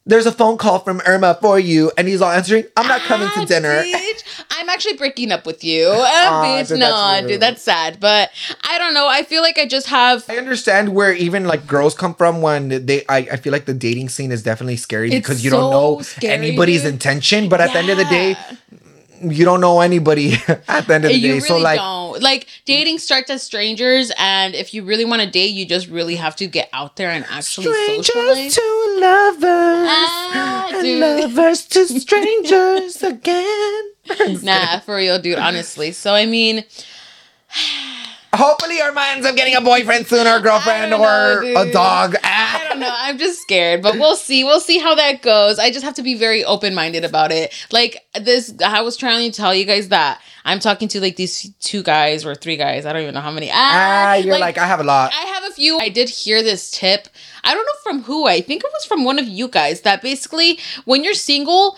"There's 0.06 0.26
a 0.26 0.32
phone 0.32 0.56
call 0.56 0.78
from 0.80 1.00
Irma 1.06 1.38
for 1.40 1.58
you," 1.58 1.92
and 1.98 2.08
he's 2.08 2.20
all 2.22 2.30
answering, 2.30 2.64
"I'm 2.76 2.86
not 2.88 3.00
coming 3.02 3.28
to 3.28 3.40
Ah, 3.40 3.44
dinner." 3.44 3.82
bitch, 3.84 4.22
I'm 4.50 4.68
actually 4.68 4.94
breaking 4.96 5.30
up 5.32 5.46
with 5.46 5.62
you. 5.62 5.88
Uh, 5.88 5.96
Aw, 6.00 6.44
bitch, 6.44 6.68
dude, 6.68 6.78
no, 6.80 6.86
that's 6.90 7.26
dude, 7.26 7.40
that's 7.40 7.62
sad. 7.62 8.00
But 8.00 8.30
I 8.62 8.78
don't 8.78 8.94
know. 8.94 9.06
I 9.08 9.22
feel 9.22 9.42
like 9.42 9.58
I 9.58 9.66
just 9.66 9.86
have. 9.88 10.24
I 10.28 10.36
understand 10.38 10.94
where 10.94 11.12
even 11.12 11.44
like 11.44 11.66
girls 11.66 11.94
come 11.94 12.14
from 12.14 12.40
when 12.42 12.86
they 12.86 13.04
I, 13.08 13.18
I 13.18 13.36
feel 13.36 13.52
like 13.52 13.66
the 13.66 13.74
dating 13.74 14.08
scene 14.08 14.32
is 14.32 14.42
definitely 14.42 14.76
scary 14.76 15.08
It's 15.12 15.16
because 15.16 15.44
you 15.44 15.50
so 15.50 15.60
don't 15.60 15.70
know 15.70 16.00
scary, 16.02 16.32
anybody's 16.34 16.82
dude. 16.82 16.94
intention, 16.94 17.48
but 17.48 17.60
at 17.60 17.72
the 17.72 17.78
end 17.78 17.90
of 17.90 17.98
the 17.98 18.04
day, 18.06 18.30
Yeah. 18.30 18.56
You 19.22 19.44
don't 19.44 19.60
know 19.60 19.80
anybody 19.80 20.32
at 20.68 20.86
the 20.86 20.94
end 20.94 21.04
of 21.04 21.10
the 21.10 21.14
You 21.14 21.20
day. 21.20 21.28
really 21.34 21.40
so 21.40 21.58
like 21.58 21.78
don't. 21.78 22.22
Like 22.22 22.46
dating 22.64 22.98
starts 22.98 23.30
as 23.30 23.42
strangers, 23.42 24.10
and 24.18 24.54
if 24.54 24.72
you 24.74 24.82
really 24.84 25.04
want 25.04 25.22
to 25.22 25.30
date, 25.30 25.52
you 25.52 25.64
just 25.66 25.88
really 25.88 26.16
have 26.16 26.34
to 26.36 26.46
get 26.46 26.68
out 26.72 26.96
there 26.96 27.10
and 27.10 27.24
actually 27.30 27.66
socialize. 27.66 28.06
strangers 28.06 28.54
to 28.56 28.96
lovers 29.00 29.88
Ah, 29.90 30.70
and 30.72 30.82
dude. 30.82 31.00
lovers 31.00 31.64
to 31.66 31.86
strangers 32.00 33.02
again. 33.02 33.82
Nah, 34.42 34.80
for 34.80 34.96
real, 34.96 35.20
dude. 35.20 35.38
Honestly. 35.38 35.92
So 35.92 36.14
I 36.14 36.26
mean, 36.26 36.64
Hopefully, 38.32 38.80
Irma 38.80 39.06
ends 39.10 39.26
up 39.26 39.34
getting 39.34 39.56
a 39.56 39.60
boyfriend 39.60 40.06
soon, 40.06 40.24
or 40.26 40.38
girlfriend, 40.38 40.92
don't 40.92 41.00
or 41.00 41.42
know, 41.42 41.62
a 41.62 41.72
dog. 41.72 42.14
Ah. 42.82 42.86
don't 42.86 42.88
know. 42.88 42.96
I'm 42.98 43.18
just 43.18 43.40
scared, 43.42 43.82
but 43.82 43.94
we'll 43.94 44.16
see. 44.16 44.44
We'll 44.44 44.60
see 44.60 44.78
how 44.78 44.94
that 44.94 45.22
goes. 45.22 45.58
I 45.58 45.70
just 45.70 45.84
have 45.84 45.94
to 45.94 46.02
be 46.02 46.14
very 46.14 46.44
open 46.44 46.74
minded 46.74 47.04
about 47.04 47.32
it. 47.32 47.52
Like 47.70 48.04
this, 48.20 48.54
I 48.64 48.82
was 48.82 48.96
trying 48.96 49.30
to 49.30 49.36
tell 49.36 49.54
you 49.54 49.64
guys 49.64 49.88
that 49.88 50.20
I'm 50.44 50.60
talking 50.60 50.88
to 50.88 51.00
like 51.00 51.16
these 51.16 51.52
two 51.60 51.82
guys 51.82 52.24
or 52.24 52.34
three 52.34 52.56
guys. 52.56 52.86
I 52.86 52.92
don't 52.92 53.02
even 53.02 53.14
know 53.14 53.20
how 53.20 53.30
many. 53.30 53.50
Ah, 53.52 54.14
you're 54.14 54.38
like, 54.38 54.58
I 54.58 54.66
have 54.66 54.80
a 54.80 54.84
lot. 54.84 55.12
I 55.12 55.26
have 55.26 55.44
a 55.44 55.54
few. 55.54 55.78
I 55.78 55.88
did 55.88 56.08
hear 56.08 56.42
this 56.42 56.70
tip. 56.70 57.08
I 57.44 57.54
don't 57.54 57.64
know 57.64 57.72
from 57.82 58.02
who. 58.02 58.26
I 58.26 58.40
think 58.40 58.64
it 58.64 58.70
was 58.72 58.84
from 58.84 59.04
one 59.04 59.18
of 59.18 59.26
you 59.26 59.48
guys 59.48 59.82
that 59.82 60.02
basically 60.02 60.58
when 60.84 61.04
you're 61.04 61.14
single, 61.14 61.76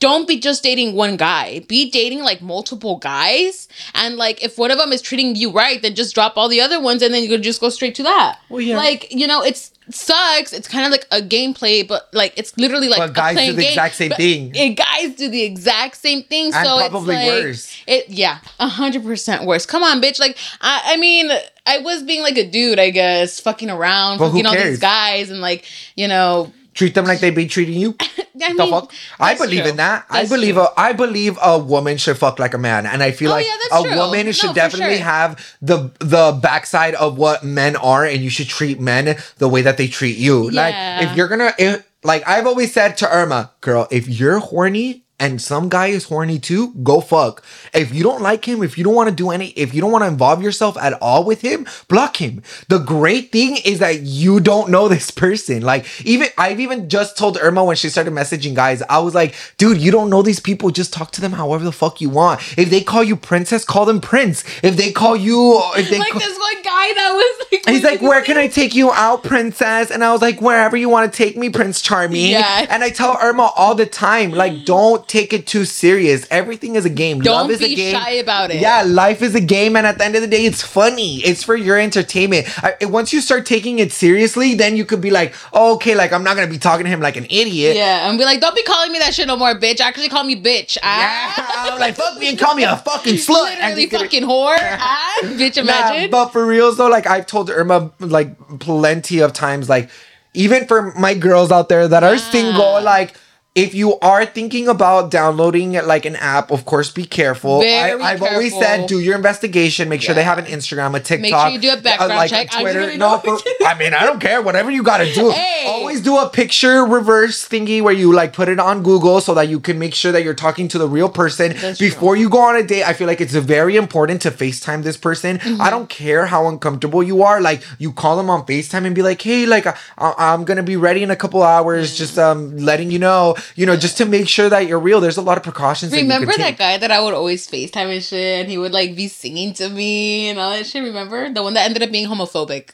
don't 0.00 0.26
be 0.26 0.40
just 0.40 0.62
dating 0.62 0.94
one 0.94 1.16
guy. 1.16 1.60
Be 1.60 1.90
dating 1.90 2.22
like 2.22 2.42
multiple 2.42 2.96
guys. 2.96 3.68
And 3.94 4.16
like 4.16 4.42
if 4.42 4.58
one 4.58 4.70
of 4.70 4.78
them 4.78 4.92
is 4.92 5.02
treating 5.02 5.36
you 5.36 5.52
right, 5.52 5.80
then 5.80 5.94
just 5.94 6.14
drop 6.14 6.36
all 6.36 6.48
the 6.48 6.60
other 6.60 6.80
ones 6.80 7.02
and 7.02 7.14
then 7.14 7.22
you 7.22 7.28
could 7.28 7.42
just 7.42 7.60
go 7.60 7.68
straight 7.68 7.94
to 7.96 8.02
that. 8.02 8.40
Well, 8.48 8.60
yeah. 8.60 8.76
Like, 8.76 9.12
you 9.12 9.26
know, 9.26 9.42
it's 9.42 9.72
sucks. 9.90 10.52
It's 10.52 10.68
kind 10.68 10.86
of 10.86 10.90
like 10.90 11.06
a 11.10 11.20
gameplay, 11.20 11.86
but 11.86 12.08
like 12.12 12.32
it's 12.36 12.56
literally 12.56 12.88
like 12.88 12.98
But 12.98 13.10
a 13.10 13.12
guys 13.12 13.36
do 13.36 13.52
the 13.52 13.62
game. 13.62 13.70
exact 13.70 13.94
same 13.94 14.10
thing. 14.12 14.54
It, 14.54 14.74
guys 14.76 15.14
do 15.16 15.28
the 15.28 15.42
exact 15.42 15.96
same 15.96 16.22
thing. 16.22 16.46
And 16.46 16.66
so 16.66 16.88
probably 16.88 17.16
it's 17.16 17.26
like, 17.26 17.44
worse. 17.44 17.82
It 17.86 18.08
yeah, 18.08 18.38
a 18.58 18.68
hundred 18.68 19.04
percent 19.04 19.44
worse. 19.44 19.66
Come 19.66 19.82
on, 19.82 20.00
bitch. 20.00 20.18
Like 20.18 20.38
I, 20.60 20.82
I 20.86 20.96
mean, 20.96 21.30
I 21.66 21.78
was 21.78 22.02
being 22.02 22.22
like 22.22 22.38
a 22.38 22.48
dude, 22.48 22.78
I 22.78 22.90
guess, 22.90 23.40
fucking 23.40 23.70
around, 23.70 24.18
But 24.18 24.30
who 24.30 24.42
fucking 24.42 24.46
all 24.46 24.54
these 24.54 24.80
guys, 24.80 25.30
and 25.30 25.40
like 25.40 25.64
you 25.94 26.08
know. 26.08 26.52
Treat 26.80 26.94
them 26.94 27.04
like 27.04 27.20
they 27.20 27.28
be 27.28 27.44
treating 27.46 27.78
you. 27.78 27.94
I 28.00 28.54
the 28.54 28.54
mean, 28.54 28.70
fuck? 28.72 28.90
I 29.20 29.34
believe 29.36 29.60
true. 29.64 29.70
in 29.72 29.76
that. 29.76 30.06
I 30.08 30.24
believe 30.24 30.54
true. 30.54 30.62
a 30.64 30.72
I 30.74 30.94
believe 30.94 31.36
a 31.42 31.58
woman 31.58 31.98
should 31.98 32.16
fuck 32.16 32.38
like 32.38 32.54
a 32.54 32.58
man, 32.58 32.86
and 32.86 33.02
I 33.02 33.10
feel 33.12 33.28
Oh, 33.28 33.34
like 33.34 33.44
yeah, 33.44 33.78
a 33.78 33.82
true. 33.82 33.96
woman 33.96 34.24
No, 34.24 34.32
should 34.32 34.54
definitely 34.54 34.96
sure. 34.96 35.04
have 35.04 35.56
the 35.60 35.90
the 36.00 36.38
backside 36.42 36.94
of 36.94 37.18
what 37.18 37.44
men 37.44 37.76
are, 37.76 38.06
and 38.06 38.22
you 38.24 38.30
should 38.30 38.48
treat 38.48 38.80
men 38.80 39.18
the 39.36 39.48
way 39.48 39.60
that 39.60 39.76
they 39.76 39.88
treat 39.88 40.16
you. 40.16 40.48
Yeah. 40.50 40.62
Like 40.62 41.10
if 41.10 41.16
you're 41.18 41.28
gonna, 41.28 41.52
if, 41.58 41.86
like 42.02 42.26
I've 42.26 42.46
always 42.46 42.72
said 42.72 42.96
to 43.04 43.14
Irma, 43.14 43.50
girl, 43.60 43.86
if 43.90 44.08
you're 44.08 44.38
horny. 44.38 45.04
And 45.20 45.40
some 45.40 45.68
guy 45.68 45.88
is 45.88 46.04
horny 46.04 46.38
too, 46.38 46.72
go 46.82 47.00
fuck. 47.00 47.44
If 47.74 47.94
you 47.94 48.02
don't 48.02 48.22
like 48.22 48.48
him, 48.48 48.62
if 48.62 48.78
you 48.78 48.84
don't 48.84 48.94
want 48.94 49.10
to 49.10 49.14
do 49.14 49.30
any, 49.30 49.48
if 49.50 49.74
you 49.74 49.82
don't 49.82 49.92
want 49.92 50.02
to 50.02 50.08
involve 50.08 50.42
yourself 50.42 50.78
at 50.78 50.94
all 50.94 51.24
with 51.24 51.42
him, 51.42 51.66
block 51.88 52.16
him. 52.16 52.42
The 52.68 52.78
great 52.78 53.30
thing 53.30 53.58
is 53.64 53.80
that 53.80 54.00
you 54.00 54.40
don't 54.40 54.70
know 54.70 54.88
this 54.88 55.10
person. 55.10 55.60
Like, 55.62 55.86
even 56.06 56.28
I've 56.38 56.58
even 56.58 56.88
just 56.88 57.18
told 57.18 57.36
Irma 57.38 57.62
when 57.64 57.76
she 57.76 57.90
started 57.90 58.14
messaging 58.14 58.54
guys, 58.54 58.82
I 58.88 58.98
was 59.00 59.14
like, 59.14 59.34
dude, 59.58 59.78
you 59.78 59.90
don't 59.90 60.08
know 60.08 60.22
these 60.22 60.40
people. 60.40 60.70
Just 60.70 60.92
talk 60.92 61.10
to 61.12 61.20
them 61.20 61.32
however 61.32 61.64
the 61.64 61.72
fuck 61.72 62.00
you 62.00 62.08
want. 62.08 62.40
If 62.56 62.70
they 62.70 62.80
call 62.80 63.04
you 63.04 63.14
princess, 63.16 63.64
call 63.64 63.84
them 63.84 64.00
prince. 64.00 64.42
If 64.62 64.76
they 64.76 64.90
call 64.90 65.16
you, 65.16 65.60
if 65.76 65.90
they 65.90 65.98
like 65.98 66.12
call, 66.12 66.20
this 66.20 66.38
one 66.38 66.62
guy 66.62 66.94
that 66.94 67.12
was 67.12 67.46
like, 67.52 67.68
He's 67.68 67.84
like, 67.84 68.00
where 68.00 68.22
can 68.22 68.38
I 68.38 68.48
take 68.60 68.74
you 68.74 68.90
out, 68.92 69.22
princess? 69.22 69.90
And 69.90 70.02
I 70.02 70.12
was 70.12 70.22
like, 70.22 70.40
wherever 70.40 70.76
you 70.76 70.88
want 70.88 71.12
to 71.12 71.16
take 71.16 71.36
me, 71.36 71.50
Prince 71.50 71.82
Charming. 71.82 72.30
Yeah. 72.30 72.66
And 72.70 72.82
I 72.82 72.90
tell 72.90 73.18
Irma 73.20 73.52
all 73.54 73.74
the 73.74 73.86
time, 73.86 74.30
like, 74.30 74.64
don't 74.64 75.06
take 75.10 75.32
it 75.32 75.46
too 75.46 75.64
serious. 75.64 76.26
Everything 76.30 76.76
is 76.76 76.84
a 76.86 76.90
game. 76.90 77.20
Don't 77.20 77.42
Love 77.42 77.50
is 77.50 77.58
be 77.58 77.72
a 77.72 77.76
game. 77.76 77.94
shy 77.94 78.10
about 78.12 78.50
it. 78.50 78.60
Yeah, 78.60 78.84
life 78.86 79.20
is 79.20 79.34
a 79.34 79.40
game, 79.40 79.76
and 79.76 79.86
at 79.86 79.98
the 79.98 80.04
end 80.04 80.14
of 80.14 80.22
the 80.22 80.28
day, 80.28 80.44
it's 80.46 80.62
funny. 80.62 81.16
It's 81.18 81.42
for 81.42 81.56
your 81.56 81.78
entertainment. 81.78 82.46
I, 82.64 82.76
once 82.86 83.12
you 83.12 83.20
start 83.20 83.44
taking 83.44 83.80
it 83.80 83.90
seriously, 83.92 84.54
then 84.54 84.76
you 84.76 84.84
could 84.84 85.00
be 85.00 85.10
like, 85.10 85.34
oh, 85.52 85.74
okay, 85.74 85.94
like 85.94 86.12
I'm 86.12 86.22
not 86.24 86.36
gonna 86.36 86.46
be 86.48 86.58
talking 86.58 86.84
to 86.84 86.90
him 86.90 87.00
like 87.00 87.16
an 87.16 87.24
idiot. 87.24 87.76
Yeah, 87.76 88.08
and 88.08 88.16
be 88.16 88.24
like, 88.24 88.40
don't 88.40 88.54
be 88.54 88.62
calling 88.62 88.92
me 88.92 88.98
that 89.00 89.12
shit 89.12 89.26
no 89.26 89.36
more, 89.36 89.54
bitch. 89.54 89.80
Actually, 89.80 90.08
call 90.08 90.24
me 90.24 90.40
bitch. 90.40 90.76
Yeah, 90.76 90.82
Ah. 90.84 91.72
I'm 91.72 91.78
like 91.80 91.96
fuck 91.96 92.16
me 92.18 92.28
and 92.30 92.38
call 92.38 92.54
me 92.54 92.62
a 92.64 92.76
fucking 92.76 93.14
slut. 93.26 93.44
Literally 93.50 93.86
kidding. 93.88 93.98
fucking 94.00 94.22
whore. 94.24 94.56
Ah, 94.82 95.18
bitch, 95.22 95.56
Nah, 95.56 95.62
imagine. 95.62 96.10
but 96.10 96.28
for 96.30 96.46
reals 96.46 96.76
though, 96.78 96.88
like 96.88 97.06
I've 97.06 97.26
told 97.26 97.50
Irma 97.50 97.90
like 97.98 98.36
plenty 98.60 99.18
of 99.20 99.32
times, 99.32 99.68
like 99.68 99.90
even 100.34 100.66
for 100.66 100.92
my 100.94 101.14
girls 101.14 101.50
out 101.50 101.68
there 101.68 101.88
that 101.88 102.04
are 102.04 102.14
Yeah. 102.14 102.30
single, 102.30 102.80
like 102.82 103.14
if 103.54 103.74
you 103.74 103.98
are 103.98 104.24
thinking 104.24 104.68
about 104.68 105.10
downloading 105.10 105.72
like 105.72 106.04
an 106.06 106.14
app, 106.16 106.52
of 106.52 106.64
course 106.64 106.90
be 106.90 107.04
careful. 107.04 107.60
Very 107.60 108.00
I, 108.00 108.12
I've 108.12 108.22
always 108.22 108.56
said 108.56 108.86
do 108.86 109.00
your 109.00 109.16
investigation, 109.16 109.88
make 109.88 110.02
sure 110.02 110.14
they 110.14 110.22
have 110.22 110.38
an 110.38 110.44
Instagram, 110.44 110.96
a 110.96 111.00
TikTok. 111.00 111.52
you 111.52 111.58
do 111.58 111.70
a 111.70 111.72
uh, 111.72 111.80
background 111.80 112.30
check. 112.30 112.54
I 112.54 112.62
Twitter. 112.62 112.78
really 112.78 112.96
no, 112.96 113.18
for, 113.18 113.38
I 113.66 113.76
mean 113.76 113.92
I 113.92 114.04
don't 114.04 114.20
care. 114.20 114.40
Whatever 114.40 114.70
you 114.70 114.82
gotta 114.82 115.12
do. 115.12 115.30
Hey. 115.40 115.66
Always 115.66 115.89
do 115.98 116.16
a 116.18 116.28
picture 116.28 116.84
reverse 116.84 117.48
thingy 117.48 117.82
where 117.82 117.92
you 117.92 118.12
like 118.12 118.32
put 118.32 118.48
it 118.48 118.60
on 118.60 118.82
Google 118.82 119.20
so 119.20 119.34
that 119.34 119.48
you 119.48 119.58
can 119.58 119.78
make 119.78 119.94
sure 119.94 120.12
that 120.12 120.22
you're 120.22 120.34
talking 120.34 120.68
to 120.68 120.78
the 120.78 120.86
real 120.86 121.08
person 121.08 121.52
That's 121.56 121.78
true. 121.78 121.88
before 121.88 122.16
you 122.16 122.28
go 122.28 122.38
on 122.38 122.56
a 122.56 122.62
date. 122.62 122.84
I 122.84 122.92
feel 122.92 123.06
like 123.06 123.20
it's 123.20 123.34
very 123.34 123.76
important 123.76 124.22
to 124.22 124.30
FaceTime 124.30 124.84
this 124.84 124.96
person. 124.96 125.38
Mm-hmm. 125.38 125.60
I 125.60 125.70
don't 125.70 125.88
care 125.88 126.26
how 126.26 126.46
uncomfortable 126.46 127.02
you 127.02 127.22
are. 127.22 127.40
Like 127.40 127.62
you 127.78 127.92
call 127.92 128.16
them 128.16 128.30
on 128.30 128.46
FaceTime 128.46 128.84
and 128.86 128.94
be 128.94 129.02
like, 129.02 129.20
"Hey, 129.20 129.46
like 129.46 129.66
I, 129.66 129.74
I'm 129.98 130.44
gonna 130.44 130.62
be 130.62 130.76
ready 130.76 131.02
in 131.02 131.10
a 131.10 131.16
couple 131.16 131.42
hours. 131.42 131.96
Just 131.96 132.18
um 132.18 132.56
letting 132.58 132.90
you 132.90 132.98
know, 132.98 133.34
you 133.56 133.66
know, 133.66 133.76
just 133.76 133.96
to 133.98 134.04
make 134.06 134.28
sure 134.28 134.48
that 134.48 134.66
you're 134.68 134.78
real. 134.78 135.00
There's 135.00 135.16
a 135.16 135.22
lot 135.22 135.38
of 135.38 135.42
precautions. 135.42 135.92
Remember 135.92 136.26
that, 136.26 136.32
you 136.32 136.38
that 136.38 136.42
can 136.42 136.44
take. 136.52 136.58
guy 136.58 136.78
that 136.78 136.90
I 136.90 137.00
would 137.00 137.14
always 137.14 137.48
FaceTime 137.48 137.92
and 137.94 138.02
shit, 138.02 138.40
and 138.42 138.50
he 138.50 138.58
would 138.58 138.72
like 138.72 138.94
be 138.94 139.08
singing 139.08 139.54
to 139.54 139.68
me 139.68 140.28
and 140.28 140.38
all 140.38 140.50
that 140.50 140.66
shit. 140.66 140.82
Remember 140.84 141.32
the 141.32 141.42
one 141.42 141.54
that 141.54 141.64
ended 141.64 141.82
up 141.82 141.90
being 141.90 142.08
homophobic? 142.08 142.70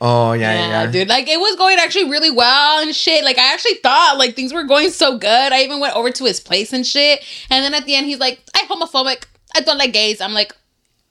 Oh 0.00 0.32
yeah, 0.32 0.52
yeah, 0.52 0.68
yeah. 0.84 0.90
dude. 0.90 1.08
Like 1.08 1.28
it 1.28 1.38
was 1.40 1.56
going 1.56 1.78
actually 1.78 2.08
really 2.08 2.30
well 2.30 2.80
and 2.80 2.94
shit. 2.94 3.24
Like 3.24 3.38
I 3.38 3.52
actually 3.52 3.74
thought 3.74 4.16
like 4.18 4.36
things 4.36 4.52
were 4.52 4.64
going 4.64 4.90
so 4.90 5.18
good. 5.18 5.52
I 5.52 5.62
even 5.62 5.80
went 5.80 5.96
over 5.96 6.10
to 6.10 6.24
his 6.24 6.40
place 6.40 6.72
and 6.72 6.86
shit. 6.86 7.24
And 7.50 7.64
then 7.64 7.74
at 7.74 7.84
the 7.86 7.94
end, 7.94 8.06
he's 8.06 8.20
like, 8.20 8.40
"I'm 8.54 8.68
homophobic. 8.68 9.24
I 9.56 9.60
don't 9.60 9.78
like 9.78 9.92
gays." 9.92 10.20
I'm 10.20 10.34
like, 10.34 10.54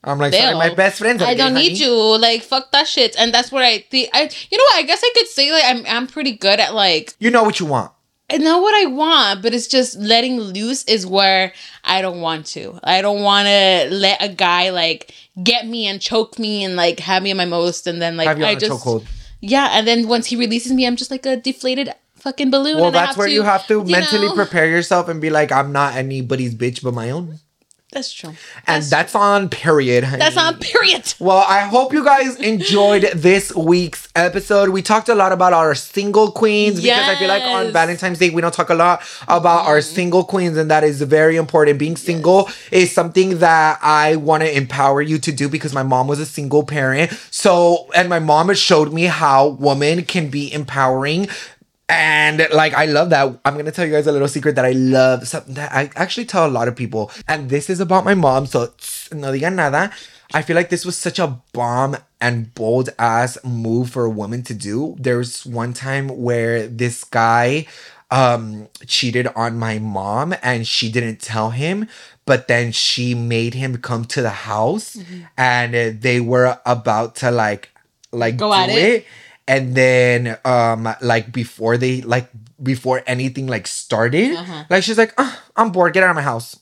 I'm 0.04 0.20
like, 0.20 0.34
sorry, 0.34 0.56
my 0.56 0.74
best 0.74 1.00
friends. 1.00 1.22
are 1.22 1.28
I 1.28 1.34
don't 1.34 1.54
need 1.54 1.78
honey. 1.78 1.84
you. 1.84 2.18
Like 2.18 2.44
fuck 2.44 2.72
that 2.72 2.88
shit. 2.88 3.16
And 3.20 3.34
that's 3.34 3.52
what 3.52 3.64
I 3.64 3.80
think. 3.80 4.10
I 4.14 4.30
you 4.50 4.58
know 4.58 4.64
what? 4.64 4.78
I 4.78 4.84
guess 4.84 5.02
I 5.04 5.12
could 5.16 5.28
say 5.28 5.52
like 5.52 5.64
I'm 5.66 5.86
I'm 5.86 6.08
pretty 6.08 6.34
good 6.34 6.60
at 6.60 6.74
like 6.74 7.14
You 7.20 7.30
know 7.30 7.44
what 7.44 7.60
you 7.60 7.66
want. 7.66 7.92
Know 8.30 8.60
what 8.60 8.76
I 8.76 8.88
want, 8.88 9.42
but 9.42 9.54
it's 9.54 9.68
just 9.68 9.98
letting 9.98 10.38
loose 10.40 10.84
is 10.84 11.08
where 11.08 11.54
I 11.86 12.02
don't 12.02 12.20
want 12.20 12.46
to. 12.48 12.78
I 12.84 13.02
don't 13.02 13.22
want 13.22 13.48
to 13.48 13.88
let 13.90 14.22
a 14.22 14.28
guy 14.28 14.70
like 14.70 15.14
get 15.42 15.66
me 15.66 15.88
and 15.88 16.02
choke 16.02 16.38
me 16.38 16.66
and 16.66 16.76
like 16.76 17.00
have 17.00 17.24
me 17.24 17.32
in 17.32 17.38
my 17.38 17.46
most, 17.46 17.88
and 17.88 18.02
then 18.02 18.18
like 18.18 18.28
Have 18.28 18.38
you 18.38 18.44
on 18.44 18.50
I 18.52 18.56
just 18.56 18.86
yeah, 19.40 19.70
and 19.72 19.88
then 19.88 20.10
once 20.10 20.28
he 20.28 20.36
releases 20.36 20.74
me, 20.74 20.86
I'm 20.86 20.98
just 20.98 21.10
like 21.10 21.26
a 21.26 21.38
deflated 21.38 21.94
fucking 22.16 22.52
balloon. 22.52 22.78
Well, 22.78 22.88
and 22.88 22.98
I 22.98 23.06
that's 23.06 23.18
where 23.18 23.28
to, 23.28 23.34
you 23.34 23.44
have 23.44 23.66
to 23.68 23.76
you 23.76 23.84
mentally 23.86 24.28
know- 24.28 24.36
prepare 24.36 24.68
yourself 24.68 25.08
and 25.08 25.22
be 25.22 25.30
like, 25.30 25.52
I'm 25.52 25.72
not 25.72 25.96
anybody's 25.96 26.54
bitch 26.54 26.84
but 26.84 26.94
my 26.94 27.10
own. 27.10 27.40
That's 27.94 28.12
true. 28.12 28.32
And 28.68 28.84
That's, 28.84 28.90
that's, 28.90 29.16
on 29.16 29.48
period. 29.48 30.04
Honey. 30.04 30.20
that's 30.20 30.36
on 30.36 30.60
period. 30.60 31.14
Well, 31.20 31.44
I 31.48 31.62
hope 31.62 31.94
you 31.94 32.04
guys 32.04 32.36
enjoyed 32.36 33.04
this 33.16 33.56
week's 33.56 34.10
episode. 34.14 34.70
We 34.70 34.82
talked 34.82 35.08
a 35.10 35.16
lot 35.16 35.32
about 35.32 35.54
our 35.54 35.74
single 35.74 36.32
queens 36.32 36.82
because 36.82 37.08
I 37.08 37.16
feel 37.16 37.28
like 37.30 37.44
on 37.44 37.48
Yes. 37.48 37.64
Mm-hmm. 37.64 37.74
Valentine's 37.74 38.20
Day 38.20 38.30
we 38.30 38.42
don't 38.42 38.54
talk 38.54 38.70
a 38.70 38.76
lot 38.76 39.02
about 39.28 39.66
our 39.68 39.82
single 39.82 40.24
queens, 40.26 40.58
and 40.58 40.70
that 40.70 40.84
is 40.84 41.02
very 41.02 41.38
important. 41.38 41.80
Being 41.80 41.96
single 41.96 42.50
is 42.72 42.92
something 42.92 43.40
that 43.40 43.80
I 43.82 44.18
want 44.18 44.44
to 44.44 44.56
empower 44.56 45.02
you 45.02 45.18
to 45.20 45.32
do 45.32 45.48
because 45.50 45.74
my 45.74 45.84
mom 45.84 46.08
was 46.08 46.20
a 46.20 46.26
single 46.26 46.64
parent. 46.64 47.12
So, 47.32 47.88
and 47.96 48.10
my 48.10 48.20
mom 48.20 48.50
has 48.50 48.60
showed 48.60 48.92
me 48.94 49.04
how 49.06 49.48
women 49.48 50.04
can 50.04 50.30
be 50.30 50.52
empowering. 50.52 51.30
And 51.90 52.46
like 52.52 52.74
I 52.74 52.86
love 52.86 53.10
that. 53.12 53.40
I'm 53.46 53.56
gonna 53.56 53.72
tell 53.72 53.86
you 53.86 53.94
guys 53.94 54.08
a 54.08 54.12
little 54.12 54.28
secret 54.28 54.56
that 54.56 54.66
I 54.66 54.72
love. 54.72 55.28
Something 55.28 55.54
that 55.56 55.72
I 55.72 55.90
actually 55.96 56.26
tell 56.26 56.46
a 56.46 56.52
lot 56.52 56.68
of 56.68 56.76
people. 56.76 57.12
And 57.28 57.50
this 57.50 57.70
is 57.70 57.80
about 57.80 58.04
my 58.04 58.14
mom. 58.14 58.46
So 58.46 58.68
tss, 58.68 59.14
no 59.14 59.32
digan 59.32 59.56
nada. 59.56 59.92
I 60.34 60.42
feel 60.42 60.58
like 60.58 60.70
this 60.70 60.86
was 60.86 60.98
such 60.98 61.18
a 61.20 61.40
bomb 61.54 61.96
and 62.20 62.54
bold 62.54 62.90
ass 63.00 63.38
move 63.46 63.90
for 63.92 64.04
a 64.04 64.10
woman 64.10 64.44
to 64.44 64.54
do. 64.54 64.98
There 65.00 65.18
was 65.18 65.46
one 65.46 65.72
time 65.74 66.10
where 66.10 66.68
this 66.68 67.06
guy 67.06 67.68
um 68.12 68.68
cheated 68.86 69.28
on 69.36 69.58
my 69.58 69.80
mom 69.80 70.34
and 70.42 70.66
she 70.68 70.90
didn't 70.90 71.20
tell 71.20 71.50
him 71.52 71.88
but 72.26 72.48
then 72.48 72.72
she 72.72 73.14
made 73.14 73.54
him 73.54 73.78
come 73.80 74.06
to 74.06 74.22
the 74.22 74.30
house 74.48 74.96
Mm-hmm. 74.96 75.24
and 75.38 76.02
they 76.02 76.22
were 76.22 76.58
about 76.66 77.16
to 77.18 77.32
like 77.32 77.70
like 78.14 78.38
Go 78.38 78.48
do 78.50 78.54
at 78.54 78.70
it. 78.70 78.78
it 78.78 79.06
and 79.48 79.76
then 79.76 80.38
um 80.46 80.88
like 81.02 81.32
before 81.32 81.78
they 81.78 82.02
like 82.02 82.30
before 82.62 83.04
anything 83.08 83.48
like 83.48 83.68
started 83.68 84.36
Uh-huh. 84.36 84.64
like 84.70 84.84
she's 84.84 84.98
like 84.98 85.14
"Ah, 85.18 85.42
i'm 85.56 85.72
bored. 85.72 85.94
Get 85.94 86.04
out 86.04 86.10
of 86.10 86.16
my 86.16 86.22
house. 86.22 86.60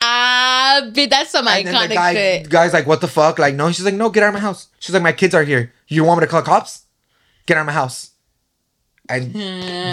Ah, 0.00 0.82
but 0.94 1.08
that's 1.10 1.30
some 1.30 1.46
and 1.48 1.66
iconic 1.66 1.88
the 1.88 1.94
guy 1.94 2.12
shit. 2.14 2.48
guy's 2.50 2.72
like 2.72 2.86
what 2.86 3.00
the 3.00 3.08
fuck? 3.08 3.38
Like 3.38 3.54
no 3.54 3.70
she's 3.72 3.84
like 3.84 3.94
no 3.94 4.10
get 4.10 4.22
out 4.22 4.28
of 4.28 4.34
my 4.34 4.40
house. 4.40 4.68
She's 4.78 4.92
like 4.92 5.02
my 5.02 5.12
kids 5.12 5.34
are 5.34 5.44
here. 5.44 5.72
You 5.88 6.04
want 6.04 6.20
me 6.20 6.26
to 6.26 6.30
call 6.30 6.42
cops? 6.42 6.84
Get 7.46 7.56
out 7.56 7.60
of 7.62 7.66
my 7.66 7.72
house. 7.72 8.10
And 9.08 9.32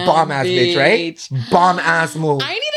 bomb 0.05 0.31
ass 0.31 0.45
bitch 0.45 0.77
right? 0.77 1.19
bomb 1.51 1.79
ass 1.79 2.15
move. 2.15 2.41
I 2.41 2.53
need 2.53 2.59
to 2.59 2.61
get 2.61 2.61
these 2.61 2.70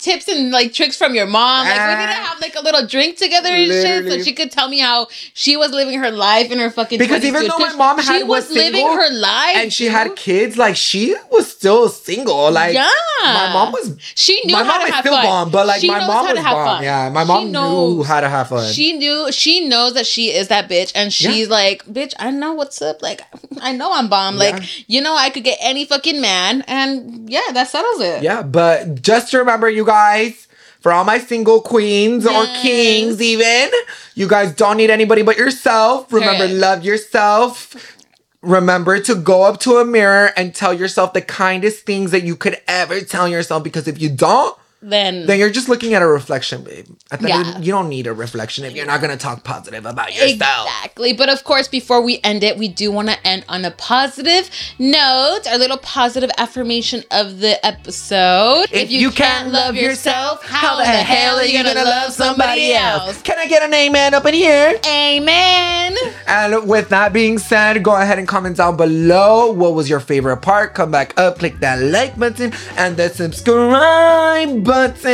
tips 0.00 0.28
and 0.28 0.50
like 0.50 0.72
tricks 0.72 0.96
from 0.96 1.14
your 1.14 1.26
mom. 1.26 1.66
Like 1.66 1.76
we 1.78 1.94
need 2.06 2.10
to 2.12 2.20
have 2.20 2.40
like 2.40 2.54
a 2.56 2.60
little 2.62 2.86
drink 2.86 3.16
together 3.18 3.48
and 3.48 3.66
shit, 3.70 4.10
so 4.10 4.22
she 4.22 4.32
could 4.32 4.50
tell 4.50 4.68
me 4.68 4.78
how 4.80 5.08
she 5.34 5.56
was 5.56 5.70
living 5.72 5.98
her 6.00 6.10
life 6.10 6.50
in 6.50 6.58
her 6.58 6.70
fucking. 6.70 6.98
Because 6.98 7.22
20s, 7.22 7.26
even 7.26 7.46
though 7.48 7.58
my 7.58 7.74
mom 7.74 8.00
she 8.00 8.06
had- 8.12 8.28
was, 8.28 8.48
was 8.48 8.56
living 8.56 8.86
her 8.86 9.10
life 9.10 9.56
and 9.56 9.72
she 9.72 9.84
dude. 9.84 9.92
had 9.92 10.16
kids, 10.16 10.56
like 10.56 10.76
she 10.76 11.14
was 11.30 11.50
still 11.50 11.88
single. 11.88 12.50
Like 12.50 12.74
yeah, 12.74 12.88
my 13.24 13.50
mom 13.52 13.72
was 13.72 13.96
She 14.14 14.40
knew 14.44 14.52
my 14.54 14.64
how 14.64 14.78
mom 14.78 14.88
have 14.90 15.00
still 15.04 15.12
fun. 15.14 15.24
bomb, 15.24 15.50
but 15.50 15.66
like 15.66 15.80
She 15.80 15.88
my 15.88 16.06
mom 16.06 16.26
was 16.26 16.42
bomb. 16.42 16.82
Yeah, 16.82 17.08
my 17.10 17.22
She 17.22 17.28
mom 17.28 17.52
knew 17.52 18.02
how 18.02 18.20
to 18.20 18.28
have 18.28 18.48
fun. 18.48 18.72
She 18.72 18.94
knew 18.96 19.30
she 19.32 19.68
knows 19.68 19.94
that 19.94 20.06
she 20.06 20.30
is 20.32 20.48
that 20.48 20.68
bitch, 20.68 20.92
and 20.94 21.12
she's 21.12 21.48
Yeah. 21.48 21.54
like, 21.54 21.84
bitch, 21.86 22.14
I 22.18 22.30
know 22.30 22.52
what's 22.54 22.80
up. 22.82 23.02
Like, 23.02 23.22
I 23.60 23.72
know 23.72 23.92
I'm 23.92 24.08
bomb. 24.08 24.36
Like, 24.36 24.56
Yeah. 24.56 24.84
you 24.86 25.00
know, 25.00 25.14
I 25.16 25.30
could 25.30 25.44
get 25.44 25.58
any 25.60 25.84
fucking 25.84 26.20
man, 26.20 26.62
and 26.66 27.28
yeah, 27.30 27.40
that 27.52 27.68
settles 27.68 28.00
it. 28.00 28.22
yeah, 28.22 28.42
but 28.42 29.02
just 29.02 29.32
remember, 29.32 29.68
you 29.68 29.84
guys. 29.90 30.46
For 30.80 30.92
all 30.92 31.04
my 31.04 31.18
single 31.18 31.60
queens 31.60 32.26
or 32.26 32.46
kings, 32.62 33.20
even, 33.20 33.70
you 34.14 34.26
guys 34.26 34.54
don't 34.54 34.78
need 34.78 34.88
anybody 34.88 35.20
but 35.20 35.36
yourself. 35.36 36.10
Remember, 36.10 36.48
love 36.48 36.82
yourself. 36.84 37.96
Remember 38.40 38.98
to 39.00 39.14
go 39.14 39.42
up 39.42 39.60
to 39.60 39.76
a 39.76 39.84
mirror 39.84 40.32
and 40.38 40.54
tell 40.54 40.72
yourself 40.72 41.12
the 41.12 41.20
kindest 41.20 41.84
things 41.84 42.12
that 42.12 42.22
you 42.22 42.34
could 42.34 42.58
ever 42.66 43.02
tell 43.02 43.28
yourself 43.28 43.62
because 43.62 43.86
if 43.88 44.00
you 44.00 44.08
don't, 44.08 44.56
Then, 44.82 45.26
then 45.26 45.38
you're 45.38 45.50
just 45.50 45.68
looking 45.68 45.92
at 45.92 46.00
a 46.00 46.06
reflection, 46.06 46.62
babe. 46.64 46.86
At 47.10 47.20
the 47.20 47.28
Yeah. 47.28 47.42
the- 47.42 47.60
you 47.60 47.70
don't 47.70 47.90
need 47.90 48.06
a 48.06 48.14
reflection 48.14 48.64
if 48.64 48.74
you're 48.74 48.86
not 48.86 49.02
gonna 49.02 49.18
talk 49.18 49.44
positive 49.44 49.84
about 49.84 50.14
yourself. 50.14 50.68
Exactly. 50.68 51.12
But 51.12 51.28
of 51.28 51.44
course, 51.44 51.68
before 51.68 52.00
we 52.00 52.18
end 52.24 52.42
it, 52.42 52.56
we 52.56 52.66
do 52.68 52.90
want 52.90 53.08
to 53.08 53.26
end 53.26 53.44
on 53.48 53.64
a 53.66 53.70
positive 53.72 54.48
note, 54.78 55.42
our 55.46 55.58
little 55.58 55.76
positive 55.76 56.30
affirmation 56.38 57.04
of 57.10 57.40
the 57.40 57.64
episode. 57.64 58.68
If, 58.72 58.90
you, 58.90 59.10
can't 59.10 59.52
love 59.52 59.76
yourself, 59.76 60.42
how 60.46 60.76
the 60.76 60.84
hell 60.86 61.36
are 61.38 61.44
you 61.44 61.62
gonna 61.62 61.84
love 61.84 62.12
somebody 62.12 62.72
else? 62.72 63.20
Can 63.22 63.38
I 63.38 63.46
get 63.46 63.62
an 63.62 63.74
amen 63.74 64.14
up 64.14 64.24
in 64.24 64.34
here? 64.34 64.78
Amen. 64.86 65.96
And 66.26 66.66
with 66.66 66.88
that 66.88 67.12
being 67.12 67.38
said, 67.38 67.82
go 67.82 67.94
ahead 67.96 68.18
and 68.18 68.26
comment 68.26 68.56
down 68.56 68.76
below 68.76 69.52
what 69.52 69.74
was 69.74 69.90
your 69.90 70.00
favorite 70.00 70.38
part. 70.38 70.74
Come 70.74 70.90
back 70.90 71.12
up, 71.18 71.38
click 71.38 71.60
that 71.60 71.80
like 71.80 72.18
button 72.18 72.52
and 72.78 72.96
the 72.96 73.08
subscribe 73.10 74.69
button. 74.70 75.10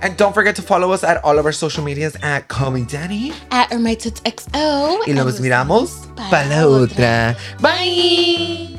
And 0.00 0.16
don't 0.16 0.32
forget 0.32 0.56
to 0.56 0.62
follow 0.62 0.90
us 0.92 1.04
at 1.04 1.22
all 1.22 1.38
of 1.38 1.44
our 1.44 1.52
social 1.52 1.84
medias 1.84 2.16
at 2.22 2.48
Call 2.48 2.70
Me 2.70 2.84
Danny. 2.84 3.32
At 3.50 3.70
XO. 4.24 5.00
Y 5.06 5.12
nos 5.12 5.38
miramos 5.40 6.08
Para 6.16 6.30
para 6.30 6.48
la 6.48 6.66
otra. 6.66 7.36
Bye. 7.60 8.78